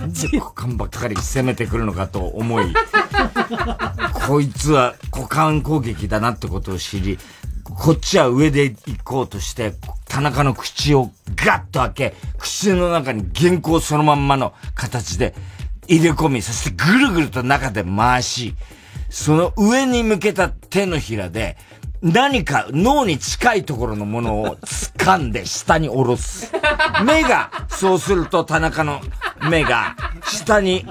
[0.00, 2.74] なんで股間ばっかり攻めてくるのかと思い、
[4.26, 7.18] こいつは股間攻撃だなってことを知り、
[7.62, 9.74] こっちは上で行こうとして、
[10.08, 15.34] 田中の口をガッと開け、口の中に原稿そのまんまの形で
[15.86, 18.54] 入れ込み、そしてぐるぐると中で回し、
[19.14, 21.56] その上に向けた手のひらで、
[22.02, 26.50] 何か脳に近いところのものを掴んで下に下ろす。
[27.06, 29.00] 目が、そうすると田中の
[29.48, 29.94] 目が
[30.26, 30.84] 下に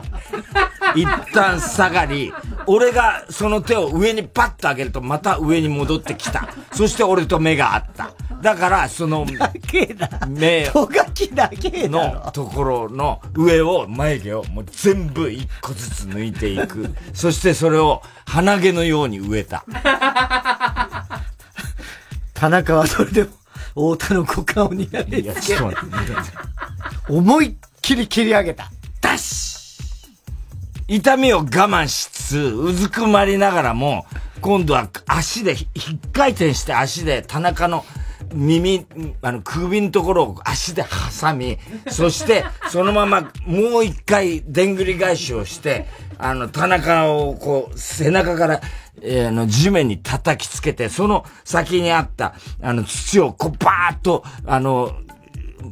[0.96, 2.34] 一旦下がり、
[2.68, 6.48] 俺がその手を上にパッと上げるとまた上に戻ってきた。
[6.72, 8.12] そして俺と目があった。
[8.42, 9.26] だから、その、
[10.28, 10.70] 目
[11.88, 16.94] のところの上を、眉毛をもう全部一個ずつ抜いていく。
[17.14, 19.64] そしてそれを鼻毛のように植えた。
[22.34, 23.30] 田中はそれでも、
[23.96, 25.22] 太田の股間を握られて。
[25.22, 25.94] いや、ちょっと待って。
[27.08, 28.70] 思いっきり切り上げた。
[29.00, 29.63] ダッシュ
[30.88, 34.06] 痛みを我慢しつつ、うずくまりながらも、
[34.42, 35.68] 今度は足で、ひ
[36.08, 37.86] っかい転して足で田中の
[38.34, 38.86] 耳、
[39.22, 41.58] あの、首のところを足で挟み、
[41.88, 45.88] そして、そのままもう一回、でんぐり返しをして、
[46.18, 48.62] あの、田中をこう、背中から、
[49.02, 54.94] えー、の、地面に叩きつけて、その先にあった、あの、土をこう、バーッと、あの、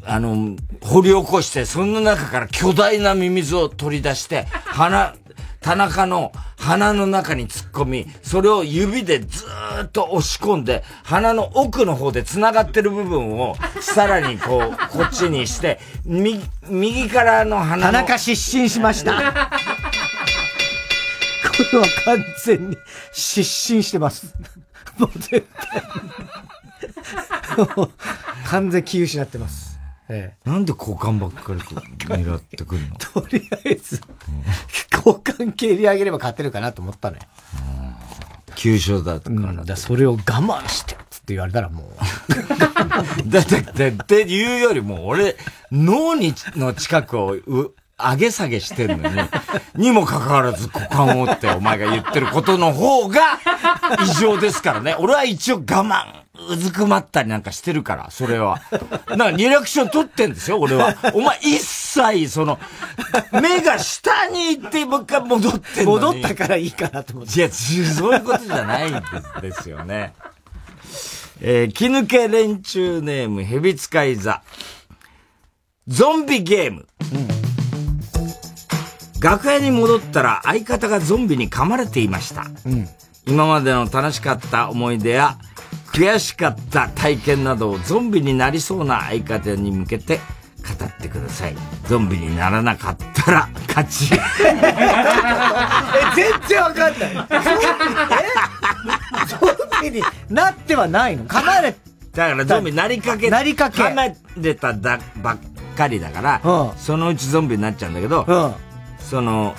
[0.06, 5.16] あの、掘り起こして、その中から巨大なミミズを取り出して、 鼻、
[5.62, 17.84] 田中の鼻の中に突っ込み、それを指でずーっと押し込んで、鼻の奥の方で繋がってる部分を、さらにこう、 こっちにして、右、右からの鼻の。
[17.84, 19.14] 田中失神しました。
[19.22, 19.24] こ
[21.74, 22.78] れは完全に
[23.12, 24.34] 失神してます。
[24.98, 25.84] もう絶対。
[28.46, 29.71] 完全気失ってます。
[30.14, 32.96] ええ、なんで交換ばっかり狙ってくるの？
[33.00, 34.02] とりあえず、
[34.92, 37.24] 交換蹴り上げれば勝てるかなと思ったのよ。
[38.56, 41.96] 急所だとか、うん、だそれを我慢してって言われたらもう。
[43.30, 45.38] だって、って言うよりも、俺、
[45.72, 49.22] 脳にの近くをう上げ下げしてるのに、
[49.76, 53.40] にもかかわらず股間をってお前が言ってることの方が
[54.04, 54.96] 異常ですからね。
[55.00, 56.04] 俺は一応我慢、
[56.50, 58.62] うずくまったりなんかしてるから、それは。
[59.10, 60.96] なんかリアクション取ってんですよ、俺は。
[61.14, 62.60] お前一切、その、
[63.32, 67.40] 目が下に行ってもう一回戻ってんの戻ったからいいかなと思って。
[67.40, 69.04] いや、そういうことじゃないん
[69.42, 70.14] ですよね。
[71.42, 74.42] えー、気抜け連中ネーム、蛇使い座。
[75.88, 76.88] ゾンビゲーム。
[77.14, 77.42] うん
[79.22, 82.48] 楽屋に戻ったら相方がゾンビに噛まれていました。
[82.66, 82.88] うん、
[83.28, 85.38] 今までの楽しかった思い出や
[85.94, 90.20] 悔しかった体験などをゾンビになりそうな相方に向けて
[90.80, 91.56] 語ってください。
[91.88, 94.14] ゾンビにならなかったら勝ち。
[94.16, 94.18] え、
[96.16, 97.14] 全然わかんない。
[99.28, 99.38] ゾ
[99.80, 101.26] ンビになってはないの？
[101.26, 101.76] 噛まれ
[102.14, 103.82] だからゾンビなりかけ、なりかけ。
[103.82, 104.08] 噛ま
[104.38, 105.38] れただばっ
[105.76, 108.54] かりだから、うん、そのうちゾンビになっちゃうんだけど、うん
[109.00, 109.56] その、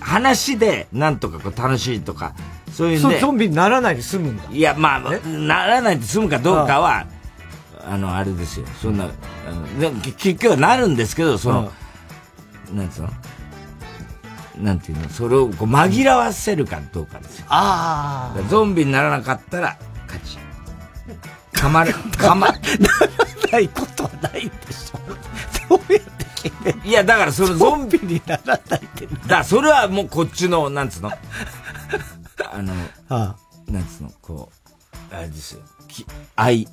[0.00, 2.34] 話でなんとかこう楽しいとか、
[2.76, 3.18] そういうんで。
[3.18, 4.42] ゾンビにならないで済むんだ。
[4.50, 7.06] いや、まあ、ならないで済むかどうかは、
[7.88, 8.66] あの、あれですよ。
[8.82, 9.08] そんな、あ
[9.52, 11.72] ので結局はなるんですけど、その、
[12.74, 13.10] なんつうの？
[14.58, 15.08] なんていうの？
[15.08, 17.46] それをこう紛らわせるかどうかですよ。
[17.48, 18.42] ああ。
[18.50, 20.38] ゾンビにならなかったら、勝ち。
[21.54, 22.58] 噛まれ、 噛ま、なら
[23.52, 24.98] ないことはないでしょ。
[25.76, 31.10] どうやっていや、だからそのゾンビにならないってだそれはもうこっちの、なんつうの？
[32.56, 32.72] あの、
[33.08, 33.36] あ
[33.68, 34.50] あなんつうの、こ
[35.10, 35.62] う、あれですよ。
[35.88, 36.06] き
[36.36, 36.68] 愛、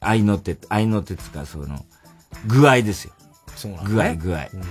[0.00, 1.84] 愛の手、愛の手つか、その、
[2.46, 3.12] 具合ですよ。
[3.54, 4.62] そうなん、ね、具合、具合、うん、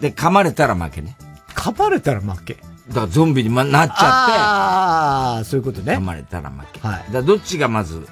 [0.00, 1.16] で、噛まれたら負けね。
[1.54, 2.54] 噛まれたら負け
[2.88, 4.02] だからゾンビに、ま、なっちゃって。
[4.02, 5.96] ああ、そういうことね。
[5.96, 6.80] 噛まれたら負け。
[6.80, 7.12] はい。
[7.12, 8.06] だどっちがまず、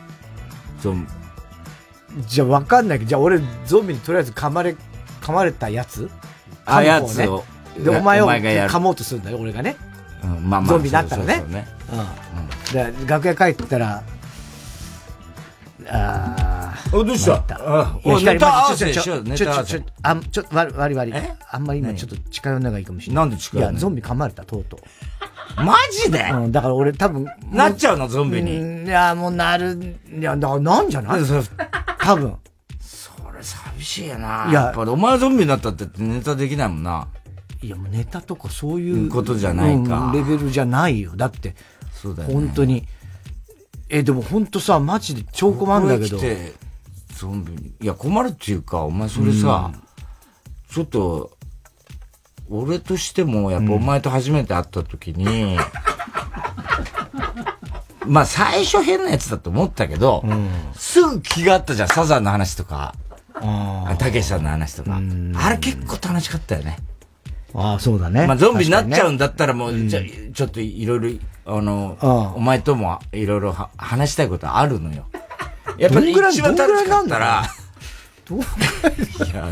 [0.81, 1.07] ゾン
[2.27, 4.77] じゃあわかんないけど、じゃあ俺ゾンビにとりあえず噛まれ、
[5.21, 6.11] 噛まれたやつ？
[6.65, 7.45] あ、やつを。
[7.79, 9.77] で、お前を噛もうとするんだよ、俺がね。
[10.23, 10.71] うん、まあまあ。
[10.71, 11.45] ゾンビになったらね。
[11.49, 12.75] ねうん。
[12.75, 14.03] で、楽屋帰ったら、
[15.91, 16.91] ああ。
[16.91, 17.33] どうした？
[17.33, 17.99] ああ。
[18.03, 21.19] 光、まちょ、ちょ、ちょ、ちょ、ちょ、あ、ちょ、割り割り。
[21.51, 23.25] あんまり今ちょっと近寄んないがいいかもしれない。
[23.25, 24.81] なんで近寄いいや、ゾンビ噛まれた、とうとう。
[25.63, 25.75] マ
[26.05, 26.21] ジで？
[26.31, 27.27] うん、だから俺多分。
[27.51, 28.85] なっちゃうの、ゾンビに。
[28.85, 31.23] いや、もうなる、いや、だなんじゃない？
[32.01, 32.37] 多分。
[32.81, 34.47] それ寂しいやな。
[34.51, 37.09] いや、やっぱお前ゾンビになったってネタできないもんな。
[37.63, 41.13] いや、もうネタとかそういうことじゃないか、レベルじゃないよ。
[41.17, 41.57] だって、
[41.93, 42.87] そうだよ、ね、本当に。
[43.89, 46.19] え、でも本当さ、マジで超困るんだけど。
[47.17, 47.73] ゾンビに。
[47.81, 49.83] いや、困るっていうか、お前それさ、うん、
[50.73, 51.37] ちょっと、
[52.49, 55.57] 俺としても、やっぱお前と初めて会った時に、う
[58.09, 62.95] ん、まあ最初変なやつだと思ったけど、うん、すぐ気があったじゃん、サザンの話とか、
[63.99, 65.01] たけしさんの話とか。
[65.37, 66.79] あれ結構楽しかったよね。
[67.55, 68.27] ああ、そうだね。
[68.27, 70.01] まあゾンビになっちゃうんだったらもう、ね、じゃ
[70.35, 71.01] ちょっといろい
[71.45, 71.97] ろ、あの、
[72.37, 75.07] お前ともいろいろ話したいことあるのよ。
[75.79, 77.45] やっぱり一番楽しかったら、
[78.29, 78.41] どう？
[79.25, 79.49] いや、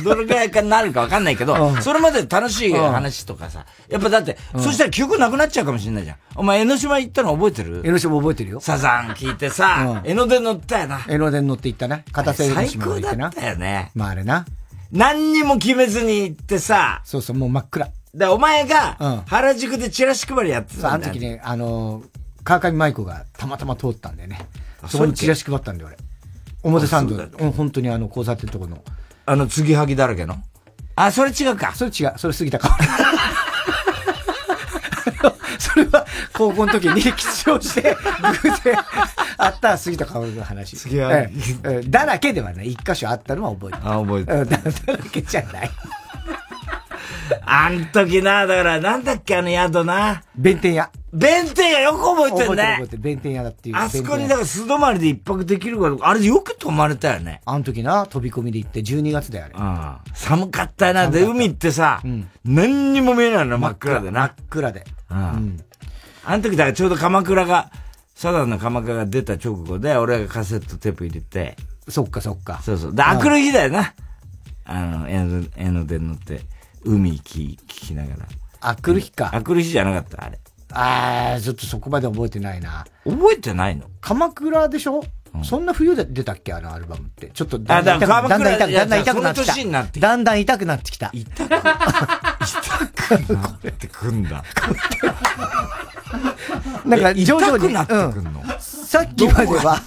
[0.00, 6.16] どのぐらいかなるかわかんないけど、それまで楽しい話とかさ、やっぱだって、そしたら記憶なくなっちゃうかもしれないじゃん。
[6.36, 7.82] お前江ノ島行ったの覚えてる？
[7.84, 8.60] 江ノ島覚えてるよ。
[8.60, 11.00] サザン聞いてさ、江ノ電乗ったよな。
[11.08, 12.00] 江ノ電乗って行ったな。
[12.12, 13.06] 片瀬江ノ島行ってな。
[13.06, 13.90] 最高だったよね。
[13.96, 14.44] まああれな。
[14.94, 17.02] 何にも決めずに行ってさ。
[17.04, 17.88] そうそう、もう真っ暗。
[18.14, 20.94] で、お前が、原宿でチラシ配りやってたんだよ。
[20.94, 22.04] あの時ね、あの、
[22.44, 24.38] 川上舞子がたまたま通ったんでね。
[24.88, 25.96] そこにチラシ配ったんで俺。
[26.62, 28.84] 表参道、うん、本当にあの、交差点のとこの。
[29.26, 30.36] あの、継ぎはぎだらけの？
[30.94, 31.74] あ、それ違うか。
[31.74, 32.12] それ違う。
[32.16, 32.78] それ過ぎたか。
[35.58, 37.96] それは、高校の時に 吉祥して、
[38.42, 38.76] 偶然
[39.38, 40.76] あった杉田薫の話。
[40.76, 41.30] 次は、え
[41.64, 42.72] え、だらけではない。
[42.72, 43.92] 一箇所あったのは覚えてる。
[43.92, 44.46] あ、覚えてる。
[44.46, 45.70] だらけじゃない。
[47.44, 50.22] あん時な、だから、なんだっけ、あの宿な。
[50.36, 50.90] 弁天屋。
[51.12, 52.62] 弁天屋よく覚えてるね。
[52.62, 53.76] 覚えてる、弁天屋だっていう。
[53.76, 57.40] あそこにだから素泊まりで一泊できるかあれよく泊まれたよね。
[57.44, 59.54] あの時な、飛び込みで行って12月だよ、あれ。
[60.08, 60.14] うん。
[60.14, 61.10] 寒かったよな。
[61.10, 64.20] で、海ってさ、うん、何にも見えないの、真っ暗でな。
[64.20, 64.84] 真っ暗で。
[65.10, 65.64] うん。
[66.26, 67.70] あの時だからちょうど鎌倉が、
[68.14, 71.56] サザンの鎌倉が出た直後で、俺がカセットテープ入れて。
[71.88, 72.60] そっかそっか。
[72.62, 72.94] そうそう。
[72.94, 73.94] で、あくる日だよな。
[74.64, 76.40] あの、江ノ電乗って、
[76.84, 78.28] 海聞き、聞きながら。
[78.60, 79.30] あくる日か。
[79.32, 80.38] あくる日じゃなかった、あれ。
[80.72, 82.84] ああ、ちょっとそこまで覚えてないな。
[83.04, 85.04] 覚えてないの鎌倉でしょ、
[85.34, 87.28] うん、そんな冬で出たっけあのアルバムって。
[87.28, 90.00] ちょっとだんだん痛くだんだん痛くだんだん痛くなってきた。
[90.00, 91.10] だんだん痛くなってきた。
[91.12, 94.44] 痛く痛くなってくんだ。
[96.84, 97.64] なんか徐々に。
[97.64, 98.44] 痛くなってくんの、うん
[98.94, 99.82] さっきまでは、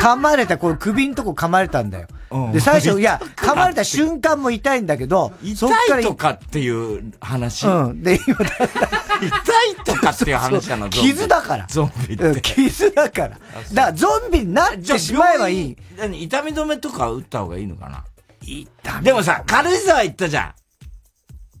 [0.00, 2.08] 噛まれた、この首んとこ噛まれたんだよ。
[2.52, 5.66] で、最初、いや、噛まれた瞬間も痛いんだけど、痛
[6.00, 7.66] いとかっていう話？
[7.66, 8.02] うん。
[8.02, 11.66] で、今、痛いとかっていう話なの、傷だから。
[11.68, 12.40] ゾンビって。
[12.40, 13.28] 傷だから。
[13.28, 13.40] だか
[13.72, 15.76] ら、ゾンビになってしまえばいい。
[15.96, 18.04] 何痛み止めとか打った方がいいのかな？
[18.42, 19.04] 痛み？
[19.04, 20.54] でもさ、軽井沢行ったじゃん。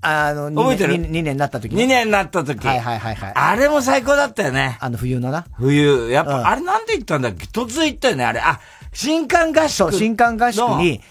[0.02, 1.84] あの、覚えてる？2, 2年になった時に。
[1.84, 2.64] 2年になった時。
[2.66, 3.32] はいはいはいはい。
[3.34, 4.78] あれも最高だったよね。
[4.80, 5.46] あの冬のな。
[5.56, 6.10] 冬。
[6.10, 7.46] やっぱ、うん、あれなんで行ったんだっけ？
[7.46, 8.40] 突然行ったよね、あれ。
[8.40, 8.60] あ、
[8.96, 9.92] 新刊合宿。
[9.92, 11.02] 新刊合宿に、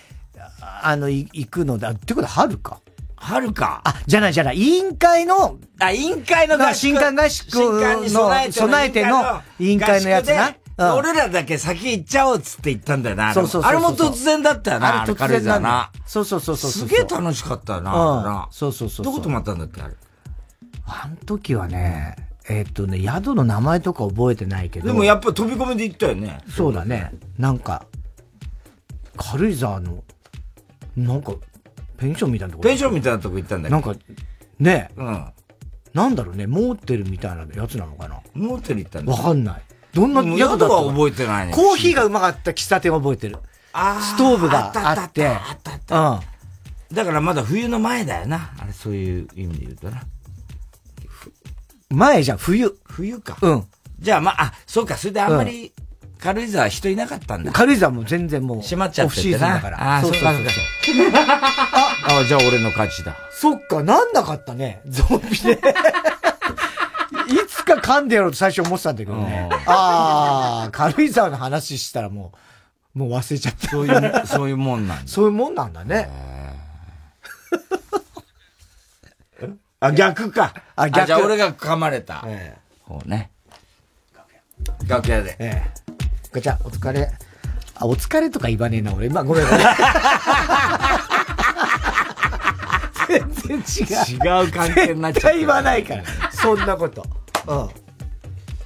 [0.82, 1.92] あの、行くのだ。
[1.92, 2.82] ってことは春か？
[3.16, 3.82] 春か。
[3.84, 4.58] あ、じゃないじゃない。
[4.58, 6.76] 委員会の、あ、委員会の合宿。
[6.76, 8.10] 新刊合宿の、
[8.52, 10.56] 備えての委員会のやつな。
[10.96, 13.34] 俺らだけ先行っちゃおうっつって言ったんだよな。
[13.34, 15.92] そうそうそうあれも突然だったよな、あれ突然だな。
[16.06, 16.72] そうそうそうそう。
[16.72, 19.06] すげえ楽しかったよな、そうそうそう。
[19.06, 19.94] どこ泊まったんだっけ、あれ？
[20.86, 22.16] あの時はね、
[22.48, 24.88] えっとね、宿の名前とか覚えてないけど。
[24.88, 26.40] でもやっぱ飛び込みで行ったよね。
[26.48, 27.12] そうだね。
[27.40, 27.86] なんか、
[29.18, 30.04] 軽井沢の、
[30.96, 31.34] なんか、
[31.98, 33.72] ペンションみたいなとこペンションみたいなとこ行ったんだよ。
[33.72, 33.96] なんか、
[34.60, 35.26] ねうん。
[35.94, 38.20] なんだろうね、モーテルみたいなやつなのかな？
[38.34, 39.62] モーテル行ったんだわかんない。
[39.94, 41.54] どんな宿だった覚えてないね。
[41.54, 43.38] コーヒーがうまかった喫茶店覚えてる。
[43.74, 44.70] ストーブがあ
[45.06, 45.26] って。
[45.26, 46.10] あったあった。
[46.10, 46.16] う
[46.94, 46.96] ん。
[46.96, 48.54] だからまだ冬の前だよな。
[48.60, 50.04] あれ、そういう意味で言うとな。
[51.90, 52.78] 前じゃん、冬。
[52.86, 53.38] 冬か。
[53.42, 53.68] うん。
[54.00, 55.72] じゃあまあ、あ、そうか、それであんまり、
[56.20, 57.52] 軽井沢人いなかったんだ。
[57.52, 58.62] 軽井沢も全然もう。
[58.62, 59.56] 閉まっちゃっててな。
[59.56, 59.98] だから。
[59.98, 60.34] あ、そうそうそう。
[61.14, 63.16] あ、あ、じゃあ俺の勝ちだ。
[63.32, 64.82] そっか、なんなかったね。
[64.88, 65.62] ゾンビで。
[67.28, 69.50] いつか噛んでやろうと最初思ってたんだけどね。
[69.66, 72.34] ああ、軽井沢の話したらも
[72.96, 73.70] う、もう忘れちゃった。
[73.70, 75.08] そういう、そういうもんなんだ。
[75.08, 76.10] そういうもんなんだね。
[79.80, 80.54] あ、逆か。
[80.76, 81.08] あ、逆。
[81.08, 82.24] じゃあ俺が噛まれた。
[82.26, 82.60] ええ。
[82.84, 83.32] ほうね。
[84.88, 85.36] 楽屋で。
[85.40, 85.72] ええ。
[86.32, 87.12] ガチャ、お疲れ。
[87.76, 89.10] あ、お疲れとか言わねえな、俺。
[89.10, 89.60] まあ、ごめんごめん。
[93.08, 93.62] 全然違
[94.14, 94.26] う。
[94.46, 95.22] 違う関係になっちゃった。
[95.22, 96.04] 絶対言わないから。
[96.32, 97.06] そんなこと。
[97.48, 97.70] うん。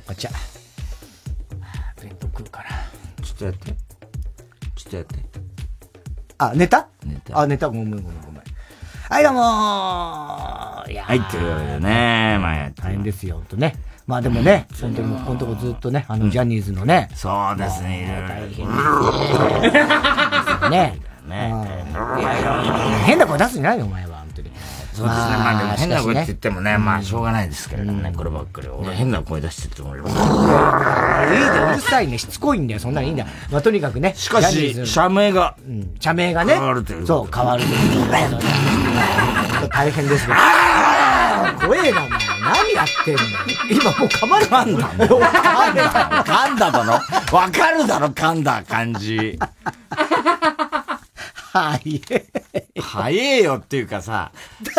[0.07, 0.31] ガチャ。
[2.01, 2.65] 弁当食うかな。
[3.23, 3.71] ちょっとやって。
[4.75, 5.19] ちょっとやって。
[6.37, 6.87] あ、寝た？
[7.03, 7.39] 寝た。
[7.39, 7.67] あ、寝た。
[7.67, 8.43] ごめんごめんごめん。
[9.09, 13.75] はい、どうもーいやはい、というわけでね、まあや大変ですよ、ほんとね。
[14.05, 17.09] まあでもね、本当にこのとこずっとね、あの、ジャニーズのね。
[17.15, 18.21] そうですね、いろい
[20.61, 20.69] ろ。
[20.69, 20.99] ね。
[21.27, 21.53] ね。
[23.07, 24.08] 変な声出すんじゃないよ、お前は。
[24.93, 25.37] そうですね。
[25.37, 28.67] まあでも変な声って言ってもね、まあしょうがないですけれどもね、こればっかり。
[28.67, 31.33] 俺変な声出してってもらいます。
[31.33, 32.17] いいで、うるさいね。
[32.17, 32.79] しつこいんだよ。
[32.79, 33.25] そんなのいいんだ。
[33.51, 34.13] まあとにかくね。
[34.15, 35.55] しかし、社名が、
[35.99, 36.53] 社名がね。
[36.55, 37.07] 変わるという。
[37.07, 38.09] そう、変わるという。
[39.71, 40.35] 大変ですね。
[41.61, 42.19] 怖えな、お前。
[42.39, 43.21] 何やってんの
[43.69, 44.89] 今もう噛まれたんだ。
[44.97, 46.93] 噛んだだろ
[47.37, 49.37] わかるだろ噛んだ感じ。
[51.51, 51.79] 早
[52.11, 52.25] え。
[52.79, 54.31] 早えよっていうかさ、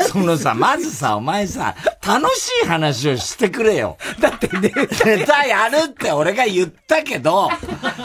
[0.09, 1.75] そのさ、まずさ、お前さ、
[2.07, 3.97] 楽しい話をしてくれよ。
[4.21, 4.73] だってね、
[5.05, 7.51] ネタやるって俺が言ったけど、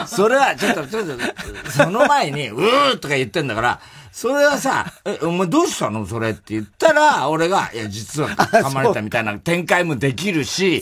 [0.08, 3.80] それはちょっと、ちょっと、その前に、うーとか言ってんだから、
[4.18, 6.06] それはさ、え、お前どうしたの？
[6.06, 10.82] それって言ったら、俺が、いや、実は噛まれたみたいな展開もできるし、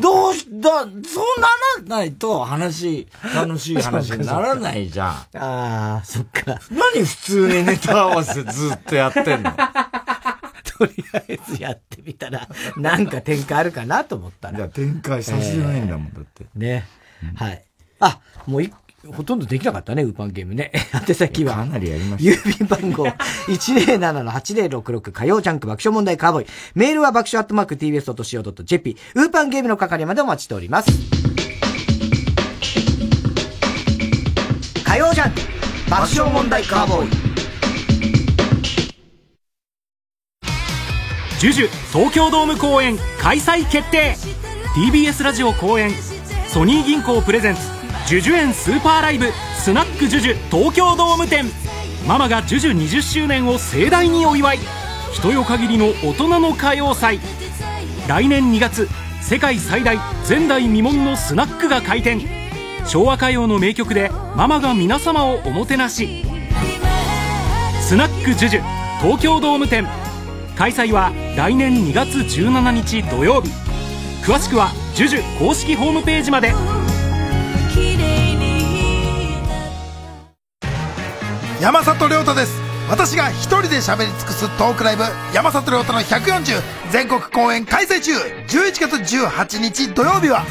[0.00, 1.48] どうし、だ、そうな
[1.90, 5.10] らないと話、楽しい 話にならないじゃん。
[5.10, 6.58] ああ、そっか。
[6.70, 9.50] 何普通にネタ合わせずっとやってんの？
[10.78, 12.48] とりあえずやってみたら、
[12.78, 14.56] なんか展開あるかなと思ったら。
[14.58, 16.46] いや、展開させないんだもん、だって。
[16.54, 16.88] ね。
[17.36, 17.62] はい。
[18.02, 18.72] あ、もう一
[19.08, 20.72] ほとんどできなかったね、ウーパンゲームね。
[21.08, 21.54] 宛先は。
[21.54, 22.42] かなりやりました。
[22.42, 23.06] 郵便番号
[23.48, 26.46] 107-8066火曜ジャンク爆笑問題カーボーイ。
[26.74, 28.96] メールは爆笑アットマーク tbs.co.jp。
[29.14, 30.90] ウーパンゲームの係までお待ちしております。
[34.84, 35.40] 火曜ジャンク
[35.88, 37.30] 爆笑問題カーボーイ。
[41.38, 44.14] ジュジュ東京ドーム公演開催決定
[44.74, 45.90] TBS ラジオ公演
[46.48, 47.79] ソニー銀行プレゼンツ
[48.10, 49.26] ジュジュ園スーパーライブ
[49.56, 51.44] スナックジュジュ東京ドーム店。
[52.08, 54.58] ママがジュジュ20周年を盛大にお祝い。
[55.12, 57.20] 人よ限りの大人の歌謡祭。
[58.08, 58.88] 来年2月
[59.20, 59.96] 世界最大
[60.28, 62.26] 前代未聞のスナックが開店。
[62.84, 66.26] 昭和歌謡の名曲でママが皆様をおもてなし。
[67.80, 68.62] スナックジュジュ
[69.02, 69.86] 東京ドーム店。
[70.56, 73.50] 開催は来年2月17日土曜日。
[74.24, 76.52] 詳しくはジュジュ公式ホームページまで。
[81.60, 82.58] 山里亮太です。
[82.88, 85.02] 私が一人で喋り尽くすトークライブ。
[85.34, 88.14] 山里亮太の140全国公演開催中。
[88.48, 90.42] 11月18日土曜日は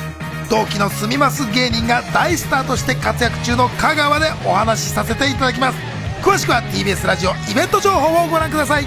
[0.51, 5.79] 同期の住みます芸人が大スターとして活躍中の香川でお話しさせていただきます。
[6.21, 8.85] 詳しくは TBS ラジオイベント情報をご覧ください。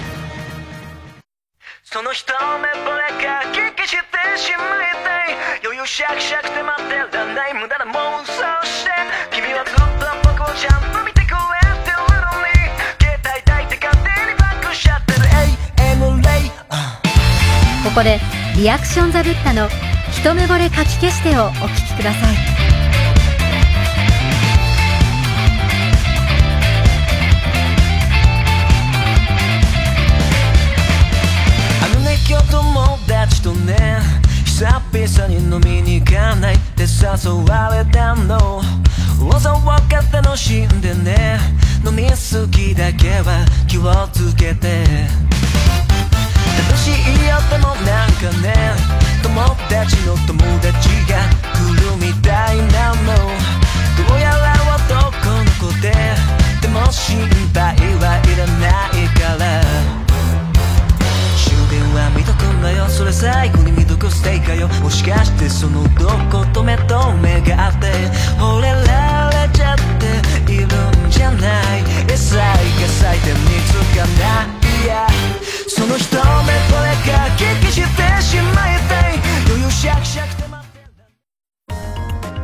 [1.83, 3.99] その一目ぼれが聞きして
[4.37, 5.35] しまいたい。
[5.61, 8.31] 余裕シャクシャクで待ってらんない無駄な妄想
[8.65, 8.91] して。
[9.35, 9.83] 君はずっと
[10.29, 11.12] 僕をちゃんと見
[17.83, 18.19] ここで
[18.55, 19.67] リアクションザブッタの
[20.11, 22.35] 一目惚れかき消してをお聞きください。
[32.25, 33.99] 今日友達とね
[34.45, 38.61] 久々に飲みに行かないって誘われたの。
[39.29, 39.59] 技を
[40.11, 41.39] 楽しんでね
[41.85, 44.83] 飲みすぎだけは気をつけて
[46.57, 46.93] 楽しい
[47.27, 48.53] よでもなんかね
[49.21, 49.29] 友
[49.69, 51.23] 達の友達が
[51.53, 53.31] 来るみたいなの。
[54.07, 55.93] どうやら男の子で
[56.61, 57.19] でも心
[57.53, 59.61] 配はいらないから。
[61.35, 62.87] 終電は見とくんなよ。
[62.87, 64.67] それ最後に見とくステイかよ。
[64.81, 67.91] もしかしてそのどこと目と目があって
[68.37, 69.77] 惚れられちゃっ
[70.47, 71.83] ているんじゃない？
[72.11, 75.07] エサイが咲いて見つかないや。
[75.67, 79.19] その一目これが聞きしてしまいたい。
[79.47, 80.79] 余裕シャクシャクて待って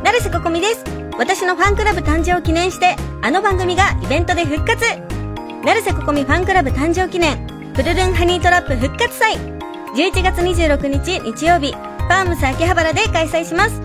[0.04, 0.84] 成瀬ここみです。
[1.18, 4.84] 私のファンクラブ誕生を記念してあの番組がイベントで復活。
[5.64, 7.46] 成瀬ここみファンクラブ誕生記念。
[7.74, 9.36] プルルンハニートラップ復活祭。
[9.94, 11.72] 11月26日日曜日
[12.08, 13.80] パームス秋葉原で開催します。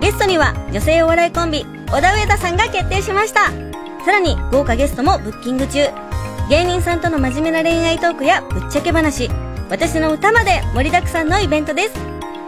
[0.00, 3.50] ゲストには女性お笑いコンビ小田上田さんが決定しました。
[4.04, 5.86] さらに豪華ゲストもブッキング中。
[6.50, 9.30] 芸人さんとの真面目な恋愛トークやぶっちゃけ話。
[9.70, 11.94] 私の歌まで盛りだくさんのイベントです。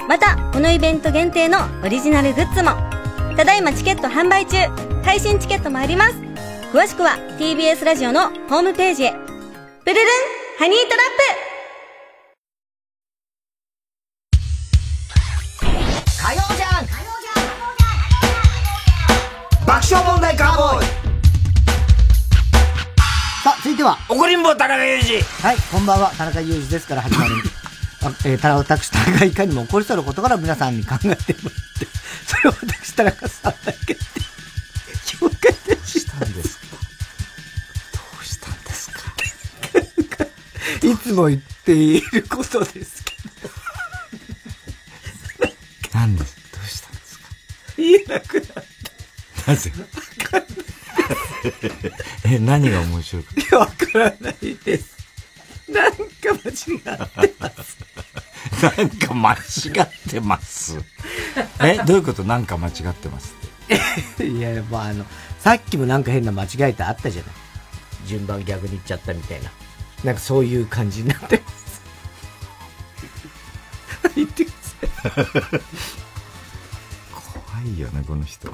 [0.07, 2.73] またこのイベント限定のオリジナルグッズも。
[3.37, 4.59] ただいまチケット販売中。
[5.03, 6.15] 配信チケットもあります。
[6.73, 9.13] 詳しくは TBS ラジオのホームページへ。
[9.13, 9.19] プ
[9.91, 10.05] ルルン
[10.59, 11.67] ハニートラップ。
[16.23, 16.87] 火曜じゃん。
[19.67, 20.96] 爆笑問題カーボーイ。
[23.47, 23.97] さあ、続いては。
[24.09, 27.35] 怒りんぼ田中裕二はい、こんばんは、田中裕二ですから始まる。
[28.27, 31.33] えー、た私、田中いかにも起こりそうなことから皆さんに考えてもらって、
[32.27, 34.03] それを私、田中さんだけって
[35.21, 35.37] 評価
[35.87, 36.59] したんです
[40.83, 43.15] いつも言っていることですけ
[45.47, 45.55] ど。
[45.95, 47.25] 何ですどうしたんですか
[47.77, 48.65] 言えなくなっ
[49.45, 49.53] た。
[49.53, 49.71] なぜ
[52.29, 54.97] え、何が面白い いや、わからないです。
[55.69, 55.99] なんか
[56.33, 57.77] 間違ってます。
[58.63, 59.37] なんか間違
[59.85, 60.79] ってます。
[61.61, 62.25] え、どういうこと？
[62.25, 63.35] なんか間違ってます
[64.15, 64.27] って。
[64.27, 65.05] いや、まああの、
[65.41, 67.33] さっきもなんか変な間違えてあったじゃない。
[68.07, 69.51] 順番逆に言っちゃったみたいな。
[70.05, 71.67] なんかそういう感じになってます。
[74.15, 74.55] 言ってくだ
[75.11, 75.25] さい。
[77.13, 78.53] 怖いよね、この人。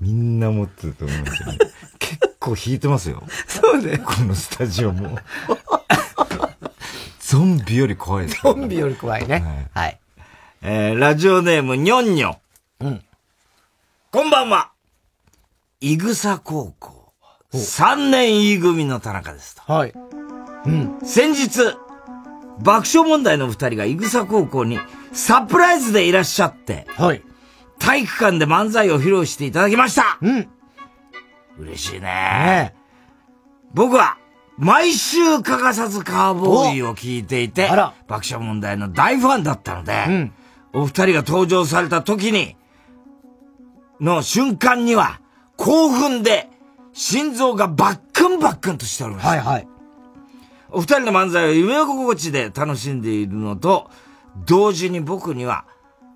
[0.00, 1.58] みんな持ってると思うんですよね。
[2.40, 3.22] 結構引いてますよ。
[3.46, 3.98] そうね。
[3.98, 5.18] このスタジオも。
[7.20, 9.68] ゾンビより怖いです、ね、ゾンビより怖いね。
[9.74, 9.86] はい。
[9.86, 10.00] はい、
[10.62, 12.40] えー、ラジオネーム、にょんにょ。
[12.80, 13.04] うん。
[14.10, 14.70] こんばんは。
[15.80, 17.12] いぐさ高校。
[17.52, 19.72] 3年 E 組の田中ですと。
[19.72, 19.92] はい。
[20.64, 20.98] うん。
[21.04, 21.76] 先日、
[22.58, 24.78] 爆笑問題の二人がイグサ高校に
[25.12, 27.22] サプライズでいらっしゃって、はい。
[27.78, 30.48] 体育館で漫才を披露していただきましたうん。
[31.60, 32.74] 嬉しいねね
[33.72, 34.18] 僕は、
[34.58, 37.68] 毎週欠かさずカーボーイを聞いていて、
[38.08, 40.32] 爆笑問題の大ファンだったので、うん、
[40.72, 42.56] お二人が登場された時に、
[44.00, 45.20] の瞬間には、
[45.56, 46.48] 興奮で、
[46.92, 49.30] 心臓がバックンバックンとしておりました。
[49.30, 49.68] はいはい。
[50.70, 53.90] お二人の漫才を夢心地で楽しんでいるのと、
[54.46, 55.64] 同時に僕には、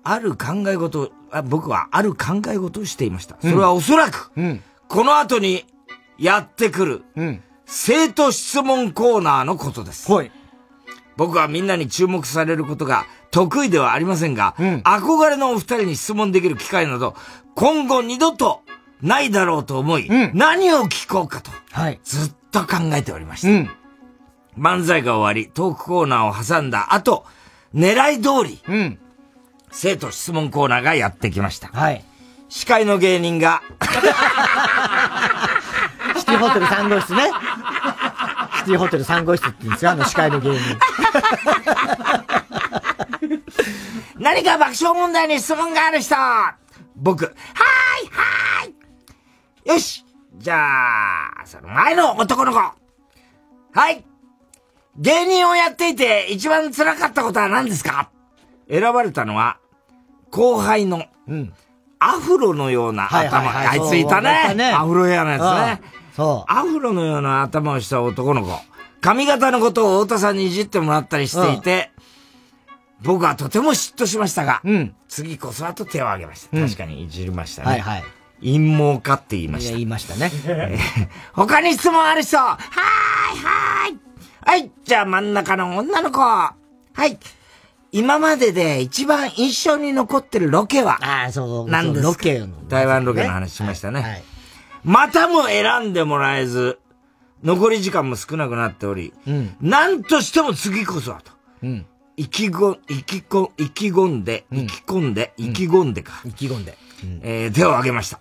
[0.03, 1.11] ある考え事
[1.43, 3.37] 僕はある考え事をしていました。
[3.41, 5.65] それはおそらく、うん、この後に
[6.17, 10.11] やってくる、うん、生徒質問コーナーのことです。
[10.11, 10.31] はい。
[11.17, 17.15] 僕はみんなに注目されることが得意ではありませんが、うん、憧れのお二人に質問できる機会など、
[17.55, 18.61] 今後二度と
[19.01, 23.49] ないだろうと思い、うん、何を聞こうかと、はい、ずっと考えておりました。
[23.49, 23.69] うん、
[24.57, 27.25] 漫才が終わり、トークコーナーを挟んだ後、
[27.73, 28.99] 狙い通り、うん、
[29.71, 31.69] 生徒質問コーナーがやってきました。
[31.69, 32.03] はい。
[32.55, 33.61] 司会の芸人が。
[36.15, 37.23] シティホテル3号室ね。
[38.59, 40.77] シティホテル3号室って言うんですよ、あの司会の芸人。
[44.17, 46.15] 何か爆笑問題に質問がある人。
[46.95, 47.35] 僕、はーい
[48.09, 48.75] はーい。
[49.73, 50.05] よし。
[50.37, 52.57] じゃあ、その前の男の子。
[52.57, 52.73] は
[53.91, 54.05] い。
[54.95, 58.09] 芸人をやっていて一番辛かったことは何ですか？
[58.69, 59.57] 選ばれたのは、
[60.31, 61.53] 後輩の、うん、
[62.05, 66.05] アフロのような頭、はいはいはい、あいついたねねアフロヘアのやつね。
[66.15, 66.51] そう。
[66.51, 68.59] アフロのような頭をした男の子。
[69.01, 71.91] 髪型のことを太田さんにいじってもらったりしていて、
[73.01, 76.57] 僕はとても嫉妬しましたが、うん、次こそはと手を挙げました。
[76.57, 77.69] 確かにいじりましたね。
[77.69, 78.03] はいはい。
[78.41, 79.71] 陰謀かって言いました。
[79.73, 80.31] 言いましたね。
[81.33, 83.99] 他に質問ある人はーいはーい
[84.47, 86.53] はい、じゃあ真ん中の女の子は
[86.97, 87.17] い。
[87.95, 90.99] 今までで一番印象に残ってるロケは？
[91.01, 91.69] ああ、そう。
[91.69, 92.09] 何ですか？
[92.09, 94.01] ロケの、台湾ロケの話しましたね。
[94.01, 94.23] はいはい、
[94.83, 96.77] またも選んでもらえず、
[97.41, 101.31] 残り時間も少なくなっており、うん、何としても次こそはと。
[101.63, 101.85] うん、
[102.17, 106.21] 意気ご、意気こ、意気込んで、意気込んで、意気込んでか。
[106.25, 106.77] 意気込んで。
[107.21, 108.19] えー、手を挙げました。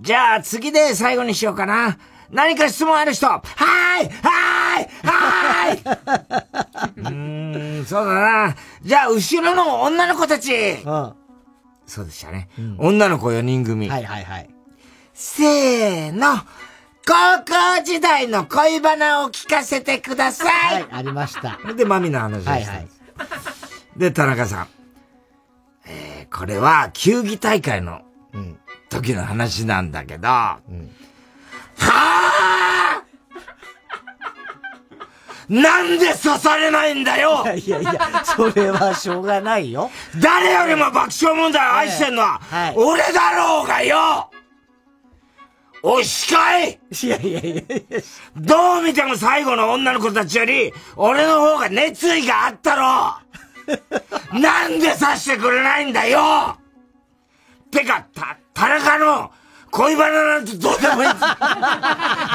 [0.00, 1.96] じゃあ次で最後にしようかな。
[2.30, 8.56] 何か質問ある人はーいはーいはーい うーん、そうだな。
[8.82, 10.54] じゃあ、後ろの女の子たち。
[10.54, 11.14] うん。
[11.86, 12.48] そうでしたね。
[12.58, 13.88] うん、女の子4人組。
[13.88, 14.50] はいはいはい。
[15.14, 16.38] せーの。
[17.06, 20.74] 高校時代の恋バナを聞かせてください。
[20.74, 21.58] はい、ありました。
[21.72, 22.88] で、マミの話をしたはいはい。
[23.96, 24.68] で、田中さん。
[25.86, 28.02] えー、これは、球技大会の
[28.90, 30.28] 時の話なんだけど、
[30.68, 30.90] うん
[31.78, 33.02] はあ
[35.48, 37.42] なんで刺されないんだよ！
[37.44, 39.90] いやいやいや、それはしょうがないよ。
[40.20, 44.30] 誰よりも爆笑問題を愛してんのは、はい、俺だろうがよ！
[45.82, 47.62] おしかいいやいやいや。
[48.36, 53.14] どう見ても最後の女の子たちより、俺の方が熱意があったろ！
[54.38, 56.58] なんで刺してくれないんだよ！
[57.70, 59.30] てか、た、田中の、
[59.70, 61.10] 恋バナなんてどうでもいい。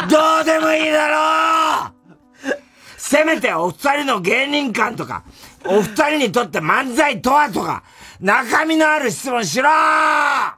[0.10, 1.94] どうでもいいだろう。
[2.98, 5.24] せめてお二人の芸人感とか、
[5.66, 7.84] お二人にとって漫才とはとか、
[8.22, 9.68] 中身のある質問しろ。
[9.70, 10.58] は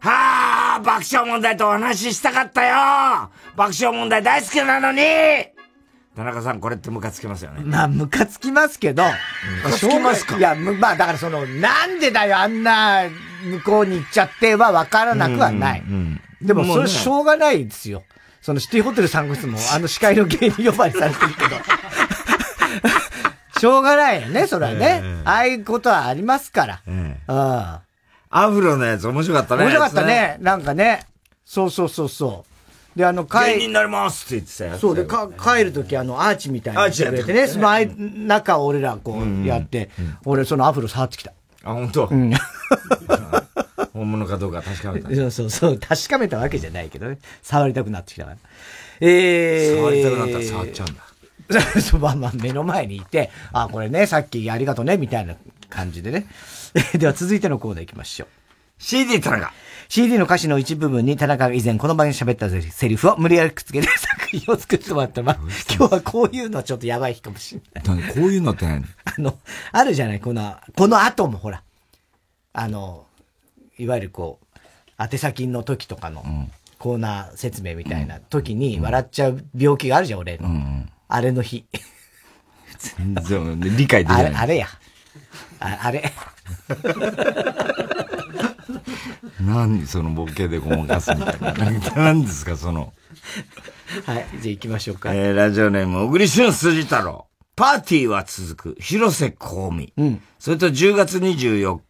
[0.00, 3.30] あ、爆笑問題とお話ししたかったよ。
[3.56, 5.02] 爆笑問題大好きなのに。
[6.14, 7.62] 田中さん、これってムカつきますよね。
[7.64, 9.04] まあ、ムカつきますけど。
[9.04, 10.38] ムカつきますか？
[10.38, 13.02] いや、まあ、だからその、なんでだよ、あんな、
[13.44, 15.80] 向こうに行っちゃっては分からなくはない。
[15.80, 18.02] うんうんでも、それしょうがないですよ。
[18.42, 21.56] そのシティホテル3号室も、あの司会の芸人呼ばれされてるけど。
[23.58, 25.00] しょうがないよね、それはね。
[25.02, 26.82] えー、ああいうことはありますから。
[26.86, 27.80] えー、
[28.30, 29.64] アフロのやつ面白かったね。
[29.64, 30.36] 面白かったね。
[30.40, 31.06] なんかね。
[31.44, 32.44] そうそうそうそ
[32.94, 32.98] う。
[32.98, 34.78] で、あの、帰芸人になりますって言ってたよ。
[34.78, 36.82] そうで、か、帰るとき、あの、アーチみたいな。
[36.82, 37.46] アーチやってね。
[37.46, 37.68] その
[38.26, 39.90] 中を俺らこうやって、
[40.24, 41.32] 俺そのアフロ触ってきた。
[41.66, 42.06] あ、本当？
[42.06, 42.32] うん。
[43.92, 45.08] 本物かどうか確かめた。
[45.14, 45.78] そうそうそう。
[45.78, 47.18] 確かめたわけじゃないけどね。
[47.42, 48.36] 触りたくなってきたから。
[49.00, 49.76] えー。
[49.76, 51.02] 触りたくなったら触っちゃうんだ。
[51.80, 55.34] そう、まあまあ目の前にいて、あ、これね、さっきありがとうね、みたいな
[55.68, 56.26] 感じでね。
[56.98, 58.28] では続いてのコーナー行きましょう。
[58.78, 59.52] CD 田中。
[59.88, 65.38] CD の歌詞の一部分に田中が以前この場に喋ったセリフを無理やりくっつけて作品を作ってもらったら、
[65.76, 68.02] 今日はこういうのはちょっとやばい日かもしれない。
[68.12, 68.84] こういうのって何？
[69.04, 69.38] あの、
[69.72, 71.62] あるじゃないこの、この後もほら、
[72.52, 73.06] あの、
[73.78, 74.46] いわゆるこう、
[74.98, 76.48] 宛先の時とかの
[76.78, 80.48] コーナー説明みたいな時に笑っちゃう病気があるじゃん、俺の。
[80.48, 81.64] うん、あれの日。
[82.78, 84.26] 全然理解できない。
[84.26, 84.66] あれ、あれや。
[85.60, 86.12] ああれ。
[89.40, 91.52] 何そのボケでごまかすみたいな。
[91.94, 92.92] 何ですか、その。
[94.04, 95.14] はい、じゃあ行きましょうか。
[95.14, 97.26] えー、ラジオネーム、小栗旬筋太郎。
[97.54, 99.92] パーティーは続く、広瀬香美。
[99.96, 100.22] うん。
[100.38, 101.80] それと10月24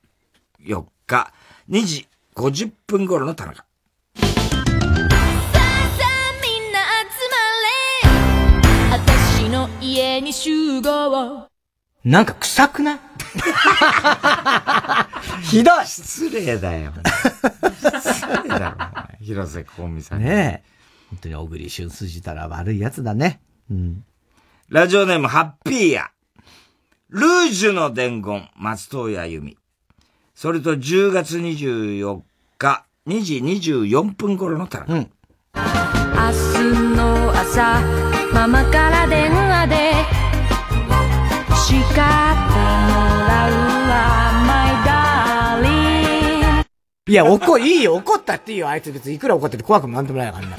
[1.06, 1.32] 日、
[1.68, 3.56] 2時50分頃の田中。
[3.56, 3.64] さ
[4.22, 5.66] あさあ
[6.42, 11.48] みんな集まれ私の家に集合
[12.06, 12.98] なんか臭くない？
[15.42, 16.92] ひどい失礼だよ。
[17.82, 18.70] 失礼だ
[19.20, 20.22] ろ、広瀬香美さん。
[20.22, 20.68] ねえ。
[21.10, 23.40] 本当に小栗旬筋たら悪いやつだね。
[23.70, 24.04] うん。
[24.68, 26.10] ラジオネーム、ハッピーや。
[27.10, 29.56] ルージュの伝言、松任谷由実。
[30.34, 32.20] それと10月24
[32.58, 34.86] 日、2時24分頃のタラ。
[34.88, 34.98] うん。
[34.98, 35.08] 明日
[36.96, 37.80] の朝、
[38.32, 39.45] ママから電話で、
[41.66, 43.52] 叱ってもらう
[43.90, 43.98] わ、
[44.46, 45.68] マイダーリ
[46.60, 46.64] ン。
[47.08, 50.56] いや、怒、いいよ、怒ったっていいよ、あいつ別にいくら怒ってて怖くもなんともないからな。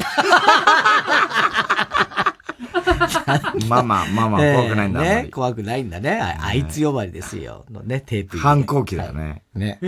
[3.70, 5.30] ママ、ママ、怖くないんだ、ね。
[5.32, 6.20] 怖くないんだね。
[6.20, 7.64] あいつ呼ばれですよ。
[7.72, 8.38] のね、テープ。
[8.38, 9.44] 反抗期だよね。
[9.56, 9.80] ね。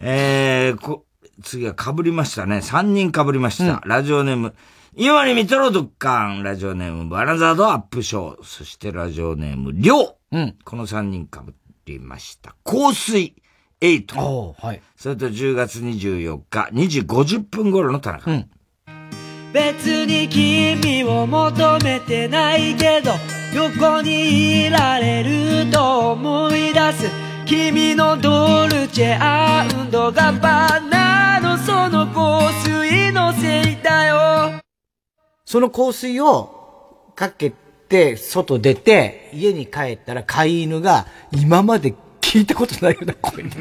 [0.00, 1.04] えー、こ、
[1.44, 2.62] 次は被りましたね。
[2.62, 3.80] 三人被りました。
[3.86, 4.56] ラジオネーム、
[4.96, 6.42] 今に見とろどっかん。
[6.42, 8.42] ラジオネーム、バラザードアップショー。
[8.42, 10.38] そしてラジオネーム、りょう。
[10.38, 10.56] うん。
[10.64, 11.38] この三人被
[11.86, 12.56] りました。
[12.64, 13.34] 香水。
[13.80, 14.54] 8。
[14.60, 14.82] はい。
[14.96, 18.30] それと10月24日、2時50分頃の田中。
[18.30, 18.50] うん。
[19.52, 23.10] 別に君を求めてないけど
[23.52, 27.10] 横にいられると思い出す
[27.46, 34.60] 君のドルチェアンドガバナのその香水のせいだよ
[35.50, 37.52] その香水をかけ
[37.88, 43.50] て外出て家に帰ったら飼い犬が今まで聞いたことないような声で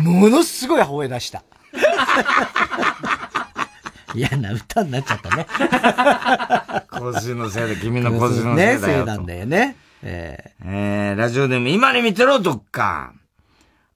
[0.00, 1.42] ものすごい吠え出した
[4.14, 5.44] 嫌な歌になっちゃったね。
[6.88, 8.78] 香水のせいで、君の香水のせいだよ。
[8.78, 9.76] ね、せいなんだよね。
[10.04, 13.12] えー、えー、ラジオネーム、今に見てろ、どっか。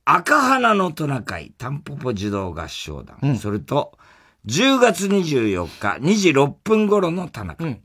[0.04, 3.16] 赤花のトナカイ、タンポポ児童合唱団。
[3.22, 3.96] うん、それと、
[4.46, 7.62] 10月24日、2時6分頃の田中。
[7.62, 7.82] うん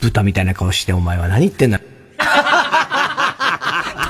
[0.00, 1.80] 豚みたいな顔してお前は何言ってんだ。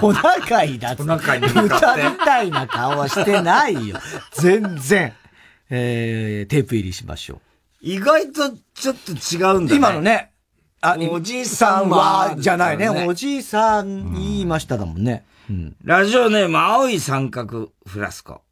[0.00, 3.98] トナカイだトナカイに豚みたいな顔はしてないよ。
[4.32, 5.12] 全然。
[5.68, 7.40] えー、テープ入りしましょう。
[7.80, 9.76] 意外とちょっと違うんだね。
[9.76, 10.32] 今のね。
[10.82, 12.88] あ、おじいさんは、じゃないね。
[12.88, 15.24] おじいさん言いましただもんね。
[15.50, 18.42] うん、ラジオネーム、青い三角フラスコ。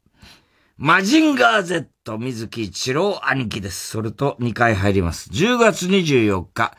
[0.77, 3.89] マジンガー Z 水木一郎兄貴です。
[3.89, 5.29] それと2回入ります。
[5.31, 6.77] 10月24日、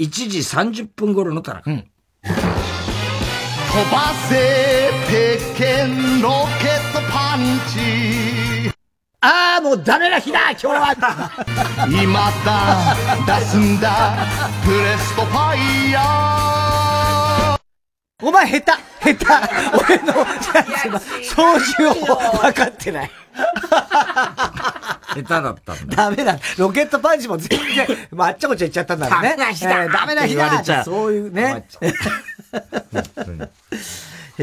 [0.00, 1.70] 1時30分頃の田中。
[1.70, 1.84] うん。
[2.22, 2.30] 飛
[3.92, 8.72] ばせ鉄拳ロケットパンチ。
[9.20, 10.96] ああ、もうダメな日だ今日は。
[11.86, 12.96] 今だ
[13.40, 14.26] 出すんだ
[14.64, 17.60] プレストファイヤー。
[18.22, 18.72] お前下
[19.02, 19.26] 手下手。
[19.76, 20.14] 俺の
[21.22, 23.10] 操縦を分かってない
[25.10, 25.96] 下手だったんだ。
[25.96, 26.38] ダメだ。
[26.56, 29.30] ロケットパンチも全然、 まあ、あっちゃこっちゃ言っちゃったんだろうね。
[29.30, 31.64] ダメな日だ、えー、ダメな日だそういうね。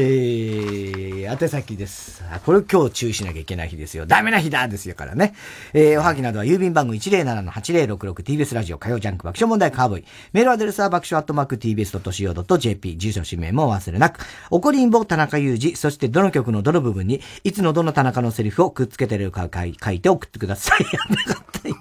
[0.00, 2.22] ー、宛先です。
[2.46, 4.06] これ今日注意しなきゃいけない日ですよ。
[4.06, 5.34] ダメな日だですよからね。
[5.72, 10.04] えー、おはぎなどは郵便番号 107-8066TBS ラジオ火曜ジャンク爆笑問題カーボイ。
[10.32, 12.96] メールアドレスは爆笑アットマーク TBS.CO.JP。
[12.96, 14.20] 住所氏名も忘れなく。
[14.52, 20.82] おこりんぼ田中裕二、そしてどの曲のどの部分に、いつのどの田中のセリフをくっつけてるか書いて送ってください。
[20.82, 21.68] やめかった。
[21.68, 21.76] 今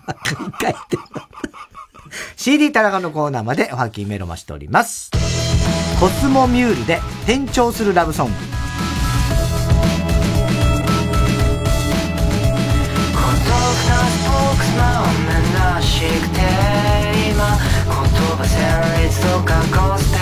[0.60, 0.98] 書いて
[2.36, 5.12] CD 田中のコーナーまでおはぎメロマしております。
[6.00, 8.34] コスモミュールで転調するラブソング。
[8.34, 8.40] 孤
[13.22, 13.60] 独
[13.90, 16.42] なスポークスマンめなしくて
[17.32, 17.58] 今
[17.88, 17.96] 言
[18.36, 19.50] 葉旋律とか
[19.94, 20.17] コスペ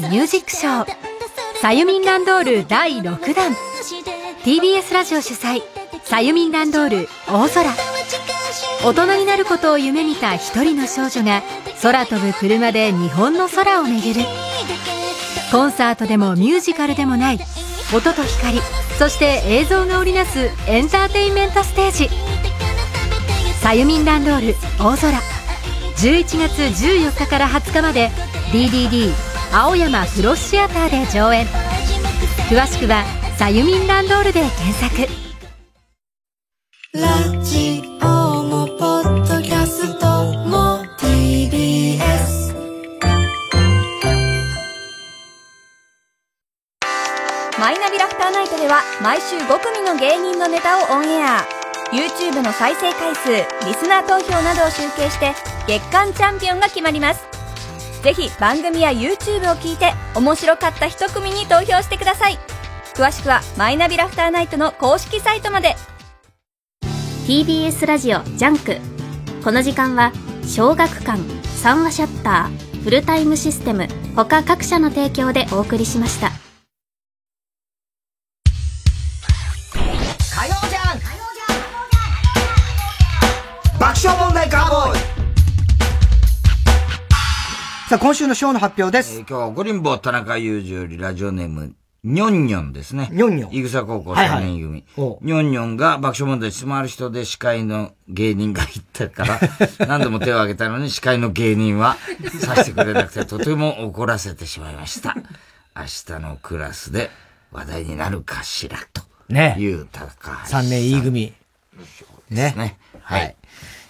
[0.00, 0.86] ミュージックショー。
[1.60, 3.56] さゆみんランドール第6弾。
[4.42, 5.62] TBS ラジオ主催。
[6.02, 7.72] さゆみんランドール大空。
[8.84, 11.42] 大人になることを夢見た一人の少女が
[11.82, 14.20] 空飛ぶ車で日本の空を巡る。
[15.52, 17.38] コンサートでもミュージカルでもない。
[17.94, 18.60] 音と光。
[18.98, 22.10] そして映像が織りなすエンターテインメントステージ。
[23.60, 25.20] さゆみんランドール大空。
[25.96, 28.10] 11月14日から20日まで
[28.52, 29.12] DDD
[29.56, 31.46] 青山フロッシアターで上演。
[32.50, 33.04] 詳しくは
[33.38, 35.06] さゆみんランドールで検索。
[36.92, 40.06] ラジオもポッドキャスト
[40.48, 42.52] も TBS
[47.60, 51.46] マイナビラフターナイトでは毎週5組の芸人のネタをオンエア。
[51.92, 55.32] YouTube の再生回数リスナー投票などを集計して
[55.68, 57.33] 月間チャンピオンが決まります
[58.04, 62.38] ぜひ番組や YouTube を聞いて面白かった一組に投票してください。
[62.94, 65.74] 詳しくはマイナビラフターナイトの公式サイトまで。
[67.26, 68.76] TBS ラジオジャンク。
[69.42, 70.12] この時間は
[70.46, 76.43] 小学館三和シャッターフルタイムシステム他各社の提供でお送りしました。
[87.94, 89.18] さあ、今週のショーの発表です。
[89.18, 93.08] えー、今日は、ゴリンボ田中裕二よりラジオネーム、にょんにょんですね。
[93.12, 93.54] にょんにょん。
[93.54, 94.84] いぐさ高校3年組。
[95.20, 99.40] にょんにょんが爆笑問題質問ある人で司会の芸人が言ったから、
[99.86, 101.96] 何度も手を挙げたのに司会の芸人は
[102.40, 105.14] さしてくれなくてとても怒らせてしまいました。
[105.76, 107.12] 明日のクラスで
[107.52, 109.02] 話題になるかしらと。
[109.28, 109.54] ね。
[109.56, 110.06] いう高
[110.42, 110.64] 橋さん。
[110.64, 111.32] 3年 E 組。
[112.28, 112.54] ね。
[112.56, 112.76] ね。
[113.02, 113.36] はい。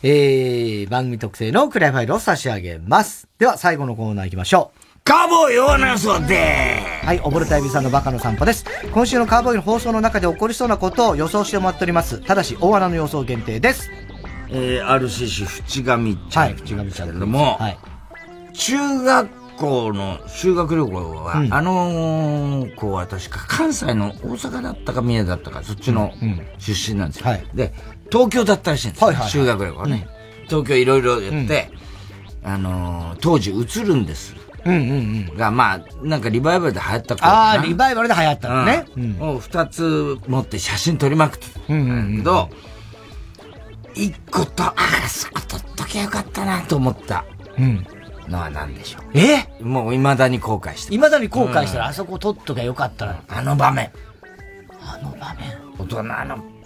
[0.07, 3.27] えー、番組特製のクライファイルを差し上げます。
[3.39, 4.99] では、最後のコーナー行きましょう。
[5.03, 8.67] カーボーイオーナーソではい、溺れたエビさんのバカの散歩です。
[8.93, 12.21] 今週のカーボーイの放送の中で起こりそうなことを予想してもらっております。
[12.21, 13.91] ただし、大穴の予想限定です。
[14.51, 16.45] えー、RCC 淵上ちゃん。
[16.45, 17.09] はい、淵上ちゃん。
[17.09, 17.79] けれども、はい、
[18.53, 26.13] 中学校の修学旅行は、うん、あの子は確か関西の大阪だったか三重だったか、そっちの
[26.59, 27.27] 出身なんですよ。
[27.27, 27.73] はい、で、
[28.11, 29.07] 東京だったらしいんですよ。
[29.09, 30.09] はいはいはい、修学旅行はね。
[30.43, 31.71] うん、東京いろいろやって、
[32.45, 34.35] うん、あのー、当時映るんです。
[34.65, 35.37] うんうんうん。
[35.37, 38.87] が、まあ、なんかリバイバルで流行ったかああ、リバイバルで流行ったのね。
[38.97, 39.21] うん。
[39.21, 41.61] を二つ持って写真撮りまくってた。
[41.69, 42.49] うんうん、けど、
[43.95, 44.75] 一個と、あ
[45.05, 47.25] あ、そこ撮っときゃよかったなと思った。
[47.59, 47.87] うん。
[48.29, 49.03] のは何でしょう？
[49.15, 49.49] え？
[49.63, 53.21] もう未だに後悔して未だに後悔したら、あそこ撮っときゃよかったな。
[53.29, 53.91] あの場面。
[54.81, 55.55] あの場面。
[55.79, 56.13] 大人の、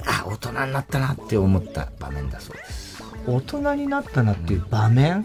[0.07, 3.03] あ、大人になったなって思った場面だそうです。
[3.27, 5.25] 大人になったなっていう場面、うん、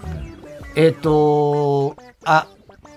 [0.75, 1.95] えっ、ー、と
[2.25, 2.47] あ、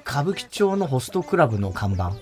[0.07, 2.13] 歌舞伎町のホストクラブの看板。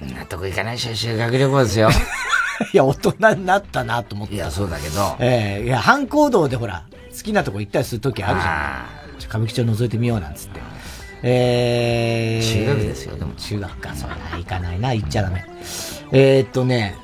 [0.00, 1.90] 納得いかないし、修学旅行ですよ。
[2.72, 4.34] いや、大人になったなと思って。
[4.34, 5.16] いや、そうだけど。
[5.18, 6.84] ええー、いや、反行動でほら、
[7.14, 8.99] 好きなとこ行ったりするときあるじゃん。
[9.30, 10.60] 歌舞伎町覗いてみようなんつって。
[11.22, 13.32] えー、中学ですよ、でも。
[13.34, 15.44] 中学か、それな、行かないな、行っちゃダメ。
[16.10, 16.96] えー、っとね、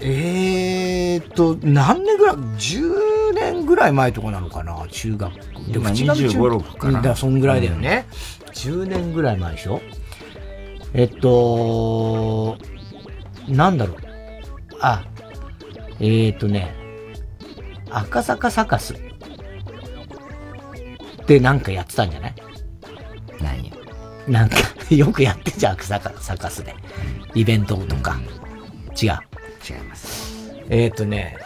[0.00, 5.32] えー、っと、何年ぐらい、10年ぐらい前とかなのかな、中学。
[5.70, 7.00] でも25、6かな。
[7.00, 8.06] だそんぐらいだよね。
[8.46, 9.80] うん、10年ぐらい前でしょ
[10.92, 12.58] えっと、
[13.46, 13.96] なんだろう。
[14.80, 15.04] あ、
[16.00, 16.74] えー、っとね、
[17.90, 18.94] 赤坂サカス
[21.26, 22.34] でなんかやってたんじゃない？
[23.40, 23.72] 何？
[24.28, 24.56] なんか、
[24.94, 26.74] よくやってんじゃん、赤坂サカスで。
[27.34, 28.18] イベントとか。
[29.00, 29.10] 違う。
[29.68, 30.54] 違います。
[30.68, 31.36] えっ、ー、とね、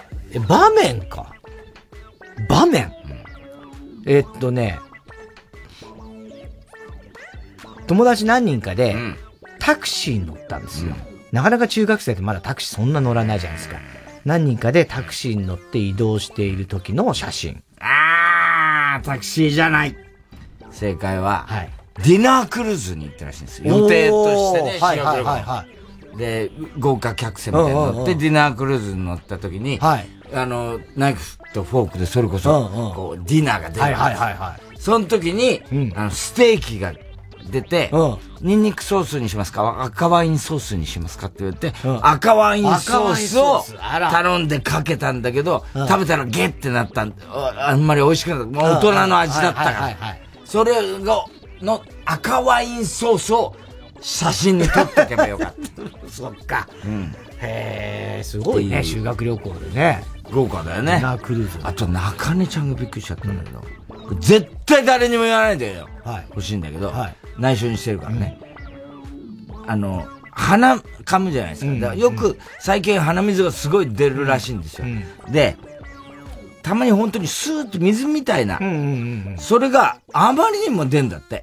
[0.46, 1.32] 場面か。
[2.48, 2.92] 場面、
[4.04, 4.78] うん、えっとね、
[7.88, 8.94] 友達何人かで、
[9.58, 10.96] タクシーに乗ったんですよ、うん。
[11.32, 13.78] なかなか中学生ってまだタクシーそんな乗らないじゃないですか。
[14.24, 17.62] 何人かでタクシーに乗って移動している時の写真。
[17.80, 19.96] あー、タクシーじゃない。
[20.70, 21.70] 正解は、はい、
[22.04, 23.78] ディナークルーズに行ったらしいんですよ。
[23.78, 25.64] 予定としてね、はいはいはい、は
[26.14, 26.16] い。
[26.16, 33.80] で、豪華客船みたいに乗って、ディナークルーズに乗った時に、はい、あの、ナイフとフォークでそれこそ、こう、ディナーが出る。
[33.82, 34.78] はいはいはいはい。
[34.78, 36.92] その時に、うん、あの、ステーキが
[37.50, 37.90] 出て、
[38.40, 39.82] ニンニクソースにしますか？
[39.82, 43.64] 赤ワインソースにしますかって言われて、赤ワインソースを
[44.10, 48.50] 頼んでかけたんだけど、食べたらゲッってなったんあんまり美味しくなかった。
[48.50, 49.96] もう大人の味だったから。
[50.44, 51.24] それが、
[51.60, 53.54] の赤ワインソースを
[54.00, 56.08] 写真に撮っとけばよかった。
[56.08, 56.68] そっか。
[56.84, 57.14] うん。
[57.40, 60.04] へえ、すごいね、修学旅行でね。
[60.30, 61.02] 豪華だよね。
[61.04, 63.64] あと、中根ちゃんがびっくりしちゃったんだけど、うん、
[64.16, 65.88] 絶対誰にも言わないでよ。
[66.04, 66.26] はい。
[66.30, 68.38] 欲しいんだけど、はい、内緒にしてるからね。
[69.62, 71.72] うん、あの、鼻噛むじゃないですか。
[71.72, 74.86] だからよく最近鼻水がすごい出るらしいんですよ。
[75.30, 75.56] で、
[76.62, 78.60] たまに本当にスーッと水みたいな、
[79.38, 81.42] それがあまりにも出んだって。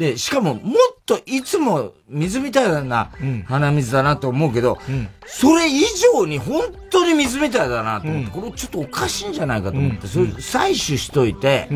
[0.00, 0.74] で、しかももっ
[1.04, 3.10] といつも水みたいな
[3.44, 4.78] 鼻水だなと思うけど、
[5.26, 5.82] それ以
[6.14, 11.68] 上に本当に水みたいだなと思って、これちょっとおかしいんじゃないかと思って、それ採取しといて、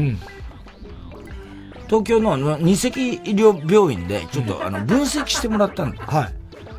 [1.86, 2.92] 東京の二石医
[3.34, 6.02] 療病院でちょっとあの分析してもらったんだ。
[6.06, 6.34] はい。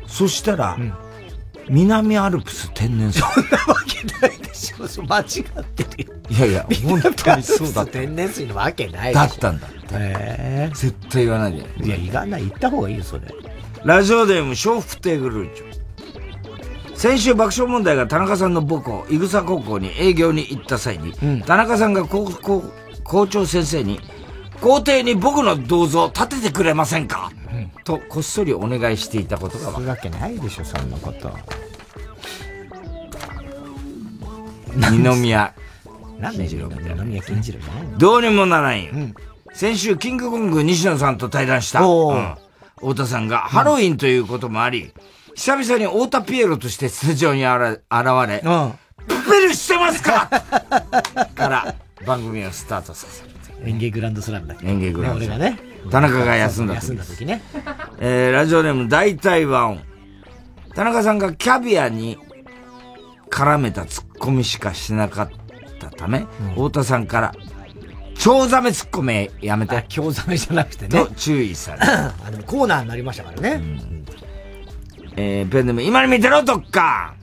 [0.08, 0.76] そしたら、
[1.68, 3.20] 南アルプス天然水。
[3.20, 5.02] そんなわけないでしょ。
[5.02, 6.16] 間違ってるよ。
[6.28, 9.78] いやいや、本当にそうだ天然水のわけないだったんだって。
[9.92, 11.58] へ絶対言わないで。
[11.84, 12.42] いや、言わない。
[12.42, 13.22] 言った方がいいよ、それ。
[13.84, 15.76] ラジオネーム、笑福亭グルーチョ。
[16.96, 22.30] 先週爆笑問題が田中さんの母校、伊草高校に営業に行った際に、うん、田中さんが校
[23.04, 24.00] 校長先生に、
[24.62, 27.35] 校庭に僕の銅像を建ててくれませんか、うん、
[27.86, 31.30] とこっそりお願いしていたことがそういうわけないでしょそんなこと。
[34.76, 35.54] 二宮
[36.18, 36.56] 何で二
[37.04, 37.60] 宮金次郎
[37.98, 39.14] どうにもならんよ、うん、
[39.54, 42.34] 先週キングコング西野さんと対談した、うん、
[42.76, 44.92] 太田さんがハロウィンということもあり、
[45.34, 47.52] 久々に太田ピエロとしてスタジオに現
[48.28, 48.40] れ、
[49.06, 50.28] プペルしてますか？
[51.34, 51.74] から
[52.06, 53.30] 番組をスタートさせる。
[53.68, 54.66] 演芸グランドスラムだっけ？
[54.66, 55.42] 演芸グランドスラム。
[55.44, 55.75] 俺がね。
[55.90, 56.82] 田中が休んだ時。
[56.82, 57.42] 休んだ時ね。
[57.98, 59.80] えー、ラジオネーム大体和音。
[60.74, 62.18] 田中さんがキャビアに
[63.30, 65.30] 絡めたツッコミしかしなかっ
[65.80, 67.34] たため、うん、太田さんから、
[68.14, 69.84] チョウザメツッコミやめて。
[69.88, 70.88] チョウザメじゃなくてね。
[70.88, 72.06] と注意された。
[72.26, 73.50] あ、でもコーナーになりましたからね。
[73.50, 74.04] うん、
[75.16, 77.14] えー、ペンネーム、今に見てろ、どっか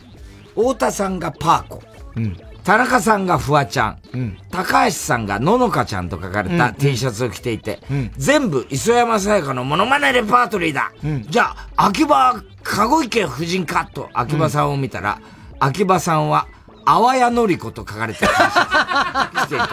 [0.55, 1.83] 太田さんがパーコ。
[2.15, 2.37] うん。
[2.63, 15.19] 田中さんがフワちゃん、うん、高橋さんがののかちゃんと書かれた T シャツを着ていて、うん、全部磯山さやかのモノマネレパートリーだ、うん、じゃあ、秋葉、籠池夫人かと秋葉さんを見たら、
[15.59, 16.47] 秋葉さんは、
[16.85, 18.27] あわやのりこと書かれてた。
[18.27, 19.63] 来ていて、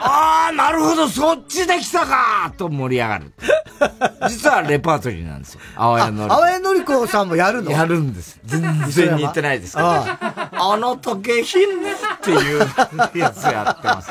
[0.00, 3.32] ああ、なるほど、そっちで来たかと盛り上がる。
[4.28, 5.60] 実はレパートリーなんですよ。
[5.76, 6.32] あわやのり。
[6.32, 7.70] あわやのりこさんもやるの？
[7.70, 8.40] やるんです。
[8.44, 9.88] 全然似てないですけど。
[9.88, 12.60] あの時計品ねっていう
[13.14, 14.10] やつやってます。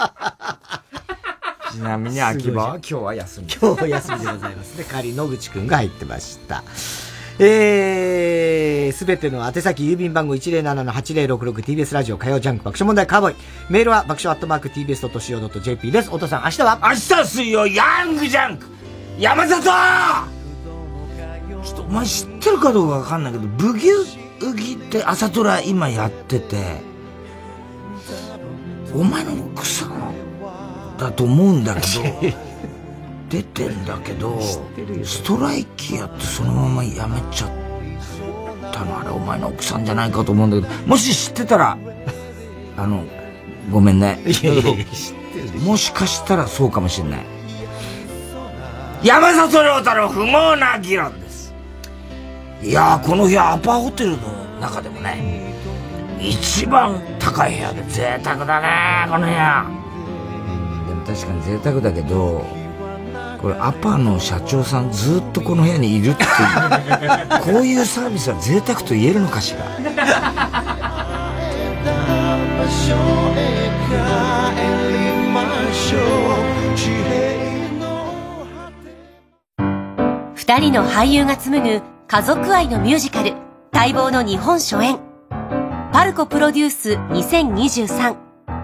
[1.74, 3.48] ちなみに秋葉は今日は休み。
[3.52, 4.78] 今日は休みでございます。
[4.78, 6.64] で、仮野口くんが入ってました。
[7.40, 13.36] えー、すべての宛先郵便番号 107-8066TBS ラジオ火曜ジャンク爆笑問題カーボーイ。
[13.70, 16.10] メールは爆笑アットマーク TBS.CO.JP です。
[16.12, 16.80] お父さん、明日は？
[16.82, 18.66] 明日水曜ヤングジャンク
[19.20, 19.74] 山里ちょ
[21.74, 26.56] っとお前知ってるかどうかわかんないけど、ブギュウギって朝ドラ今やってて、
[28.96, 29.92] お前の奥さん
[30.98, 31.86] だと思うんだけど、
[33.30, 34.40] 出てんだけど
[35.04, 41.78] ストライキやってそのままやめちゃったのあれお前の奥さんじゃないかと思うんだけどもし知ってたら
[42.78, 43.04] あの
[43.72, 44.20] ごめんね。
[45.66, 47.20] もしかしたらそうかもしれない。
[49.04, 51.54] 山里亮太の不毛な議論です。
[52.64, 54.18] いやこの部屋アパホテルの
[54.62, 55.54] 中でもね
[56.20, 59.66] 一番高い部屋で贅沢だねこの部屋。
[60.88, 62.46] でも確かに贅沢だけど
[63.42, 66.30] これアパの社長さんずっとこの部屋にいるっていう。
[67.54, 69.66] こういうサービスは贅沢と言えるのかしら。
[80.34, 83.34] 二人の俳優が紡ぐ家族愛のミュージカル
[83.72, 85.00] 待望の日本初演。
[85.92, 88.16] パルコプロデュース2023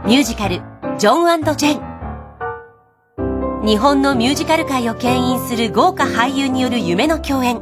[0.05, 0.61] ミュージカル
[0.97, 1.92] ジョンジェン
[3.65, 7.61] 日本のミュージカル界を牽引する豪華俳優による夢の共演。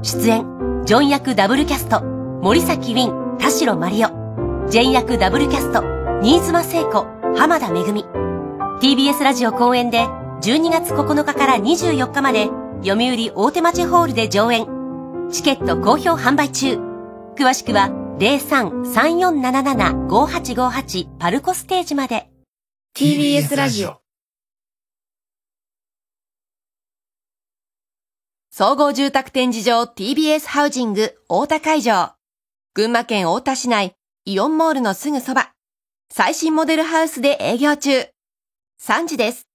[0.00, 0.46] 出演、
[0.86, 4.08] ジョン役ダブルキャスト、森崎ウィン、田代マリオ。
[4.70, 5.82] ジェン役ダブルキャスト、
[6.22, 7.06] 新妻聖子、
[7.36, 8.06] 浜田めぐみ。
[8.80, 10.06] TBS ラジオ公演で
[10.40, 12.48] 12月9日から24日まで
[12.82, 14.66] 読売大手町ホールで上演。
[15.30, 16.78] チケット好評販売中。
[17.36, 22.30] 詳しくは03-3477-5858パルコステージまで。
[22.96, 24.00] TBS ラジオ
[28.58, 32.14] 総合住宅展示場 TBS ハウジング大田会場。
[32.74, 33.94] 群馬県大田市内
[34.24, 35.52] イオンモールのすぐそば。
[36.10, 38.08] 最新モデルハウスで営業中。
[38.82, 39.47] 3時です。